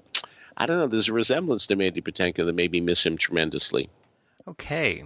I 0.58 0.66
don't 0.66 0.78
know. 0.78 0.88
There's 0.88 1.10
a 1.10 1.14
resemblance 1.14 1.68
to 1.68 1.76
Mandy 1.76 2.02
Patinkin 2.02 2.46
that 2.46 2.56
made 2.56 2.72
me 2.72 2.80
miss 2.80 3.06
him 3.06 3.18
tremendously. 3.18 3.90
Okay. 4.48 5.04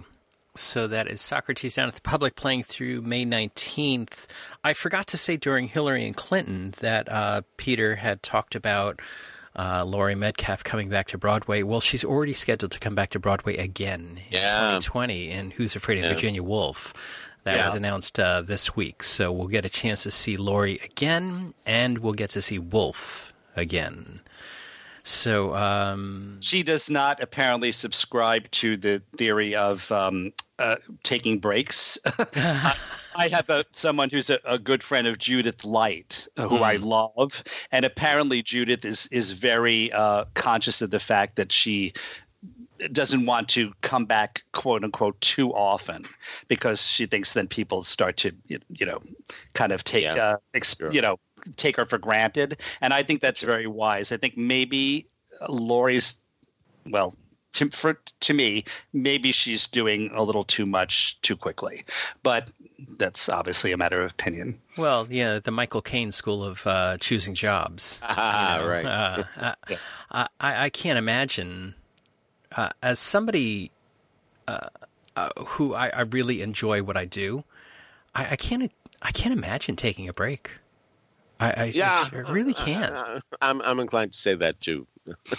So 0.56 0.86
that 0.88 1.08
is 1.08 1.20
Socrates 1.20 1.74
Down 1.74 1.88
at 1.88 1.94
the 1.94 2.00
Public 2.00 2.36
playing 2.36 2.64
through 2.64 3.02
May 3.02 3.24
19th. 3.24 4.26
I 4.64 4.72
forgot 4.72 5.06
to 5.08 5.16
say 5.16 5.36
during 5.36 5.68
Hillary 5.68 6.06
and 6.06 6.16
Clinton 6.16 6.74
that 6.80 7.10
uh, 7.10 7.42
Peter 7.56 7.96
had 7.96 8.22
talked 8.22 8.54
about 8.54 9.00
uh, 9.54 9.86
Laurie 9.88 10.14
Metcalf 10.14 10.62
coming 10.64 10.88
back 10.88 11.08
to 11.08 11.18
Broadway. 11.18 11.62
Well, 11.62 11.80
she's 11.80 12.04
already 12.04 12.34
scheduled 12.34 12.72
to 12.72 12.78
come 12.78 12.94
back 12.94 13.10
to 13.10 13.18
Broadway 13.18 13.56
again 13.56 14.20
in 14.30 14.38
yeah. 14.38 14.78
2020 14.80 15.30
in 15.30 15.50
Who's 15.52 15.74
Afraid 15.74 15.98
of 15.98 16.04
yeah. 16.04 16.10
Virginia 16.10 16.42
Woolf. 16.42 16.92
That 17.44 17.56
yeah. 17.56 17.66
was 17.66 17.74
announced 17.74 18.18
uh, 18.18 18.42
this 18.42 18.74
week. 18.74 19.02
So 19.02 19.30
we'll 19.30 19.46
get 19.46 19.64
a 19.64 19.68
chance 19.68 20.02
to 20.02 20.10
see 20.10 20.36
Laurie 20.36 20.80
again, 20.84 21.54
and 21.64 21.98
we'll 21.98 22.12
get 22.12 22.30
to 22.30 22.42
see 22.42 22.58
Wolf 22.58 23.32
again. 23.54 24.20
So 25.06 25.54
um, 25.54 26.38
she 26.40 26.64
does 26.64 26.90
not 26.90 27.22
apparently 27.22 27.70
subscribe 27.70 28.50
to 28.50 28.76
the 28.76 29.00
theory 29.16 29.54
of 29.54 29.90
um, 29.92 30.32
uh, 30.58 30.76
taking 31.04 31.38
breaks. 31.38 31.96
I, 32.04 32.76
I, 33.14 33.28
have 33.28 33.48
a, 33.48 33.64
someone 33.70 34.10
who's 34.10 34.30
a, 34.30 34.40
a, 34.44 34.58
good 34.58 34.82
friend 34.82 35.06
of 35.06 35.18
Judith 35.18 35.64
Light, 35.64 36.26
uh, 36.36 36.48
who 36.48 36.58
mm. 36.58 36.62
I 36.62 36.78
hmm. 36.78 36.86
love, 36.86 37.44
and 37.70 37.84
apparently 37.84 38.42
Judith 38.42 38.84
is 38.84 39.06
is 39.12 39.30
very 39.30 39.92
uh, 39.92 40.24
conscious 40.34 40.82
of 40.82 40.90
the 40.90 40.98
fact 40.98 41.36
that 41.36 41.52
she 41.52 41.92
doesn't 42.92 43.26
want 43.26 43.48
to 43.50 43.72
come 43.82 44.04
back 44.04 44.42
quote 44.52 44.84
unquote 44.84 45.20
too 45.20 45.52
often 45.54 46.04
because 46.48 46.86
she 46.86 47.06
thinks 47.06 47.32
then 47.34 47.46
people 47.46 47.82
start 47.82 48.16
to 48.18 48.32
you 48.48 48.86
know 48.86 49.00
kind 49.54 49.72
of 49.72 49.84
take 49.84 50.04
yeah, 50.04 50.14
uh, 50.14 50.36
exp- 50.54 50.78
sure. 50.78 50.92
you 50.92 51.00
know 51.00 51.18
take 51.56 51.76
her 51.76 51.86
for 51.86 51.98
granted, 51.98 52.60
and 52.80 52.92
I 52.92 53.02
think 53.02 53.20
that's 53.20 53.42
very 53.42 53.66
wise. 53.66 54.10
I 54.10 54.16
think 54.16 54.36
maybe 54.36 55.06
Laurie's, 55.48 56.16
well, 56.86 57.14
to, 57.52 57.70
for, 57.70 57.98
to 58.20 58.34
me, 58.34 58.64
maybe 58.92 59.32
she's 59.32 59.66
doing 59.66 60.10
a 60.14 60.22
little 60.22 60.44
too 60.44 60.66
much 60.66 61.20
too 61.22 61.36
quickly, 61.36 61.84
but 62.22 62.50
that's 62.98 63.28
obviously 63.28 63.72
a 63.72 63.76
matter 63.76 64.02
of 64.02 64.10
opinion. 64.10 64.60
Well, 64.76 65.06
yeah, 65.10 65.38
the 65.38 65.50
Michael 65.50 65.82
Caine 65.82 66.12
school 66.12 66.44
of 66.44 66.66
uh, 66.66 66.98
choosing 66.98 67.34
jobs. 67.34 68.00
Ah, 68.08 68.56
you 68.56 68.62
know, 68.62 68.68
right. 68.68 68.86
Uh, 68.86 69.24
yeah. 69.70 69.76
I, 70.10 70.28
I, 70.40 70.64
I, 70.64 70.70
can't 70.70 70.98
imagine, 70.98 71.74
uh, 72.56 72.70
as 72.82 72.98
somebody 72.98 73.70
uh, 74.48 74.68
uh, 75.14 75.30
who 75.36 75.74
I, 75.74 75.88
I, 75.88 76.00
really 76.02 76.42
enjoy 76.42 76.82
what 76.82 76.96
I 76.96 77.04
do, 77.04 77.44
I, 78.14 78.32
I 78.32 78.36
can't 78.36 78.70
I 79.02 79.12
can't 79.12 79.32
imagine 79.32 79.76
taking 79.76 80.08
a 80.08 80.12
break. 80.12 80.50
I, 81.38 81.50
I 81.50 81.64
yeah, 81.74 82.08
I 82.12 82.16
really 82.18 82.54
can't. 82.54 83.22
I'm 83.40 83.60
I'm 83.62 83.80
inclined 83.80 84.12
to 84.12 84.18
say 84.18 84.34
that 84.34 84.60
too. 84.60 84.86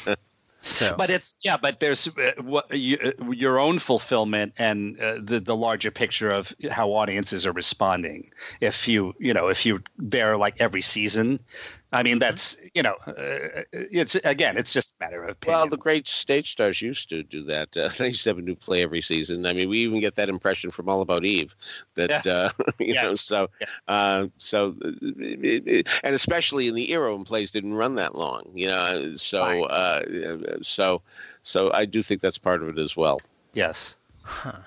So, 0.61 0.95
but 0.97 1.09
it's 1.09 1.35
yeah, 1.41 1.55
but 1.55 1.79
there's 1.79 2.07
uh, 2.07 2.31
what 2.41 2.75
you, 2.75 2.97
uh, 2.97 3.31
your 3.31 3.59
own 3.59 3.79
fulfillment 3.79 4.53
and 4.57 4.99
uh, 4.99 5.17
the 5.21 5.39
the 5.39 5.55
larger 5.55 5.91
picture 5.91 6.29
of 6.29 6.53
how 6.69 6.89
audiences 6.93 7.45
are 7.45 7.53
responding. 7.53 8.31
If 8.59 8.87
you 8.87 9.13
you 9.19 9.33
know 9.33 9.47
if 9.47 9.65
you 9.65 9.81
bear 9.97 10.35
like 10.35 10.55
every 10.59 10.81
season, 10.81 11.39
I 11.93 12.03
mean, 12.03 12.19
that's 12.19 12.57
you 12.73 12.83
know, 12.83 12.95
uh, 13.07 13.63
it's 13.71 14.15
again, 14.15 14.57
it's 14.57 14.73
just 14.73 14.95
a 14.99 15.05
matter 15.05 15.23
of 15.23 15.29
opinion. 15.29 15.57
Well, 15.57 15.69
the 15.69 15.77
great 15.77 16.07
stage 16.07 16.51
stars 16.51 16.81
used 16.81 17.07
to 17.09 17.23
do 17.23 17.43
that. 17.45 17.75
Uh, 17.77 17.89
they 17.97 18.07
used 18.07 18.23
to 18.23 18.29
have 18.31 18.37
a 18.37 18.41
new 18.41 18.55
play 18.55 18.83
every 18.83 19.01
season. 19.01 19.45
I 19.45 19.53
mean, 19.53 19.69
we 19.69 19.79
even 19.79 20.01
get 20.01 20.15
that 20.15 20.27
impression 20.27 20.69
from 20.69 20.89
All 20.89 21.01
About 21.01 21.23
Eve. 21.23 21.55
That 21.95 22.25
yeah. 22.25 22.31
uh, 22.31 22.49
you 22.79 22.93
yes. 22.93 23.03
know, 23.03 23.13
so 23.15 23.49
yes. 23.61 23.69
uh, 23.87 24.27
so, 24.37 24.75
it, 24.81 25.67
it, 25.67 25.87
and 26.03 26.13
especially 26.13 26.67
in 26.67 26.75
the 26.75 26.91
era 26.91 27.15
when 27.15 27.23
plays 27.23 27.51
didn't 27.51 27.75
run 27.75 27.95
that 27.95 28.15
long. 28.15 28.51
You 28.53 28.67
know, 28.67 29.13
so 29.15 29.41
right. 29.41 29.61
uh, 29.61 30.61
so 30.61 31.01
so 31.41 31.71
I 31.71 31.85
do 31.85 32.03
think 32.03 32.21
that's 32.21 32.37
part 32.37 32.61
of 32.61 32.69
it 32.69 32.77
as 32.77 32.97
well. 32.97 33.21
Yes. 33.53 33.95
Huh. 34.23 34.59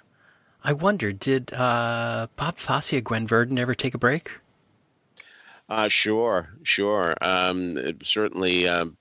I 0.65 0.73
wonder, 0.73 1.13
did 1.13 1.53
uh, 1.53 2.29
Bob 2.37 2.59
Fosse 2.59 2.95
or 2.95 3.01
Gwen 3.01 3.27
Verdon 3.27 3.59
ever 3.59 3.75
take 3.75 3.95
a 3.95 3.99
break? 3.99 4.31
Uh, 5.71 5.89
sure, 5.89 6.49
sure. 6.65 7.15
Um, 7.23 7.79
certainly, 8.03 8.67
um, 8.69 8.97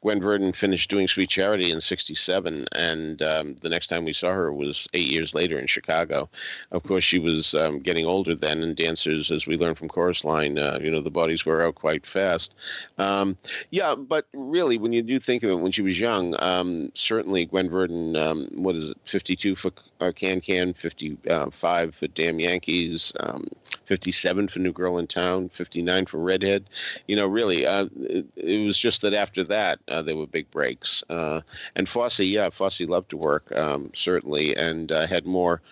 Gwen 0.00 0.20
Verdon 0.22 0.52
finished 0.52 0.88
doing 0.88 1.08
Sweet 1.08 1.28
Charity 1.28 1.70
in 1.70 1.80
'67, 1.80 2.66
and 2.72 3.20
um, 3.22 3.56
the 3.56 3.68
next 3.68 3.88
time 3.88 4.04
we 4.04 4.12
saw 4.14 4.32
her 4.32 4.52
was 4.52 4.88
eight 4.94 5.08
years 5.08 5.34
later 5.34 5.58
in 5.58 5.66
Chicago. 5.66 6.30
Of 6.70 6.84
course, 6.84 7.04
she 7.04 7.18
was 7.18 7.54
um, 7.54 7.80
getting 7.80 8.06
older 8.06 8.34
then, 8.34 8.62
and 8.62 8.76
dancers, 8.76 9.30
as 9.30 9.46
we 9.46 9.58
learned 9.58 9.78
from 9.78 9.88
Chorus 9.88 10.24
Line, 10.24 10.58
uh, 10.58 10.78
you 10.80 10.90
know, 10.90 11.02
the 11.02 11.10
bodies 11.10 11.44
wear 11.44 11.62
out 11.66 11.74
quite 11.74 12.06
fast. 12.06 12.54
Um, 12.98 13.36
yeah, 13.70 13.94
but 13.94 14.26
really, 14.32 14.78
when 14.78 14.92
you 14.92 15.02
do 15.02 15.18
think 15.18 15.42
of 15.42 15.50
it, 15.50 15.60
when 15.62 15.72
she 15.72 15.82
was 15.82 15.98
young, 16.00 16.34
um, 16.38 16.92
certainly 16.94 17.44
Gwen 17.46 17.68
Verdon, 17.68 18.16
um, 18.16 18.48
what 18.54 18.76
is 18.76 18.90
it, 18.90 18.96
52 19.04 19.56
for 19.56 19.72
uh, 20.00 20.12
Can 20.12 20.40
Can, 20.40 20.74
55 20.74 21.94
for 21.94 22.06
Damn 22.08 22.40
Yankees, 22.40 23.12
um, 23.20 23.46
57 23.86 24.48
for 24.48 24.58
New 24.58 24.72
Girl 24.72 24.98
in 24.98 25.06
Town, 25.06 25.48
59 25.50 26.06
for 26.06 26.18
Redhead. 26.18 26.64
You 27.06 27.16
know, 27.16 27.26
really, 27.26 27.66
uh, 27.66 27.86
it, 28.00 28.26
it, 28.36 28.66
was 28.66 28.78
just 28.78 29.02
that 29.02 29.14
after 29.14 29.44
that, 29.44 29.78
uh, 29.88 30.02
there 30.02 30.16
were 30.16 30.26
big 30.26 30.50
breaks. 30.50 31.02
Uh, 31.08 31.40
and 31.74 31.88
Fosse, 31.88 32.20
yeah, 32.20 32.50
Fosse 32.50 32.82
loved 32.82 33.10
to 33.10 33.16
work, 33.16 33.50
um, 33.56 33.90
certainly, 33.94 34.56
and 34.56 34.92
uh, 34.92 35.06
had 35.06 35.26
more 35.26 35.62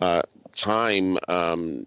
uh, 0.00 0.22
time 0.54 1.18
um, 1.28 1.86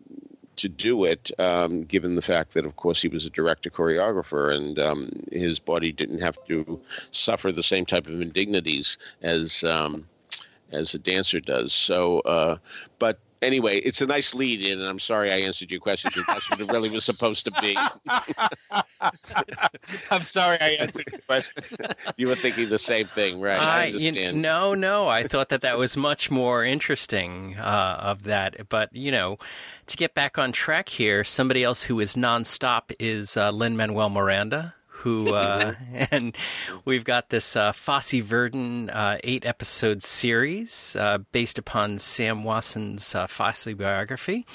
to 0.59 0.67
do 0.67 1.05
it, 1.05 1.31
um, 1.39 1.85
given 1.85 2.15
the 2.15 2.21
fact 2.21 2.53
that, 2.53 2.65
of 2.65 2.75
course, 2.75 3.01
he 3.01 3.07
was 3.07 3.25
a 3.25 3.29
director 3.29 3.69
choreographer 3.69 4.53
and 4.53 4.77
um, 4.77 5.09
his 5.31 5.57
body 5.57 5.91
didn't 5.91 6.19
have 6.19 6.37
to 6.47 6.79
suffer 7.11 7.51
the 7.51 7.63
same 7.63 7.85
type 7.85 8.07
of 8.07 8.19
indignities 8.19 8.97
as 9.21 9.63
um, 9.63 10.05
as 10.71 10.93
a 10.93 10.99
dancer 10.99 11.39
does. 11.39 11.73
So, 11.73 12.19
uh, 12.21 12.57
but 12.99 13.19
anyway, 13.41 13.79
it's 13.79 14.01
a 14.01 14.05
nice 14.05 14.33
lead 14.33 14.61
in, 14.61 14.79
and 14.79 14.87
I'm 14.87 14.99
sorry 14.99 15.31
I 15.31 15.37
answered 15.37 15.71
your 15.71 15.79
question 15.79 16.11
that's 16.27 16.49
what 16.49 16.59
it 16.59 16.71
really 16.71 16.89
was 16.89 17.05
supposed 17.05 17.45
to 17.45 17.51
be. 17.61 17.77
I'm 20.11 20.23
sorry 20.23 20.57
I 20.59 20.69
answered 20.79 21.05
your 21.11 21.21
question. 21.21 21.63
you 22.17 22.27
were 22.27 22.35
thinking 22.35 22.69
the 22.69 22.79
same 22.79 23.07
thing, 23.07 23.39
right? 23.39 23.59
I, 23.59 23.83
I 23.83 23.85
understand. 23.87 24.35
You, 24.35 24.41
no, 24.41 24.73
no, 24.73 25.07
I 25.07 25.23
thought 25.23 25.49
that 25.49 25.61
that 25.61 25.77
was 25.77 25.97
much 25.97 26.29
more 26.29 26.63
interesting 26.63 27.57
uh, 27.57 27.99
of 28.01 28.23
that. 28.23 28.69
But 28.69 28.95
you 28.95 29.11
know, 29.11 29.37
to 29.87 29.97
get 29.97 30.13
back 30.13 30.37
on 30.37 30.51
track 30.51 30.89
here, 30.89 31.23
somebody 31.23 31.63
else 31.63 31.83
who 31.83 31.99
is 31.99 32.15
nonstop 32.15 32.93
is 32.99 33.37
uh, 33.37 33.51
Lin 33.51 33.77
Manuel 33.77 34.09
Miranda 34.09 34.75
who 34.99 35.29
uh, 35.33 35.73
and 36.11 36.35
we've 36.85 37.03
got 37.03 37.29
this 37.29 37.55
uh, 37.55 37.71
Fosse 37.71 38.19
Verdon 38.21 38.89
uh, 38.89 39.17
eight 39.23 39.45
episode 39.45 40.03
series 40.03 40.95
uh, 40.95 41.19
based 41.31 41.57
upon 41.57 41.99
Sam 41.99 42.43
Wasson's 42.43 43.15
uh, 43.15 43.27
Fosse 43.27 43.73
biography. 43.73 44.45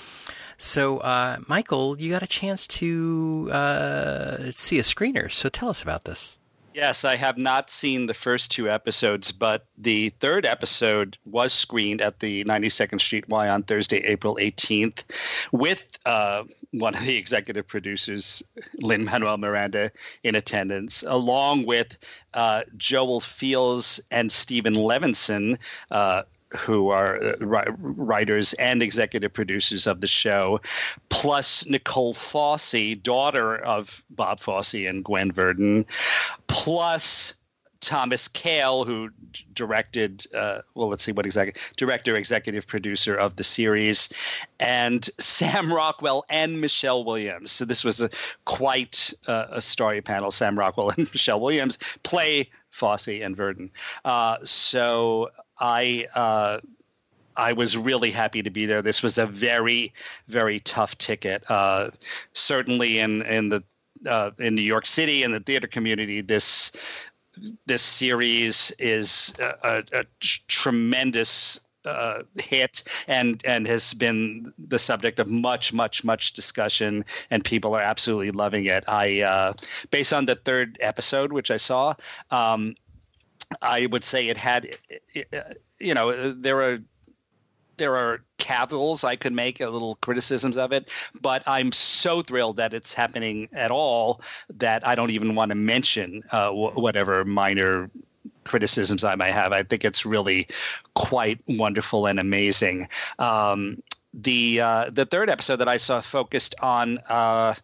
So, 0.56 0.98
uh, 0.98 1.38
Michael, 1.48 2.00
you 2.00 2.10
got 2.10 2.22
a 2.22 2.28
chance 2.28 2.66
to 2.68 3.50
uh, 3.52 4.50
see 4.52 4.78
a 4.78 4.82
screener. 4.82 5.30
So, 5.30 5.48
tell 5.48 5.68
us 5.68 5.82
about 5.82 6.04
this. 6.04 6.38
Yes, 6.74 7.04
I 7.04 7.14
have 7.14 7.38
not 7.38 7.70
seen 7.70 8.06
the 8.06 8.14
first 8.14 8.50
two 8.50 8.68
episodes, 8.68 9.30
but 9.30 9.64
the 9.78 10.10
third 10.18 10.44
episode 10.44 11.16
was 11.24 11.52
screened 11.52 12.00
at 12.00 12.18
the 12.18 12.44
92nd 12.44 13.00
Street 13.00 13.28
Y 13.28 13.48
on 13.48 13.62
Thursday, 13.62 13.98
April 13.98 14.36
18th, 14.40 15.04
with 15.52 15.80
uh, 16.04 16.42
one 16.78 16.94
of 16.94 17.02
the 17.04 17.16
executive 17.16 17.66
producers, 17.66 18.42
Lin 18.80 19.04
Manuel 19.04 19.38
Miranda, 19.38 19.90
in 20.22 20.34
attendance, 20.34 21.04
along 21.06 21.66
with 21.66 21.96
uh, 22.34 22.62
Joel 22.76 23.20
Fields 23.20 24.00
and 24.10 24.30
Steven 24.30 24.74
Levenson, 24.74 25.58
uh, 25.90 26.22
who 26.56 26.88
are 26.90 27.22
uh, 27.22 27.64
writers 27.78 28.52
and 28.54 28.82
executive 28.82 29.32
producers 29.32 29.86
of 29.86 30.00
the 30.00 30.06
show, 30.06 30.60
plus 31.08 31.66
Nicole 31.66 32.14
Fosse, 32.14 32.96
daughter 33.02 33.56
of 33.56 34.02
Bob 34.10 34.40
Fosse 34.40 34.74
and 34.74 35.04
Gwen 35.04 35.32
Verdon, 35.32 35.84
plus 36.46 37.34
Thomas 37.84 38.28
Kail, 38.28 38.84
who 38.84 39.10
directed, 39.54 40.26
uh, 40.34 40.62
well, 40.74 40.88
let's 40.88 41.04
see 41.04 41.12
what 41.12 41.26
exactly, 41.26 41.60
director, 41.76 42.16
executive 42.16 42.66
producer 42.66 43.14
of 43.14 43.36
the 43.36 43.44
series, 43.44 44.08
and 44.58 45.08
Sam 45.18 45.72
Rockwell 45.72 46.24
and 46.28 46.60
Michelle 46.60 47.04
Williams. 47.04 47.52
So 47.52 47.64
this 47.64 47.84
was 47.84 48.00
a, 48.00 48.10
quite 48.46 49.12
uh, 49.28 49.46
a 49.50 49.60
story 49.60 50.00
panel. 50.00 50.30
Sam 50.30 50.58
Rockwell 50.58 50.90
and 50.96 51.08
Michelle 51.12 51.40
Williams 51.40 51.78
play 52.02 52.50
Fosse 52.70 53.08
and 53.08 53.36
Verdon. 53.36 53.70
Uh, 54.04 54.38
so 54.42 55.30
I 55.60 56.06
uh, 56.14 56.60
I 57.36 57.52
was 57.52 57.76
really 57.76 58.10
happy 58.10 58.42
to 58.42 58.50
be 58.50 58.66
there. 58.66 58.82
This 58.82 59.02
was 59.02 59.18
a 59.18 59.26
very 59.26 59.92
very 60.28 60.60
tough 60.60 60.96
ticket. 60.98 61.48
Uh, 61.50 61.90
certainly 62.32 62.98
in 62.98 63.22
in 63.22 63.50
the 63.50 63.62
uh, 64.06 64.30
in 64.38 64.54
New 64.54 64.62
York 64.62 64.86
City 64.86 65.22
and 65.22 65.34
the 65.34 65.40
theater 65.40 65.66
community, 65.66 66.20
this 66.20 66.72
this 67.66 67.82
series 67.82 68.72
is 68.78 69.34
a, 69.38 69.54
a, 69.62 70.00
a 70.00 70.04
tremendous 70.48 71.60
uh, 71.84 72.22
hit 72.36 72.82
and 73.08 73.42
and 73.44 73.66
has 73.66 73.92
been 73.92 74.52
the 74.68 74.78
subject 74.78 75.18
of 75.18 75.28
much 75.28 75.72
much 75.72 76.02
much 76.02 76.32
discussion 76.32 77.04
and 77.30 77.44
people 77.44 77.74
are 77.74 77.82
absolutely 77.82 78.30
loving 78.30 78.64
it. 78.64 78.84
I 78.88 79.20
uh, 79.20 79.52
based 79.90 80.14
on 80.14 80.24
the 80.24 80.36
third 80.36 80.78
episode 80.80 81.32
which 81.32 81.50
i 81.50 81.58
saw 81.58 81.94
um, 82.30 82.74
I 83.62 83.86
would 83.86 84.04
say 84.04 84.28
it 84.28 84.36
had, 84.36 84.78
you 85.78 85.94
know, 85.94 86.32
there 86.32 86.62
are 86.62 86.78
there 87.76 87.96
are 87.96 88.20
capitals 88.38 89.04
I 89.04 89.16
could 89.16 89.32
make, 89.32 89.60
a 89.60 89.68
little 89.68 89.96
criticisms 89.96 90.56
of 90.56 90.72
it, 90.72 90.88
but 91.20 91.42
I'm 91.46 91.72
so 91.72 92.22
thrilled 92.22 92.56
that 92.56 92.74
it's 92.74 92.94
happening 92.94 93.48
at 93.52 93.70
all 93.70 94.20
that 94.50 94.86
I 94.86 94.94
don't 94.94 95.10
even 95.10 95.34
want 95.34 95.50
to 95.50 95.54
mention 95.54 96.22
uh, 96.30 96.50
whatever 96.50 97.24
minor 97.24 97.90
criticisms 98.44 99.04
I 99.04 99.14
might 99.14 99.32
have. 99.32 99.52
I 99.52 99.62
think 99.62 99.84
it's 99.84 100.04
really 100.04 100.48
quite 100.94 101.40
wonderful 101.48 102.06
and 102.06 102.20
amazing. 102.20 102.88
Um, 103.18 103.82
the 104.12 104.60
uh, 104.60 104.90
the 104.90 105.06
third 105.06 105.28
episode 105.28 105.56
that 105.56 105.68
I 105.68 105.76
saw 105.76 106.00
focused 106.00 106.54
on. 106.60 106.98
Uh, 107.08 107.54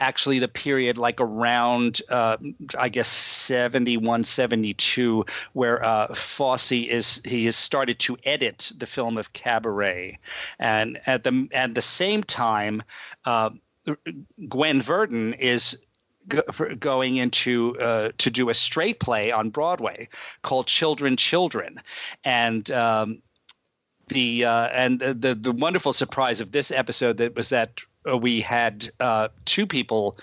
actually 0.00 0.38
the 0.38 0.48
period 0.48 0.98
like 0.98 1.20
around 1.20 2.02
uh, 2.08 2.36
I 2.78 2.88
guess 2.88 3.08
71, 3.08 4.24
72, 4.24 5.24
where 5.52 5.84
uh, 5.84 6.14
Fosse 6.14 6.72
is 6.72 7.20
he 7.24 7.44
has 7.44 7.56
started 7.56 7.98
to 8.00 8.16
edit 8.24 8.72
the 8.78 8.86
film 8.86 9.16
of 9.16 9.32
Cabaret, 9.32 10.18
and 10.58 11.00
at 11.06 11.24
the 11.24 11.48
at 11.52 11.74
the 11.74 11.82
same 11.82 12.22
time, 12.24 12.82
uh, 13.24 13.50
Gwen 14.48 14.82
Verdon 14.82 15.34
is 15.34 15.84
going 16.78 17.16
into 17.16 17.78
uh, 17.80 18.12
to 18.18 18.30
do 18.30 18.50
a 18.50 18.54
straight 18.54 19.00
play 19.00 19.32
on 19.32 19.50
Broadway 19.50 20.08
called 20.42 20.66
Children, 20.66 21.16
Children, 21.16 21.80
and 22.24 22.70
um, 22.70 23.22
the 24.08 24.44
uh, 24.44 24.66
and 24.68 25.00
the 25.00 25.36
the 25.40 25.52
wonderful 25.52 25.92
surprise 25.92 26.40
of 26.40 26.52
this 26.52 26.70
episode 26.70 27.16
that 27.18 27.34
was 27.34 27.48
that 27.48 27.80
we 28.20 28.40
had 28.40 28.88
uh, 29.00 29.28
two 29.44 29.66
people 29.66 30.18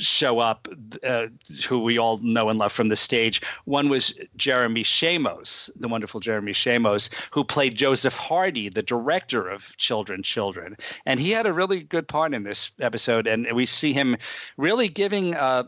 show 0.00 0.38
up 0.38 0.68
uh, 1.06 1.26
who 1.68 1.80
we 1.80 1.98
all 1.98 2.18
know 2.18 2.48
and 2.48 2.58
love 2.58 2.72
from 2.72 2.88
the 2.88 2.96
stage. 2.96 3.42
One 3.66 3.88
was 3.88 4.18
Jeremy 4.36 4.82
Shamos, 4.82 5.70
the 5.78 5.88
wonderful 5.88 6.20
Jeremy 6.20 6.52
Shamos, 6.52 7.10
who 7.30 7.44
played 7.44 7.76
Joseph 7.76 8.14
Hardy, 8.14 8.68
the 8.68 8.82
director 8.82 9.48
of 9.48 9.76
Children, 9.76 10.22
Children. 10.22 10.76
And 11.06 11.20
he 11.20 11.30
had 11.30 11.46
a 11.46 11.52
really 11.52 11.80
good 11.80 12.08
part 12.08 12.34
in 12.34 12.42
this 12.42 12.70
episode. 12.80 13.26
And 13.26 13.46
we 13.52 13.66
see 13.66 13.92
him 13.92 14.16
really 14.56 14.88
giving 14.88 15.34
uh, 15.34 15.64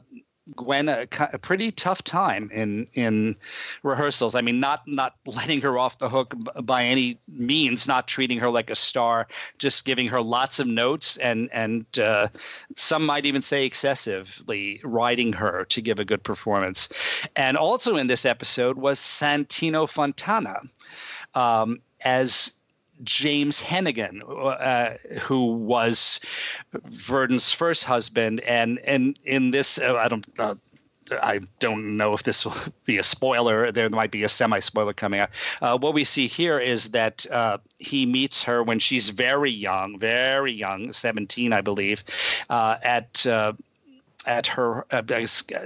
Gwen 0.56 0.88
a, 0.88 1.06
a, 1.32 1.38
pretty 1.38 1.70
tough 1.70 2.02
time 2.02 2.50
in 2.52 2.88
in 2.94 3.36
rehearsals. 3.84 4.34
I 4.34 4.40
mean, 4.40 4.58
not 4.58 4.82
not 4.88 5.14
letting 5.24 5.60
her 5.60 5.78
off 5.78 5.98
the 5.98 6.08
hook 6.08 6.34
by 6.64 6.84
any 6.84 7.20
means, 7.28 7.86
not 7.86 8.08
treating 8.08 8.40
her 8.40 8.50
like 8.50 8.68
a 8.68 8.74
star, 8.74 9.28
just 9.58 9.84
giving 9.84 10.08
her 10.08 10.20
lots 10.20 10.58
of 10.58 10.66
notes 10.66 11.16
and 11.18 11.48
and 11.52 11.86
uh, 11.98 12.26
some 12.76 13.06
might 13.06 13.24
even 13.24 13.40
say 13.40 13.64
excessively 13.64 14.80
riding 14.82 15.32
her 15.32 15.64
to 15.66 15.80
give 15.80 16.00
a 16.00 16.04
good 16.04 16.24
performance. 16.24 16.88
And 17.36 17.56
also 17.56 17.96
in 17.96 18.08
this 18.08 18.24
episode 18.24 18.78
was 18.78 18.98
Santino 18.98 19.88
Fontana 19.88 20.60
um, 21.34 21.80
as 22.00 22.58
James 23.02 23.60
Henaghan, 23.60 24.22
uh, 24.22 24.96
who 25.20 25.54
was 25.54 26.20
Verdon's 26.72 27.52
first 27.52 27.84
husband, 27.84 28.40
and 28.40 28.78
and 28.80 29.18
in 29.24 29.50
this, 29.50 29.78
uh, 29.78 29.96
I 29.96 30.08
don't. 30.08 30.26
Uh, 30.38 30.54
I 31.10 31.40
don't 31.58 31.96
know 31.96 32.14
if 32.14 32.22
this 32.22 32.44
will 32.44 32.54
be 32.84 32.98
a 32.98 33.02
spoiler. 33.02 33.72
There 33.72 33.90
might 33.90 34.10
be 34.10 34.22
a 34.22 34.28
semi 34.28 34.60
spoiler 34.60 34.92
coming 34.92 35.20
up. 35.20 35.30
Uh, 35.60 35.76
what 35.76 35.94
we 35.94 36.04
see 36.04 36.26
here 36.26 36.58
is 36.58 36.90
that 36.92 37.26
uh, 37.30 37.58
he 37.78 38.06
meets 38.06 38.42
her 38.44 38.62
when 38.62 38.78
she's 38.78 39.10
very 39.10 39.50
young, 39.50 39.98
very 39.98 40.52
young, 40.52 40.92
17, 40.92 41.52
I 41.52 41.60
believe, 41.60 42.04
uh, 42.48 42.76
at 42.82 43.26
at 44.26 44.46
her 44.46 44.86
uh, 44.92 45.02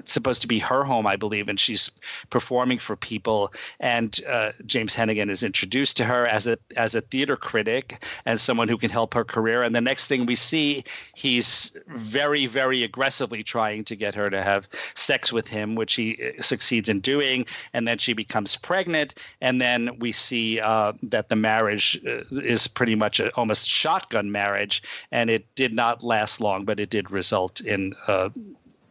supposed 0.04 0.42
to 0.42 0.48
be 0.48 0.58
her 0.58 0.84
home 0.84 1.06
i 1.06 1.16
believe 1.16 1.48
and 1.48 1.60
she's 1.60 1.90
performing 2.30 2.78
for 2.78 2.96
people. 2.96 3.52
And 3.80 4.20
uh, 4.28 4.52
james 4.64 4.94
henaghan 4.94 5.30
is 5.30 5.42
introduced 5.42 5.96
to 5.98 6.04
her 6.04 6.26
as 6.26 6.46
a 6.46 6.58
as 6.76 6.94
a 6.94 7.00
theater 7.00 7.36
critic 7.36 8.04
and 8.24 8.40
someone 8.40 8.68
who 8.68 8.78
can 8.78 8.90
help 8.90 9.14
her 9.14 9.24
career. 9.24 9.62
And 9.62 9.74
the 9.74 9.80
next 9.80 10.06
thing 10.06 10.26
we 10.26 10.36
see 10.36 10.84
he's 11.14 11.76
very 11.88 12.46
very 12.46 12.82
aggressively 12.82 13.42
trying 13.42 13.84
to 13.84 13.96
get 13.96 14.14
her 14.14 14.30
to 14.30 14.42
have 14.42 14.68
sex 14.94 15.32
with 15.32 15.48
him 15.48 15.74
which 15.74 15.94
he 15.94 16.16
uh, 16.16 16.42
succeeds 16.42 16.88
in 16.88 17.00
doing. 17.00 17.46
And 17.72 17.86
then 17.86 17.98
she 17.98 18.12
becomes 18.12 18.56
pregnant. 18.56 19.14
And 19.40 19.60
then 19.60 19.98
we 19.98 20.12
see 20.12 20.60
uh, 20.60 20.92
that 21.04 21.28
the 21.28 21.36
marriage 21.36 22.00
uh, 22.06 22.22
is 22.30 22.66
pretty 22.66 22.94
much 22.94 23.20
a, 23.20 23.30
almost 23.34 23.66
shotgun 23.66 24.30
marriage. 24.30 24.82
And 25.10 25.30
it 25.30 25.46
did 25.54 25.72
not 25.72 26.02
last 26.02 26.40
long 26.40 26.64
but 26.64 26.80
it 26.80 26.90
did 26.90 27.10
result 27.10 27.60
in 27.60 27.94
uh, 28.06 28.30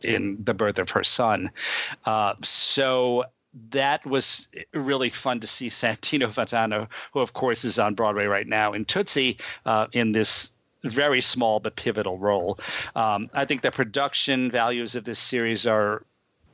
in 0.05 0.37
the 0.43 0.53
birth 0.53 0.79
of 0.79 0.89
her 0.91 1.03
son. 1.03 1.51
Uh, 2.05 2.33
so 2.43 3.25
that 3.71 4.05
was 4.05 4.47
really 4.73 5.09
fun 5.09 5.39
to 5.39 5.47
see 5.47 5.67
Santino 5.69 6.31
Fontana, 6.31 6.87
who 7.13 7.19
of 7.19 7.33
course 7.33 7.63
is 7.63 7.79
on 7.79 7.95
Broadway 7.95 8.25
right 8.25 8.47
now 8.47 8.73
in 8.73 8.85
Tootsie, 8.85 9.37
uh, 9.65 9.87
in 9.93 10.11
this 10.11 10.51
very 10.83 11.21
small 11.21 11.59
but 11.59 11.75
pivotal 11.75 12.17
role. 12.19 12.59
Um, 12.95 13.29
I 13.33 13.45
think 13.45 13.61
the 13.61 13.71
production 13.71 14.51
values 14.51 14.95
of 14.95 15.03
this 15.03 15.19
series 15.19 15.65
are 15.65 16.05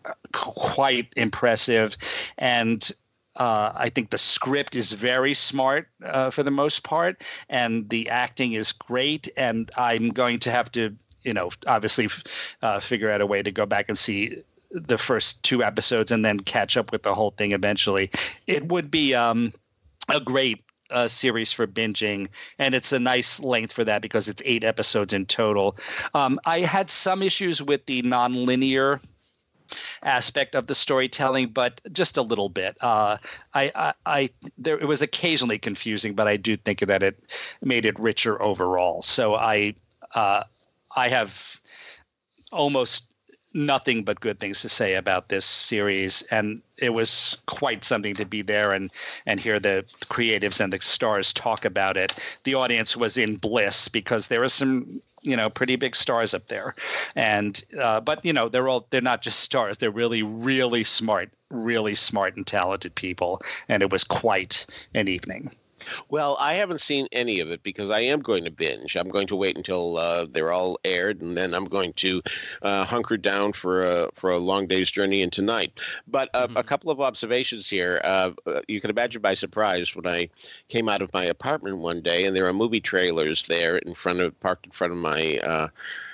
uh, 0.06 0.14
quite 0.32 1.12
impressive, 1.18 1.98
and 2.38 2.92
uh, 3.36 3.72
I 3.76 3.90
think 3.90 4.10
the 4.10 4.18
script 4.18 4.76
is 4.76 4.92
very 4.92 5.34
smart 5.34 5.88
uh, 6.06 6.32
for 6.32 6.44
the 6.44 6.52
most 6.52 6.84
part, 6.84 7.24
and 7.50 7.90
the 7.90 8.10
acting 8.10 8.54
is 8.54 8.72
great. 8.72 9.30
And 9.38 9.72
I'm 9.78 10.10
going 10.10 10.40
to 10.40 10.52
have 10.52 10.72
to 10.74 10.96
you 11.24 11.34
know, 11.34 11.50
obviously 11.68 12.10
uh, 12.62 12.80
figure 12.80 13.12
out 13.12 13.22
a 13.22 13.26
way 13.26 13.42
to 13.42 13.52
go 13.52 13.66
back 13.66 13.86
and 13.90 13.98
see 13.98 14.44
the 14.72 14.98
first 14.98 15.44
two 15.44 15.64
episodes 15.64 16.12
and 16.12 16.24
then 16.24 16.40
catch 16.40 16.78
up 16.78 16.92
with 16.92 17.04
the 17.04 17.14
whole 17.14 17.32
thing 17.32 17.52
eventually. 17.52 18.10
It 18.48 18.68
would 18.70 18.90
be 18.90 19.14
um, 19.14 19.54
a 20.10 20.20
great 20.20 20.64
uh, 20.90 21.08
series 21.08 21.52
for 21.52 21.68
binging, 21.68 22.28
and 22.60 22.76
it's 22.76 22.92
a 22.92 23.00
nice 23.00 23.40
length 23.40 23.74
for 23.74 23.84
that 23.84 24.02
because 24.02 24.28
it's 24.28 24.42
eight 24.46 24.64
episodes 24.64 25.14
in 25.14 25.26
total. 25.26 25.78
Um, 26.14 26.40
I 26.46 26.62
had 26.62 26.90
some 26.90 27.22
issues 27.22 27.62
with 27.62 27.86
the 27.86 28.02
nonlinear 28.04 29.00
aspect 30.04 30.56
of 30.56 30.68
the 30.68 30.76
storytelling, 30.76 31.48
but 31.48 31.80
just 31.92 32.18
a 32.18 32.22
little 32.22 32.50
bit. 32.50 32.78
Uh, 32.82 33.18
I, 33.54 33.72
I, 33.74 33.94
I, 34.06 34.30
there 34.58 34.78
it 34.78 34.88
was 34.88 35.02
occasionally 35.02 35.60
confusing, 35.60 36.14
but 36.14 36.28
I 36.28 36.38
do 36.38 36.58
think 36.58 36.80
that 36.82 37.04
it 37.04 37.24
made 37.62 37.86
it 37.86 37.98
richer 38.00 38.42
overall. 38.42 39.02
So 39.02 39.36
I, 39.36 39.76
uh, 40.14 40.44
I 40.96 41.10
have 41.10 41.60
almost 42.52 43.12
nothing 43.54 44.04
but 44.04 44.20
good 44.20 44.40
things 44.40 44.62
to 44.62 44.70
say 44.70 44.96
about 44.96 45.30
this 45.30 45.46
series 45.46 46.22
and 46.32 46.62
it 46.78 46.92
was 46.92 47.38
quite 47.48 47.84
something 47.84 48.16
to 48.16 48.26
be 48.26 48.42
there 48.42 48.72
and 48.72 48.90
and 49.26 49.40
hear 49.40 49.60
the 49.60 49.84
creatives 50.06 50.60
and 50.62 50.72
the 50.72 50.80
stars 50.82 51.34
talk 51.34 51.66
about 51.66 51.98
it. 51.98 52.16
The 52.46 52.56
audience 52.56 52.96
was 52.96 53.18
in 53.18 53.36
bliss 53.36 53.88
because 53.88 54.28
there 54.28 54.40
were 54.40 54.50
some 54.50 55.02
you 55.22 55.36
know 55.36 55.50
pretty 55.50 55.76
big 55.76 55.96
stars 55.96 56.34
up 56.34 56.48
there. 56.48 56.76
And 57.16 57.62
uh, 57.80 58.00
but 58.00 58.24
you 58.24 58.34
know 58.34 58.48
they're 58.48 58.70
all 58.70 58.88
they're 58.90 59.02
not 59.02 59.22
just 59.22 59.42
stars. 59.42 59.78
They're 59.78 59.92
really 59.92 60.24
really 60.24 60.84
smart 60.84 61.30
really 61.50 61.96
smart 61.96 62.38
and 62.38 62.48
talented 62.48 62.96
people. 62.96 63.42
And 63.68 63.84
it 63.84 63.92
was 63.92 64.04
quite 64.06 64.66
an 64.94 65.10
evening 65.10 65.52
well, 66.10 66.38
I 66.40 66.54
haven't 66.54 66.82
seen 66.82 67.08
any 67.12 67.40
of 67.40 67.50
it 67.50 67.64
because 67.64 67.90
I 67.90 68.02
am 68.02 68.20
going 68.22 68.44
to 68.46 68.52
binge. 68.52 68.96
I'm 68.96 69.10
going 69.10 69.28
to 69.28 69.36
wait 69.36 69.58
until 69.58 69.98
uh, 69.98 70.28
they're 70.30 70.52
all 70.52 70.80
aired, 70.86 71.22
and 71.22 71.38
then 71.38 71.54
I'm 71.54 71.66
going 71.66 71.94
to 71.94 72.22
uh, 72.62 72.86
hunker 72.86 73.18
down 73.18 73.54
for 73.54 73.84
a 73.84 74.10
for 74.14 74.32
a 74.32 74.38
long 74.38 74.68
day's 74.68 74.92
journey 74.92 75.22
into 75.22 75.42
night. 75.42 75.80
But 76.08 76.30
uh, 76.34 76.48
mm-hmm. 76.48 76.58
a 76.58 76.64
couple 76.64 76.92
of 76.92 77.02
observations 77.02 77.70
here. 77.70 78.02
Uh, 78.04 78.32
you 78.68 78.82
can 78.82 78.90
imagine 78.90 79.22
my 79.22 79.34
surprise 79.34 79.96
when 79.96 80.08
I 80.08 80.30
came 80.70 80.90
out 80.90 81.02
of 81.02 81.14
my 81.14 81.26
apartment 81.26 81.80
one 81.80 82.02
day, 82.02 82.26
and 82.26 82.36
there 82.36 82.48
are 82.48 82.54
movie 82.54 82.82
trailers 82.82 83.46
there 83.46 83.78
in 83.78 83.94
front 83.94 84.22
of 84.22 84.40
parked 84.40 84.66
in 84.66 84.72
front 84.72 84.94
of 84.94 85.00
my 85.00 85.38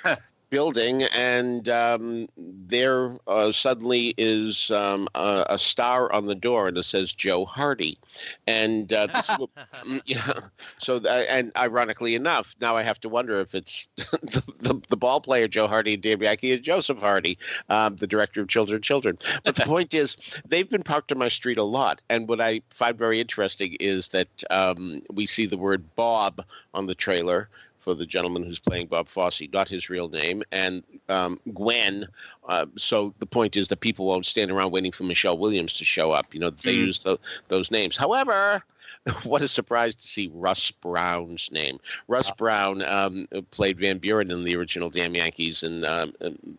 uh, 0.04 0.16
building, 0.50 1.02
and 1.14 1.68
um, 1.68 2.28
there 2.36 3.16
uh, 3.26 3.52
suddenly 3.52 4.14
is 4.16 4.70
um, 4.70 5.08
a, 5.14 5.44
a, 5.50 5.58
star 5.58 6.10
on 6.12 6.26
the 6.26 6.34
door, 6.34 6.68
and 6.68 6.76
it 6.76 6.84
says 6.84 7.12
Joe 7.12 7.44
Hardy, 7.44 7.98
and 8.46 8.92
uh, 8.92 9.06
this, 9.08 9.26
mm, 9.26 10.00
yeah. 10.06 10.32
So, 10.78 10.98
and 10.98 11.52
ironically 11.56 12.14
enough, 12.14 12.54
now 12.60 12.76
I 12.76 12.82
have 12.82 13.00
to 13.00 13.08
wonder 13.08 13.40
if 13.40 13.54
it's 13.54 13.86
the, 13.96 14.42
the, 14.60 14.80
the 14.88 14.96
ball 14.96 15.20
player 15.20 15.48
Joe 15.48 15.66
Hardy, 15.66 15.94
and 15.94 16.02
Dave 16.02 16.20
Bianchi, 16.20 16.52
and 16.52 16.62
Joseph 16.62 16.98
Hardy, 16.98 17.38
um, 17.68 17.96
the 17.96 18.06
director 18.06 18.40
of 18.40 18.48
Children, 18.48 18.82
Children. 18.82 19.18
But 19.44 19.56
the 19.56 19.64
point 19.66 19.94
is, 19.94 20.16
they've 20.46 20.68
been 20.68 20.82
parked 20.82 21.12
on 21.12 21.18
my 21.18 21.28
street 21.28 21.58
a 21.58 21.64
lot, 21.64 22.00
and 22.08 22.28
what 22.28 22.40
I 22.40 22.62
find 22.70 22.96
very 22.96 23.20
interesting 23.20 23.76
is 23.80 24.08
that 24.08 24.28
um, 24.50 25.02
we 25.12 25.26
see 25.26 25.46
the 25.46 25.58
word 25.58 25.84
Bob 25.96 26.44
on 26.74 26.86
the 26.86 26.94
trailer 26.94 27.48
for 27.88 27.94
the 27.94 28.04
gentleman 28.04 28.42
who's 28.42 28.58
playing 28.58 28.86
Bob 28.86 29.08
Fosse, 29.08 29.48
not 29.50 29.66
his 29.66 29.88
real 29.88 30.10
name, 30.10 30.42
and 30.52 30.82
um, 31.08 31.40
Gwen. 31.54 32.06
Uh, 32.46 32.66
so 32.76 33.14
the 33.18 33.24
point 33.24 33.56
is 33.56 33.68
that 33.68 33.80
people 33.80 34.04
won't 34.04 34.26
stand 34.26 34.50
around 34.50 34.72
waiting 34.72 34.92
for 34.92 35.04
Michelle 35.04 35.38
Williams 35.38 35.72
to 35.78 35.86
show 35.86 36.12
up. 36.12 36.34
You 36.34 36.40
know, 36.40 36.50
they 36.50 36.74
mm. 36.74 36.86
use 36.86 36.98
the, 36.98 37.16
those 37.48 37.70
names. 37.70 37.96
However, 37.96 38.62
what 39.24 39.42
a 39.42 39.48
surprise 39.48 39.94
to 39.94 40.06
see 40.06 40.30
Russ 40.34 40.70
Brown's 40.70 41.50
name. 41.50 41.78
Russ 42.08 42.30
Brown 42.32 42.82
um, 42.82 43.28
played 43.50 43.78
Van 43.78 43.98
Buren 43.98 44.30
in 44.30 44.44
the 44.44 44.56
original 44.56 44.90
Damn 44.90 45.14
Yankees 45.14 45.62
and, 45.62 45.84
um, 45.84 46.12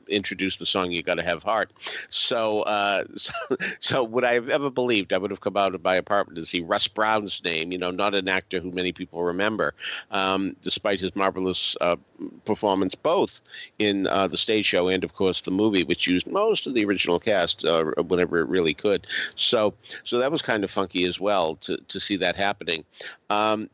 introduced 0.08 0.60
the 0.60 0.66
song 0.66 0.92
"You 0.92 1.04
Gotta 1.04 1.24
Have 1.24 1.44
Heart." 1.44 1.72
So, 2.10 2.62
uh, 2.64 3.04
so, 3.16 3.34
so, 3.80 4.04
would 4.04 4.24
I 4.24 4.34
have 4.34 4.50
ever 4.50 4.70
believed 4.70 5.14
I 5.14 5.18
would 5.18 5.32
have 5.32 5.42
come 5.42 5.58
out 5.58 5.76
of 5.76 5.84
my 5.84 5.96
apartment 5.96 6.38
to 6.38 6.46
see 6.46 6.62
Russ 6.62 6.88
Brown's 6.88 7.44
name? 7.44 7.72
You 7.72 7.78
know, 7.78 7.92
not 7.92 8.16
an 8.16 8.28
actor 8.30 8.60
who 8.60 8.72
many 8.72 8.92
people 8.92 9.24
remember, 9.24 9.74
um, 10.12 10.56
despite 10.64 11.00
his 11.00 11.16
marvelous 11.16 11.76
uh, 11.82 11.96
performance 12.46 12.96
both 12.96 13.42
in 13.78 14.08
uh, 14.08 14.28
the 14.28 14.38
stage 14.38 14.66
show 14.66 14.88
and, 14.88 15.04
of 15.04 15.14
course, 15.14 15.42
the 15.42 15.52
movie, 15.52 15.84
which 15.84 16.08
used 16.08 16.28
most 16.28 16.68
of 16.68 16.74
the 16.74 16.86
original 16.86 17.20
cast 17.20 17.66
uh, 17.66 17.84
whenever 18.08 18.40
it 18.40 18.48
really 18.48 18.74
could. 18.74 19.08
So, 19.36 19.74
so 20.04 20.18
that 20.20 20.32
was 20.32 20.42
kind 20.42 20.64
of 20.64 20.72
funky 20.72 21.06
as 21.06 21.20
well 21.20 21.56
to 21.58 21.78
to 21.78 22.00
see 22.00 22.18
that 22.18 22.36
happening. 22.36 22.84
Um, 23.30 23.70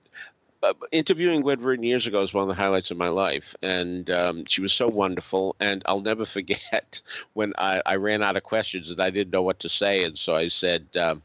uh, 0.66 0.74
interviewing 0.92 1.44
Verdon 1.44 1.84
years 1.84 2.08
ago 2.08 2.22
was 2.22 2.34
one 2.34 2.42
of 2.42 2.48
the 2.48 2.56
highlights 2.56 2.90
of 2.90 2.98
my 2.98 3.10
life, 3.10 3.56
and 3.62 4.10
um, 4.10 4.46
she 4.46 4.62
was 4.62 4.74
so 4.74 4.88
wonderful. 4.88 5.56
And 5.60 5.84
I'll 5.86 6.02
never 6.02 6.26
forget 6.38 7.02
when 7.34 7.54
I, 7.58 7.82
I, 7.86 7.96
ran 7.98 8.24
out 8.24 8.36
of 8.36 8.44
questions 8.44 8.90
and 8.90 9.00
I 9.00 9.12
didn't 9.12 9.32
know 9.32 9.44
what 9.44 9.60
to 9.60 9.70
say, 9.70 10.04
and 10.04 10.18
so 10.18 10.36
I 10.36 10.48
said. 10.48 10.88
Um, 10.98 11.22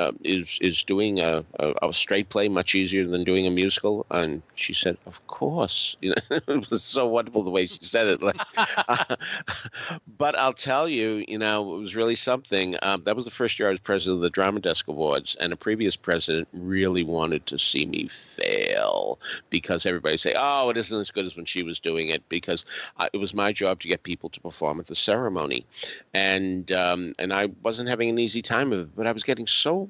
uh, 0.00 0.12
is 0.24 0.58
is 0.62 0.82
doing 0.82 1.20
a, 1.20 1.44
a, 1.58 1.74
a, 1.82 1.92
straight 1.92 2.30
play 2.30 2.48
much 2.48 2.74
easier 2.74 3.06
than 3.06 3.22
doing 3.22 3.46
a 3.46 3.50
musical? 3.50 4.06
And 4.10 4.42
she 4.54 4.72
said, 4.72 4.96
"Of 5.06 5.26
course." 5.26 5.96
You 6.10 6.14
know, 6.14 6.40
it 6.48 6.70
was 6.70 6.82
so 6.82 7.06
wonderful 7.06 7.44
the 7.44 7.50
way 7.50 7.66
she 7.66 7.84
said 7.84 8.06
it. 8.06 8.22
Like, 8.22 8.40
uh, 8.56 9.16
but 10.18 10.34
I'll 10.36 10.54
tell 10.54 10.88
you, 10.88 11.24
you 11.28 11.38
know, 11.38 11.74
it 11.74 11.78
was 11.78 11.94
really 11.94 12.16
something. 12.16 12.76
Um, 12.82 13.02
that 13.04 13.14
was 13.14 13.26
the 13.26 13.30
first 13.30 13.58
year 13.58 13.68
I 13.68 13.72
was 13.72 13.80
president 13.80 14.16
of 14.16 14.22
the 14.22 14.30
Drama 14.30 14.60
Desk 14.60 14.88
Awards, 14.88 15.36
and 15.40 15.52
a 15.52 15.56
previous 15.56 15.94
president 15.96 16.48
really 16.54 17.04
wanted 17.04 17.44
to 17.46 17.58
see 17.58 17.84
me 17.84 18.08
fail 18.08 19.18
because 19.50 19.84
everybody 19.84 20.16
say, 20.16 20.34
"Oh, 20.36 20.70
it 20.70 20.78
isn't 20.78 20.98
as 20.98 21.10
good 21.10 21.26
as 21.26 21.36
when 21.36 21.44
she 21.44 21.62
was 21.62 21.78
doing 21.78 22.08
it," 22.08 22.26
because 22.28 22.64
it 23.12 23.18
was 23.18 23.34
my 23.34 23.52
job 23.52 23.80
to 23.80 23.88
get 23.88 24.02
people 24.02 24.30
to 24.30 24.40
perform 24.40 24.80
at 24.80 24.86
the 24.86 24.94
ceremony, 24.94 25.66
and 26.14 26.72
um, 26.72 27.14
and 27.18 27.32
I 27.32 27.50
wasn't 27.62 27.90
having 27.90 28.08
an 28.08 28.18
easy 28.18 28.42
time 28.42 28.72
of 28.72 28.80
it, 28.80 28.96
but 28.96 29.06
I 29.06 29.12
was 29.12 29.24
getting 29.24 29.46
so 29.46 29.89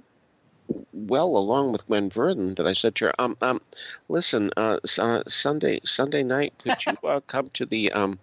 well 0.92 1.36
along 1.36 1.72
with 1.72 1.86
Gwen 1.86 2.10
Verdon 2.10 2.54
that 2.54 2.66
I 2.66 2.72
said 2.72 2.94
to 2.96 3.06
her, 3.06 3.14
um, 3.18 3.36
um, 3.40 3.60
listen, 4.08 4.50
uh, 4.56 4.78
uh, 4.98 5.22
Sunday 5.26 5.80
Sunday 5.84 6.22
night, 6.22 6.54
could 6.62 6.76
you 6.86 7.08
uh, 7.08 7.20
come 7.26 7.50
to 7.50 7.66
the 7.66 7.92
um, 7.92 8.18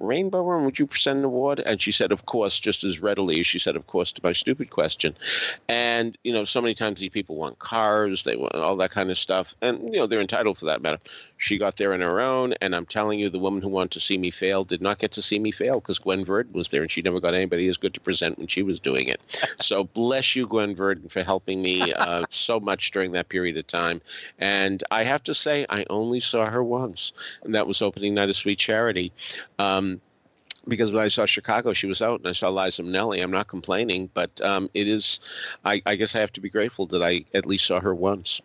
Rainbow 0.00 0.42
Room? 0.42 0.64
Would 0.64 0.78
you 0.78 0.86
present 0.86 1.18
an 1.18 1.24
award? 1.24 1.60
And 1.60 1.80
she 1.80 1.92
said, 1.92 2.12
of 2.12 2.26
course, 2.26 2.58
just 2.60 2.84
as 2.84 3.00
readily 3.00 3.40
as 3.40 3.46
she 3.46 3.58
said, 3.58 3.76
of 3.76 3.86
course, 3.86 4.12
to 4.12 4.20
my 4.22 4.32
stupid 4.32 4.70
question. 4.70 5.16
And 5.68 6.16
you 6.24 6.32
know, 6.32 6.44
so 6.44 6.60
many 6.60 6.74
times 6.74 7.00
these 7.00 7.10
people 7.10 7.36
want 7.36 7.58
cars, 7.58 8.24
they 8.24 8.36
want 8.36 8.54
all 8.54 8.76
that 8.76 8.90
kind 8.90 9.10
of 9.10 9.18
stuff, 9.18 9.54
and 9.62 9.82
you 9.92 9.98
know, 9.98 10.06
they're 10.06 10.20
entitled 10.20 10.58
for 10.58 10.66
that 10.66 10.82
matter. 10.82 10.98
She 11.38 11.58
got 11.58 11.76
there 11.76 11.92
on 11.92 12.00
her 12.00 12.20
own, 12.20 12.54
and 12.60 12.74
I'm 12.74 12.86
telling 12.86 13.18
you, 13.18 13.28
the 13.28 13.38
woman 13.38 13.60
who 13.62 13.68
wanted 13.68 13.90
to 13.92 14.00
see 14.00 14.16
me 14.16 14.30
fail 14.30 14.64
did 14.64 14.80
not 14.80 14.98
get 14.98 15.12
to 15.12 15.22
see 15.22 15.38
me 15.38 15.50
fail 15.50 15.80
because 15.80 15.98
Gwen 15.98 16.24
Verdon 16.24 16.54
was 16.54 16.70
there, 16.70 16.82
and 16.82 16.90
she 16.90 17.02
never 17.02 17.20
got 17.20 17.34
anybody 17.34 17.68
as 17.68 17.76
good 17.76 17.94
to 17.94 18.00
present 18.00 18.38
when 18.38 18.46
she 18.46 18.62
was 18.62 18.80
doing 18.80 19.08
it. 19.08 19.20
so 19.60 19.84
bless 19.84 20.34
you, 20.34 20.46
Gwen 20.46 20.74
Verdon, 20.74 21.08
for 21.08 21.22
helping 21.22 21.60
me 21.62 21.92
uh, 21.92 22.24
so 22.30 22.58
much 22.58 22.90
during 22.90 23.12
that 23.12 23.28
period 23.28 23.56
of 23.56 23.66
time. 23.66 24.00
And 24.38 24.82
I 24.90 25.02
have 25.02 25.22
to 25.24 25.34
say, 25.34 25.66
I 25.68 25.84
only 25.90 26.20
saw 26.20 26.46
her 26.46 26.64
once, 26.64 27.12
and 27.42 27.54
that 27.54 27.66
was 27.66 27.82
opening 27.82 28.14
night 28.14 28.30
of 28.30 28.36
Sweet 28.36 28.58
Charity. 28.58 29.12
Um, 29.58 30.00
because 30.68 30.90
when 30.90 31.04
I 31.04 31.08
saw 31.08 31.26
Chicago, 31.26 31.72
she 31.72 31.86
was 31.86 32.02
out, 32.02 32.20
and 32.20 32.28
I 32.28 32.32
saw 32.32 32.48
Liza 32.48 32.82
Minnelli. 32.82 33.22
I'm 33.22 33.30
not 33.30 33.46
complaining, 33.46 34.10
but 34.14 34.40
um, 34.40 34.68
it 34.74 34.88
is. 34.88 35.20
I, 35.64 35.82
I, 35.86 35.96
guess 35.96 36.14
I 36.14 36.20
have 36.20 36.32
to 36.32 36.40
be 36.40 36.50
grateful 36.50 36.86
that 36.86 37.02
I 37.02 37.24
at 37.34 37.46
least 37.46 37.66
saw 37.66 37.80
her 37.80 37.94
once. 37.94 38.40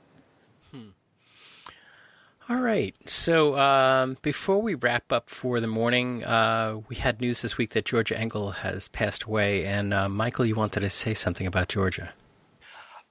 All 2.52 2.60
right. 2.60 2.94
So 3.06 3.58
um, 3.58 4.18
before 4.22 4.62
we 4.62 4.76
wrap 4.76 5.14
up 5.14 5.30
for 5.30 5.62
the 5.62 5.68
morning, 5.68 6.26
uh, 6.26 6.82
we 6.90 6.98
had 6.98 7.22
news 7.22 7.42
this 7.42 7.58
week 7.58 7.70
that 7.70 7.86
Georgia 7.86 8.20
Engel 8.20 8.52
has 8.52 8.90
passed 8.90 9.24
away. 9.24 9.66
And 9.66 9.94
uh, 9.94 10.10
Michael, 10.10 10.46
you 10.46 10.56
wanted 10.56 10.82
to 10.82 10.90
say 10.90 11.14
something 11.14 11.48
about 11.48 11.70
Georgia. 11.70 12.12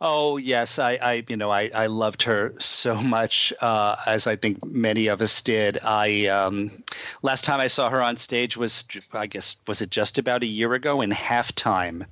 Oh 0.03 0.37
yes, 0.37 0.79
I, 0.79 0.93
I 0.97 1.25
you 1.27 1.37
know 1.37 1.51
I, 1.51 1.71
I 1.75 1.87
loved 1.87 2.23
her 2.23 2.55
so 2.59 2.95
much 2.97 3.53
uh, 3.61 3.97
as 4.07 4.27
I 4.27 4.37
think 4.37 4.63
many 4.65 5.07
of 5.07 5.23
us 5.23 5.41
did. 5.41 5.79
I 5.83 6.27
um, 6.27 6.83
last 7.23 7.45
time 7.45 7.61
I 7.61 7.67
saw 7.67 7.89
her 7.89 8.03
on 8.03 8.17
stage 8.17 8.59
was 8.59 8.85
I 9.13 9.27
guess 9.27 9.57
was 9.67 9.81
it 9.81 9.91
just 9.91 10.19
about 10.19 10.43
a 10.43 10.47
year 10.47 10.73
ago 10.75 11.01
in 11.01 11.11
halftime 11.11 12.07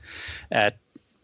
at 0.50 0.78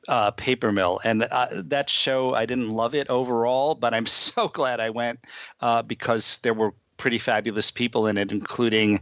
uh, 0.09 0.31
Paper 0.33 0.73
Mill, 0.73 1.01
and 1.05 1.25
uh, 1.25 1.49
that 1.53 1.89
show 1.89 2.35
I 2.35 2.47
didn't 2.47 2.71
love 2.71 2.95
it 2.95 3.09
overall, 3.09 3.75
but 3.75 3.95
I'm 3.95 4.07
so 4.25 4.49
glad 4.49 4.81
I 4.81 4.91
went 4.91 5.21
uh, 5.61 5.83
because 5.83 6.39
there 6.39 6.55
were 6.55 6.73
pretty 6.97 7.19
fabulous 7.19 7.71
people 7.71 8.07
in 8.07 8.17
it, 8.17 8.31
including 8.31 9.01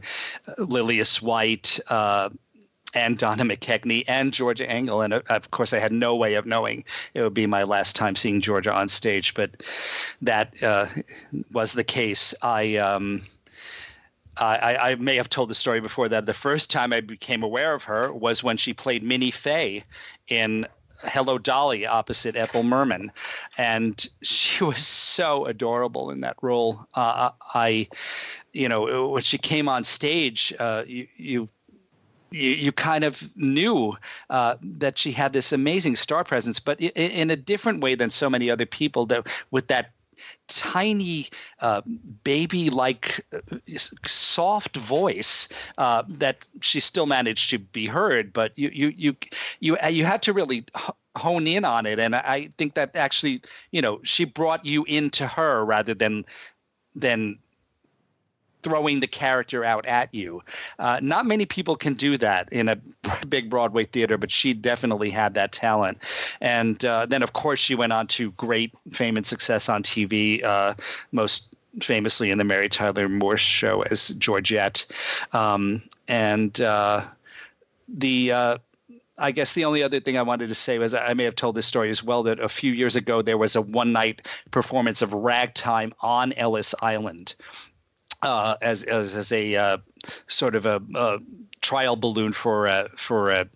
uh, 0.48 0.62
Lillias 0.62 1.20
White, 1.20 1.78
uh, 1.88 2.30
and 2.94 3.16
Donna 3.16 3.44
McKechnie 3.44 4.04
and 4.06 4.32
Georgia 4.32 4.68
Engel. 4.68 5.02
And 5.02 5.14
uh, 5.14 5.22
of 5.28 5.50
course, 5.50 5.72
I 5.72 5.78
had 5.78 5.92
no 5.92 6.14
way 6.14 6.34
of 6.34 6.46
knowing 6.46 6.84
it 7.14 7.22
would 7.22 7.34
be 7.34 7.46
my 7.46 7.62
last 7.62 7.96
time 7.96 8.16
seeing 8.16 8.40
Georgia 8.40 8.72
on 8.72 8.88
stage, 8.88 9.34
but 9.34 9.62
that 10.20 10.62
uh, 10.62 10.86
was 11.52 11.72
the 11.72 11.84
case. 11.84 12.34
I. 12.42 12.76
Um, 12.76 13.22
I, 14.38 14.92
I, 14.92 14.94
may 14.94 15.16
have 15.16 15.28
told 15.28 15.50
the 15.50 15.54
story 15.54 15.80
before 15.82 16.08
that 16.08 16.24
the 16.24 16.32
first 16.32 16.70
time 16.70 16.94
I 16.94 17.02
became 17.02 17.42
aware 17.42 17.74
of 17.74 17.84
her 17.84 18.10
was 18.10 18.42
when 18.42 18.56
she 18.56 18.72
played 18.72 19.02
Minnie 19.02 19.30
Fay 19.30 19.84
in 20.26 20.66
Hello 21.04 21.38
Dolly 21.38 21.86
opposite 21.86 22.36
Ethel 22.36 22.62
Merman, 22.62 23.10
and 23.58 24.06
she 24.22 24.64
was 24.64 24.86
so 24.86 25.46
adorable 25.46 26.10
in 26.10 26.20
that 26.20 26.36
role. 26.42 26.86
Uh, 26.94 27.30
I, 27.54 27.88
you 28.52 28.68
know, 28.68 29.08
when 29.08 29.22
she 29.22 29.38
came 29.38 29.68
on 29.68 29.84
stage, 29.84 30.54
uh, 30.58 30.84
you, 30.86 31.08
you 31.16 31.48
you, 32.30 32.50
you 32.50 32.72
kind 32.72 33.04
of 33.04 33.22
knew 33.36 33.96
uh, 34.30 34.56
that 34.62 34.96
she 34.96 35.12
had 35.12 35.32
this 35.32 35.52
amazing 35.52 35.96
star 35.96 36.24
presence, 36.24 36.60
but 36.60 36.80
in, 36.80 36.90
in 36.90 37.30
a 37.30 37.36
different 37.36 37.82
way 37.82 37.94
than 37.94 38.10
so 38.10 38.30
many 38.30 38.50
other 38.50 38.66
people. 38.66 39.06
That 39.06 39.26
with 39.50 39.68
that 39.68 39.90
tiny 40.48 41.26
uh, 41.60 41.80
baby 42.24 42.70
like 42.70 43.24
uh, 43.32 43.38
soft 44.06 44.76
voice 44.76 45.48
uh, 45.78 46.02
that 46.08 46.48
she 46.60 46.80
still 46.80 47.06
managed 47.06 47.50
to 47.50 47.58
be 47.58 47.86
heard 47.86 48.32
but 48.32 48.56
you 48.58 48.68
you 48.72 48.88
you 48.96 49.16
you, 49.60 49.76
uh, 49.78 49.88
you 49.88 50.04
had 50.04 50.22
to 50.22 50.32
really 50.32 50.64
hone 51.16 51.46
in 51.46 51.64
on 51.64 51.86
it. 51.86 51.98
And 51.98 52.14
i 52.14 52.50
think 52.58 52.74
that 52.74 52.94
actually 52.96 53.42
you 53.70 53.80
know 53.82 54.00
she 54.02 54.24
brought 54.24 54.64
you 54.64 54.84
into 54.84 55.26
her 55.26 55.64
rather 55.64 55.94
than 55.94 56.24
than 56.94 57.38
throwing 58.62 59.00
the 59.00 59.06
character 59.06 59.64
out 59.64 59.86
at 59.86 60.12
you. 60.14 60.42
Uh, 60.78 60.98
not 61.02 61.26
many 61.26 61.46
people 61.46 61.76
can 61.76 61.94
do 61.94 62.16
that 62.18 62.52
in 62.52 62.68
a 62.68 62.76
big 63.28 63.50
Broadway 63.50 63.84
theater, 63.84 64.16
but 64.18 64.30
she 64.30 64.54
definitely 64.54 65.10
had 65.10 65.34
that 65.34 65.52
talent. 65.52 65.98
And 66.40 66.84
uh, 66.84 67.06
then, 67.06 67.22
of 67.22 67.32
course, 67.32 67.60
she 67.60 67.74
went 67.74 67.92
on 67.92 68.06
to 68.08 68.30
great 68.32 68.72
fame 68.92 69.16
and 69.16 69.26
success 69.26 69.68
on 69.68 69.82
TV, 69.82 70.42
uh, 70.44 70.74
most 71.12 71.54
famously 71.80 72.30
in 72.30 72.38
the 72.38 72.44
Mary 72.44 72.68
Tyler 72.68 73.08
Moore 73.08 73.36
show 73.36 73.82
as 73.82 74.08
Georgette. 74.10 74.84
Um, 75.32 75.82
and 76.08 76.60
uh, 76.60 77.04
the 77.88 78.32
uh, 78.32 78.58
I 79.18 79.30
guess 79.30 79.52
the 79.54 79.64
only 79.64 79.82
other 79.82 80.00
thing 80.00 80.18
I 80.18 80.22
wanted 80.22 80.48
to 80.48 80.54
say 80.54 80.78
was 80.78 80.94
I 80.94 81.14
may 81.14 81.24
have 81.24 81.36
told 81.36 81.54
this 81.54 81.66
story 81.66 81.90
as 81.90 82.02
well 82.02 82.22
that 82.24 82.40
a 82.40 82.48
few 82.48 82.72
years 82.72 82.96
ago 82.96 83.22
there 83.22 83.38
was 83.38 83.54
a 83.54 83.62
one 83.62 83.92
night 83.92 84.26
performance 84.50 85.00
of 85.00 85.12
Ragtime 85.12 85.94
on 86.00 86.32
Ellis 86.32 86.74
Island 86.82 87.34
uh, 88.22 88.56
as, 88.62 88.82
as 88.84 89.16
as 89.16 89.32
a 89.32 89.56
uh, 89.56 89.78
sort 90.28 90.54
of 90.54 90.66
a, 90.66 90.80
a, 90.94 91.18
trial 91.60 91.94
balloon 91.94 92.32
for 92.32 92.66
a, 92.66 92.88
for 92.96 93.30
a, 93.30 93.46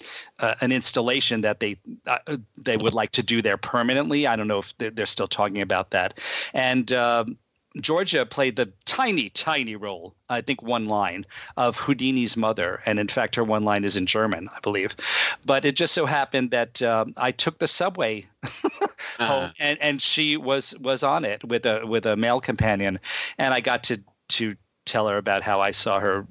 an 0.61 0.71
installation 0.71 1.41
that 1.41 1.59
they 1.59 1.77
uh, 2.07 2.19
they 2.57 2.77
would 2.77 2.95
like 2.95 3.11
to 3.11 3.23
do 3.23 3.43
there 3.43 3.57
permanently. 3.57 4.27
I 4.27 4.37
don't 4.37 4.47
know 4.47 4.61
if 4.61 4.73
they're, 4.79 4.91
they're 4.91 5.07
still 5.07 5.27
talking 5.27 5.61
about 5.61 5.91
that. 5.91 6.21
And 6.55 6.93
um, 6.93 7.37
Georgia 7.81 8.25
played 8.25 8.57
the 8.57 8.73
tiny, 8.85 9.29
tiny 9.31 9.77
role, 9.77 10.15
I 10.29 10.41
think 10.41 10.63
one 10.63 10.87
line, 10.87 11.27
of 11.57 11.77
Houdini's 11.77 12.37
mother. 12.37 12.83
And 12.87 12.99
in 12.99 13.09
fact, 13.09 13.35
her 13.37 13.45
one 13.45 13.65
line 13.65 13.85
is 13.85 13.97
in 13.97 14.07
German, 14.07 14.49
I 14.55 14.61
believe. 14.61 14.97
But 15.45 15.65
it 15.65 15.77
just 15.77 15.95
so 15.95 16.07
happened 16.07 16.51
that 16.53 16.81
um, 16.83 17.13
I 17.17 17.33
took 17.33 17.59
the 17.59 17.69
subway 17.69 18.27
uh-huh. 18.45 19.27
home 19.27 19.53
and, 19.59 19.79
and 19.81 20.01
she 20.01 20.37
was, 20.37 20.79
was 20.79 21.03
on 21.03 21.25
it 21.25 21.45
with 21.45 21.67
a, 21.67 21.87
with 21.87 22.07
a 22.07 22.17
male 22.17 22.41
companion. 22.41 22.99
And 23.39 23.53
I 23.53 23.61
got 23.61 23.85
to 23.85 24.01
to 24.29 24.57
tell 24.85 25.09
her 25.09 25.17
about 25.17 25.43
how 25.43 25.61
I 25.61 25.71
saw 25.71 26.01
her 26.01 26.27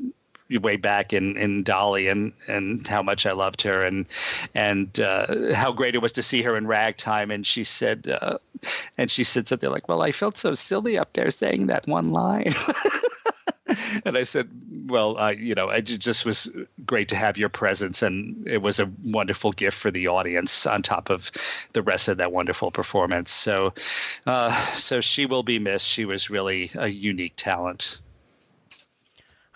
way 0.50 0.76
back 0.76 1.12
in, 1.12 1.38
in 1.38 1.64
Dolly 1.64 2.08
and, 2.08 2.32
and 2.48 2.88
how 2.88 3.02
much 3.02 3.26
I 3.26 3.32
loved 3.32 3.62
her 3.64 3.84
and 3.84 4.06
and 4.54 5.00
uh, 5.00 5.54
how 5.54 5.72
great 5.72 5.96
it 5.96 6.02
was 6.02 6.14
to 6.14 6.24
see 6.24 6.42
her 6.44 6.56
in 6.56 6.68
ragtime. 6.68 7.32
And 7.32 7.46
she 7.46 7.64
said, 7.64 8.08
uh, 8.08 8.38
and 8.98 9.10
she 9.10 9.24
said 9.24 9.48
something 9.48 9.70
like, 9.70 9.88
"Well, 9.88 10.02
I 10.02 10.12
felt 10.12 10.38
so 10.38 10.54
silly 10.54 10.98
up 10.98 11.14
there 11.14 11.32
saying 11.32 11.68
that 11.68 11.88
one 11.88 12.12
line." 12.12 12.54
and 14.06 14.18
I 14.18 14.24
said, 14.24 14.50
"Well, 14.88 15.18
uh, 15.18 15.32
you 15.32 15.56
know, 15.56 15.70
it 15.70 15.84
just 15.84 16.26
was 16.26 16.50
great 16.86 17.10
to 17.10 17.16
have 17.16 17.38
your 17.38 17.50
presence, 17.50 18.02
and 18.02 18.48
it 18.48 18.62
was 18.62 18.80
a 18.80 18.92
wonderful 19.04 19.52
gift 19.52 19.78
for 19.78 19.92
the 19.92 20.08
audience 20.08 20.66
on 20.66 20.82
top 20.82 21.10
of 21.10 21.32
the 21.74 21.82
rest 21.82 22.08
of 22.08 22.18
that 22.18 22.32
wonderful 22.32 22.72
performance." 22.72 23.32
So, 23.32 23.74
uh, 24.26 24.56
so 24.74 25.02
she 25.02 25.26
will 25.26 25.44
be 25.44 25.60
missed. 25.60 25.88
She 25.88 26.06
was 26.06 26.30
really 26.30 26.72
a 26.76 26.88
unique 26.88 27.34
talent. 27.36 28.00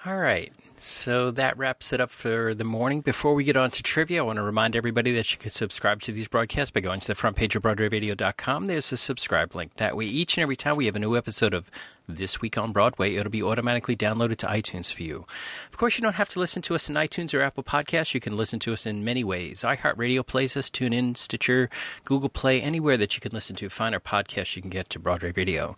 All 0.05 0.17
right. 0.17 0.53
So 0.81 1.29
that 1.31 1.57
wraps 1.57 1.91
it 1.91 1.99
up 1.99 2.09
for 2.09 2.55
the 2.55 2.63
morning. 2.63 3.01
Before 3.01 3.33
we 3.35 3.43
get 3.43 3.57
on 3.57 3.69
to 3.71 3.83
trivia, 3.83 4.19
I 4.19 4.25
want 4.25 4.37
to 4.37 4.43
remind 4.43 4.77
everybody 4.77 5.11
that 5.11 5.29
you 5.33 5.37
can 5.37 5.51
subscribe 5.51 6.01
to 6.03 6.13
these 6.13 6.29
broadcasts 6.29 6.71
by 6.71 6.79
going 6.79 7.01
to 7.01 7.07
the 7.07 7.15
front 7.15 7.35
page 7.35 7.53
of 7.57 7.63
BroadwayRadio.com. 7.63 8.67
There's 8.67 8.89
a 8.93 8.97
subscribe 8.97 9.53
link. 9.55 9.75
That 9.75 9.97
way, 9.97 10.05
each 10.05 10.37
and 10.37 10.43
every 10.43 10.55
time 10.55 10.77
we 10.77 10.85
have 10.85 10.95
a 10.95 10.99
new 10.99 11.17
episode 11.17 11.53
of 11.53 11.69
this 12.15 12.41
Week 12.41 12.57
on 12.57 12.71
Broadway, 12.71 13.15
it'll 13.15 13.31
be 13.31 13.43
automatically 13.43 13.95
downloaded 13.95 14.37
to 14.37 14.47
iTunes 14.47 14.91
for 14.91 15.03
you. 15.03 15.25
Of 15.71 15.77
course, 15.77 15.97
you 15.97 16.01
don't 16.01 16.15
have 16.15 16.29
to 16.29 16.39
listen 16.39 16.61
to 16.63 16.75
us 16.75 16.89
in 16.89 16.95
iTunes 16.95 17.33
or 17.33 17.41
Apple 17.41 17.63
Podcasts. 17.63 18.13
You 18.13 18.19
can 18.19 18.35
listen 18.35 18.59
to 18.59 18.73
us 18.73 18.85
in 18.85 19.03
many 19.03 19.23
ways. 19.23 19.61
iHeartRadio 19.61 20.25
plays 20.25 20.57
us, 20.57 20.69
TuneIn, 20.69 21.15
Stitcher, 21.17 21.69
Google 22.03 22.29
Play, 22.29 22.61
anywhere 22.61 22.97
that 22.97 23.15
you 23.15 23.21
can 23.21 23.31
listen 23.31 23.55
to 23.57 23.69
find 23.69 23.93
our 23.95 24.01
podcast, 24.01 24.55
you 24.55 24.61
can 24.61 24.71
get 24.71 24.89
to 24.89 24.99
Broadway 24.99 25.31
Radio. 25.35 25.75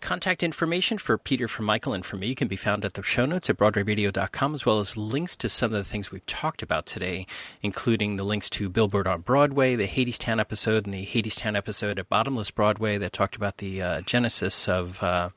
Contact 0.00 0.42
information 0.42 0.98
for 0.98 1.18
Peter, 1.18 1.48
for 1.48 1.62
Michael, 1.62 1.92
and 1.92 2.04
for 2.04 2.16
me 2.16 2.34
can 2.34 2.48
be 2.48 2.56
found 2.56 2.84
at 2.84 2.94
the 2.94 3.02
show 3.02 3.26
notes 3.26 3.50
at 3.50 3.56
BroadwayRadio.com, 3.56 4.54
as 4.54 4.66
well 4.66 4.80
as 4.80 4.96
links 4.96 5.36
to 5.36 5.48
some 5.48 5.72
of 5.72 5.78
the 5.78 5.84
things 5.84 6.10
we've 6.10 6.26
talked 6.26 6.62
about 6.62 6.86
today, 6.86 7.26
including 7.62 8.16
the 8.16 8.24
links 8.24 8.50
to 8.50 8.68
Billboard 8.68 9.06
on 9.06 9.20
Broadway, 9.20 9.76
the 9.76 9.86
Hadestown 9.88 10.40
episode, 10.40 10.86
and 10.86 10.94
the 10.94 11.06
Hadestown 11.06 11.56
episode 11.56 11.98
at 11.98 12.08
Bottomless 12.08 12.50
Broadway 12.50 12.98
that 12.98 13.12
talked 13.12 13.36
about 13.36 13.58
the 13.58 13.82
uh, 13.82 14.00
genesis 14.02 14.68
of. 14.68 15.02
Uh, 15.02 15.30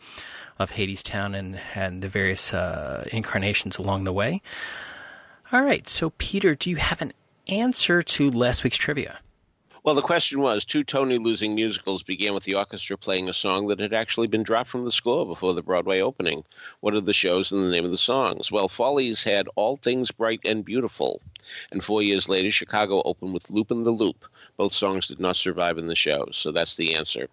of 0.59 0.71
Hadestown 0.71 1.37
and, 1.37 1.59
and 1.75 2.01
the 2.01 2.09
various 2.09 2.53
uh, 2.53 3.07
incarnations 3.11 3.77
along 3.77 4.03
the 4.03 4.13
way. 4.13 4.41
All 5.51 5.61
right, 5.61 5.87
so 5.87 6.11
Peter, 6.17 6.55
do 6.55 6.69
you 6.69 6.77
have 6.77 7.01
an 7.01 7.13
answer 7.47 8.01
to 8.01 8.31
last 8.31 8.63
week's 8.63 8.77
trivia? 8.77 9.19
Well, 9.83 9.95
the 9.95 10.01
question 10.01 10.39
was 10.39 10.63
two 10.63 10.85
Tony 10.85 11.17
losing 11.17 11.55
musicals 11.55 12.03
began 12.03 12.33
with 12.33 12.43
the 12.43 12.55
orchestra 12.55 12.97
playing 12.97 13.27
a 13.27 13.33
song 13.33 13.67
that 13.67 13.81
had 13.81 13.91
actually 13.91 14.27
been 14.27 14.41
dropped 14.41 14.69
from 14.69 14.85
the 14.85 14.93
score 14.93 15.25
before 15.25 15.53
the 15.53 15.61
Broadway 15.61 15.99
opening. 15.99 16.45
What 16.79 16.93
are 16.93 17.01
the 17.01 17.11
shows 17.11 17.51
and 17.51 17.61
the 17.61 17.69
name 17.69 17.83
of 17.83 17.91
the 17.91 17.97
songs? 17.97 18.49
Well, 18.49 18.69
Follies 18.69 19.23
had 19.23 19.49
All 19.55 19.75
Things 19.75 20.09
Bright 20.09 20.39
and 20.45 20.63
Beautiful. 20.63 21.21
And 21.69 21.83
four 21.83 22.01
years 22.01 22.29
later, 22.29 22.49
Chicago 22.49 23.01
opened 23.03 23.33
with 23.33 23.49
Loopin' 23.49 23.83
the 23.83 23.91
Loop. 23.91 24.25
Both 24.55 24.71
songs 24.71 25.09
did 25.09 25.19
not 25.19 25.35
survive 25.35 25.77
in 25.77 25.87
the 25.87 25.97
shows, 25.97 26.37
so 26.37 26.53
that's 26.53 26.75
the 26.75 26.95
answer. 26.95 27.27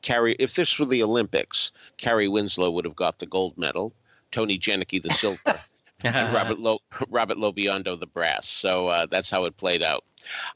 Carrie, 0.00 0.36
if 0.38 0.54
this 0.54 0.78
were 0.78 0.86
the 0.86 1.02
Olympics, 1.02 1.72
Carrie 1.96 2.28
Winslow 2.28 2.70
would 2.70 2.84
have 2.84 2.94
got 2.94 3.18
the 3.18 3.26
gold 3.26 3.58
medal, 3.58 3.92
Tony 4.30 4.56
Janicki 4.56 5.02
the 5.02 5.10
silver, 5.10 5.58
and 6.04 6.14
Robert 6.34 6.58
Lo- 6.58 6.82
Robert 7.08 7.38
Lobiondo 7.38 7.98
the 7.98 8.06
brass. 8.06 8.48
So 8.48 8.88
uh, 8.88 9.06
that's 9.06 9.30
how 9.30 9.44
it 9.44 9.56
played 9.56 9.82
out. 9.82 10.04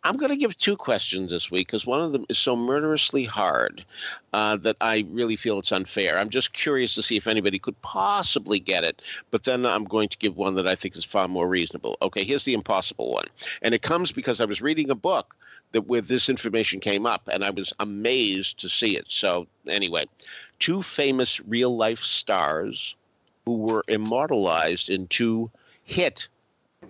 I'm 0.05 0.17
going 0.17 0.31
to 0.31 0.37
give 0.37 0.57
two 0.59 0.77
questions 0.77 1.31
this 1.31 1.51
week 1.51 1.69
because 1.69 1.87
one 1.87 2.01
of 2.01 2.13
them 2.13 2.27
is 2.29 2.39
so 2.39 2.55
murderously 2.55 3.25
hard 3.25 3.85
uh, 4.33 4.57
that 4.59 4.77
I 4.81 5.07
really 5.11 5.37
feel 5.37 5.59
it's 5.59 5.73
unfair. 5.73 6.19
I'm 6.19 6.29
just 6.29 6.53
curious 6.53 6.95
to 6.97 7.03
see 7.03 7.17
if 7.17 7.27
anybody 7.27 7.59
could 7.59 7.81
possibly 7.81 8.59
get 8.59 8.85
it, 8.85 9.01
but 9.31 9.45
then 9.45 9.65
I'm 9.65 9.85
going 9.85 10.11
to 10.11 10.19
give 10.19 10.37
one 10.37 10.57
that 10.57 10.67
I 10.67 10.75
think 10.75 10.97
is 10.97 11.05
far 11.05 11.27
more 11.27 11.49
reasonable. 11.49 11.97
Okay, 12.03 12.25
here's 12.25 12.45
the 12.45 12.55
impossible 12.55 13.13
one. 13.13 13.29
And 13.63 13.73
it 13.73 13.83
comes 13.83 14.13
because 14.13 14.41
I 14.41 14.45
was 14.45 14.61
reading 14.61 14.91
a 14.91 14.95
book 14.95 15.37
that 15.71 15.87
where 15.87 16.03
this 16.03 16.29
information 16.29 16.81
came 16.81 17.07
up, 17.07 17.29
and 17.33 17.43
I 17.43 17.51
was 17.51 17.73
amazed 17.81 18.59
to 18.59 18.69
see 18.69 18.97
it. 18.97 19.07
So, 19.09 19.47
anyway, 19.67 20.05
two 20.59 20.83
famous 20.83 21.41
real 21.41 21.75
life 21.75 22.01
stars 22.01 22.95
who 23.45 23.57
were 23.57 23.85
immortalized 23.89 24.89
in 24.89 25.07
two 25.09 25.51
hit, 25.83 26.29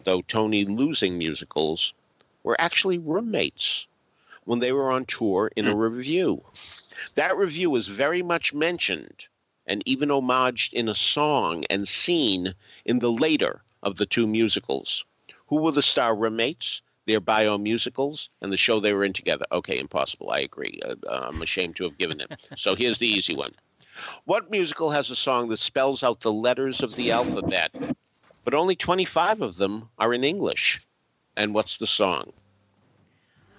though 0.04 0.22
Tony 0.22 0.64
losing 0.64 1.18
musicals 1.18 1.94
were 2.42 2.60
actually 2.60 2.98
roommates 2.98 3.86
when 4.44 4.58
they 4.58 4.72
were 4.72 4.90
on 4.90 5.04
tour 5.04 5.50
in 5.56 5.66
a 5.66 5.72
hmm. 5.72 5.78
revue. 5.78 6.40
That 7.14 7.36
revue 7.36 7.70
was 7.70 7.88
very 7.88 8.22
much 8.22 8.52
mentioned 8.52 9.26
and 9.66 9.82
even 9.86 10.08
homaged 10.08 10.72
in 10.72 10.88
a 10.88 10.94
song 10.94 11.64
and 11.70 11.86
scene 11.86 12.54
in 12.84 12.98
the 12.98 13.12
later 13.12 13.62
of 13.82 13.96
the 13.96 14.06
two 14.06 14.26
musicals. 14.26 15.04
Who 15.46 15.56
were 15.56 15.72
the 15.72 15.82
star 15.82 16.14
roommates? 16.14 16.82
Their 17.04 17.20
bio 17.20 17.58
musicals 17.58 18.30
and 18.40 18.52
the 18.52 18.56
show 18.56 18.78
they 18.78 18.92
were 18.92 19.04
in 19.04 19.12
together. 19.12 19.44
Okay, 19.50 19.78
impossible. 19.78 20.30
I 20.30 20.38
agree. 20.38 20.80
Uh, 20.84 20.94
I'm 21.08 21.42
ashamed 21.42 21.74
to 21.76 21.84
have 21.84 21.98
given 21.98 22.20
it. 22.20 22.46
So 22.56 22.76
here's 22.76 22.98
the 22.98 23.08
easy 23.08 23.34
one. 23.34 23.52
What 24.24 24.50
musical 24.50 24.90
has 24.90 25.10
a 25.10 25.16
song 25.16 25.48
that 25.48 25.58
spells 25.58 26.02
out 26.02 26.20
the 26.20 26.32
letters 26.32 26.82
of 26.82 26.94
the 26.94 27.12
alphabet, 27.12 27.72
but 28.44 28.54
only 28.54 28.76
25 28.76 29.42
of 29.42 29.56
them 29.56 29.88
are 29.98 30.12
in 30.12 30.24
English? 30.24 30.80
And 31.36 31.54
what's 31.54 31.78
the 31.78 31.86
song? 31.86 32.32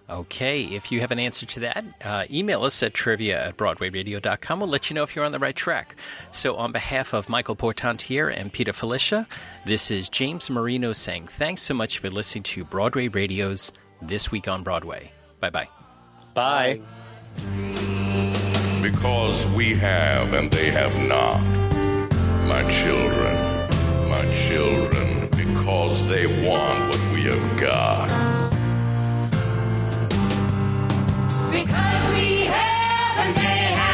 Okay, 0.10 0.66
if 0.66 0.92
you 0.92 1.00
have 1.00 1.12
an 1.12 1.20
answer 1.20 1.46
to 1.46 1.60
that, 1.62 1.86
uh, 2.04 2.26
email 2.30 2.66
us 2.66 2.84
at 2.84 2.94
trivia 2.94 3.48
at 3.48 3.58
BroadwayRadio.com. 3.58 4.60
We'll 4.60 4.70
let 4.70 4.90
you 4.90 4.94
know 4.94 5.04
if 5.04 5.16
you're 5.16 5.24
on 5.24 5.32
the 5.32 5.40
right 5.40 5.56
track. 5.56 5.96
So, 6.32 6.56
on 6.56 6.74
behalf 6.74 7.14
of 7.14 7.30
Michael 7.30 7.56
Portantiere 7.56 8.30
and 8.30 8.52
Peter 8.52 8.74
Filichia, 8.74 9.26
this 9.66 9.90
is 9.90 10.10
James 10.10 10.50
Marino 10.50 10.92
saying 10.92 11.28
thanks 11.28 11.62
so 11.62 11.74
much 11.74 12.00
for 12.00 12.10
listening 12.10 12.44
to 12.44 12.66
Broadway 12.66 13.08
Radio's 13.08 13.72
This 14.02 14.30
Week 14.30 14.48
on 14.48 14.62
Broadway. 14.62 15.12
Bye-bye. 15.40 15.70
Bye. 16.34 16.82
Because 18.84 19.46
we 19.54 19.76
have 19.76 20.34
and 20.34 20.52
they 20.52 20.70
have 20.70 20.94
not. 21.08 21.40
My 22.50 22.70
children, 22.70 23.34
my 24.10 24.26
children, 24.50 25.30
because 25.30 26.06
they 26.10 26.28
want 26.28 26.90
what 26.90 27.14
we 27.14 27.22
have 27.24 27.58
got. 27.58 28.10
Because 31.50 32.12
we 32.12 32.44
have 32.44 33.18
and 33.26 33.36
they 33.38 33.42
have 33.42 33.93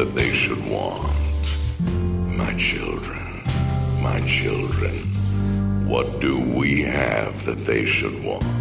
that 0.00 0.14
they 0.14 0.32
should 0.32 0.66
want? 0.66 1.12
My 1.78 2.54
children, 2.54 3.42
my 4.00 4.18
children, 4.26 4.94
what 5.86 6.20
do 6.20 6.40
we 6.40 6.80
have 6.80 7.44
that 7.44 7.66
they 7.66 7.84
should 7.84 8.24
want? 8.24 8.59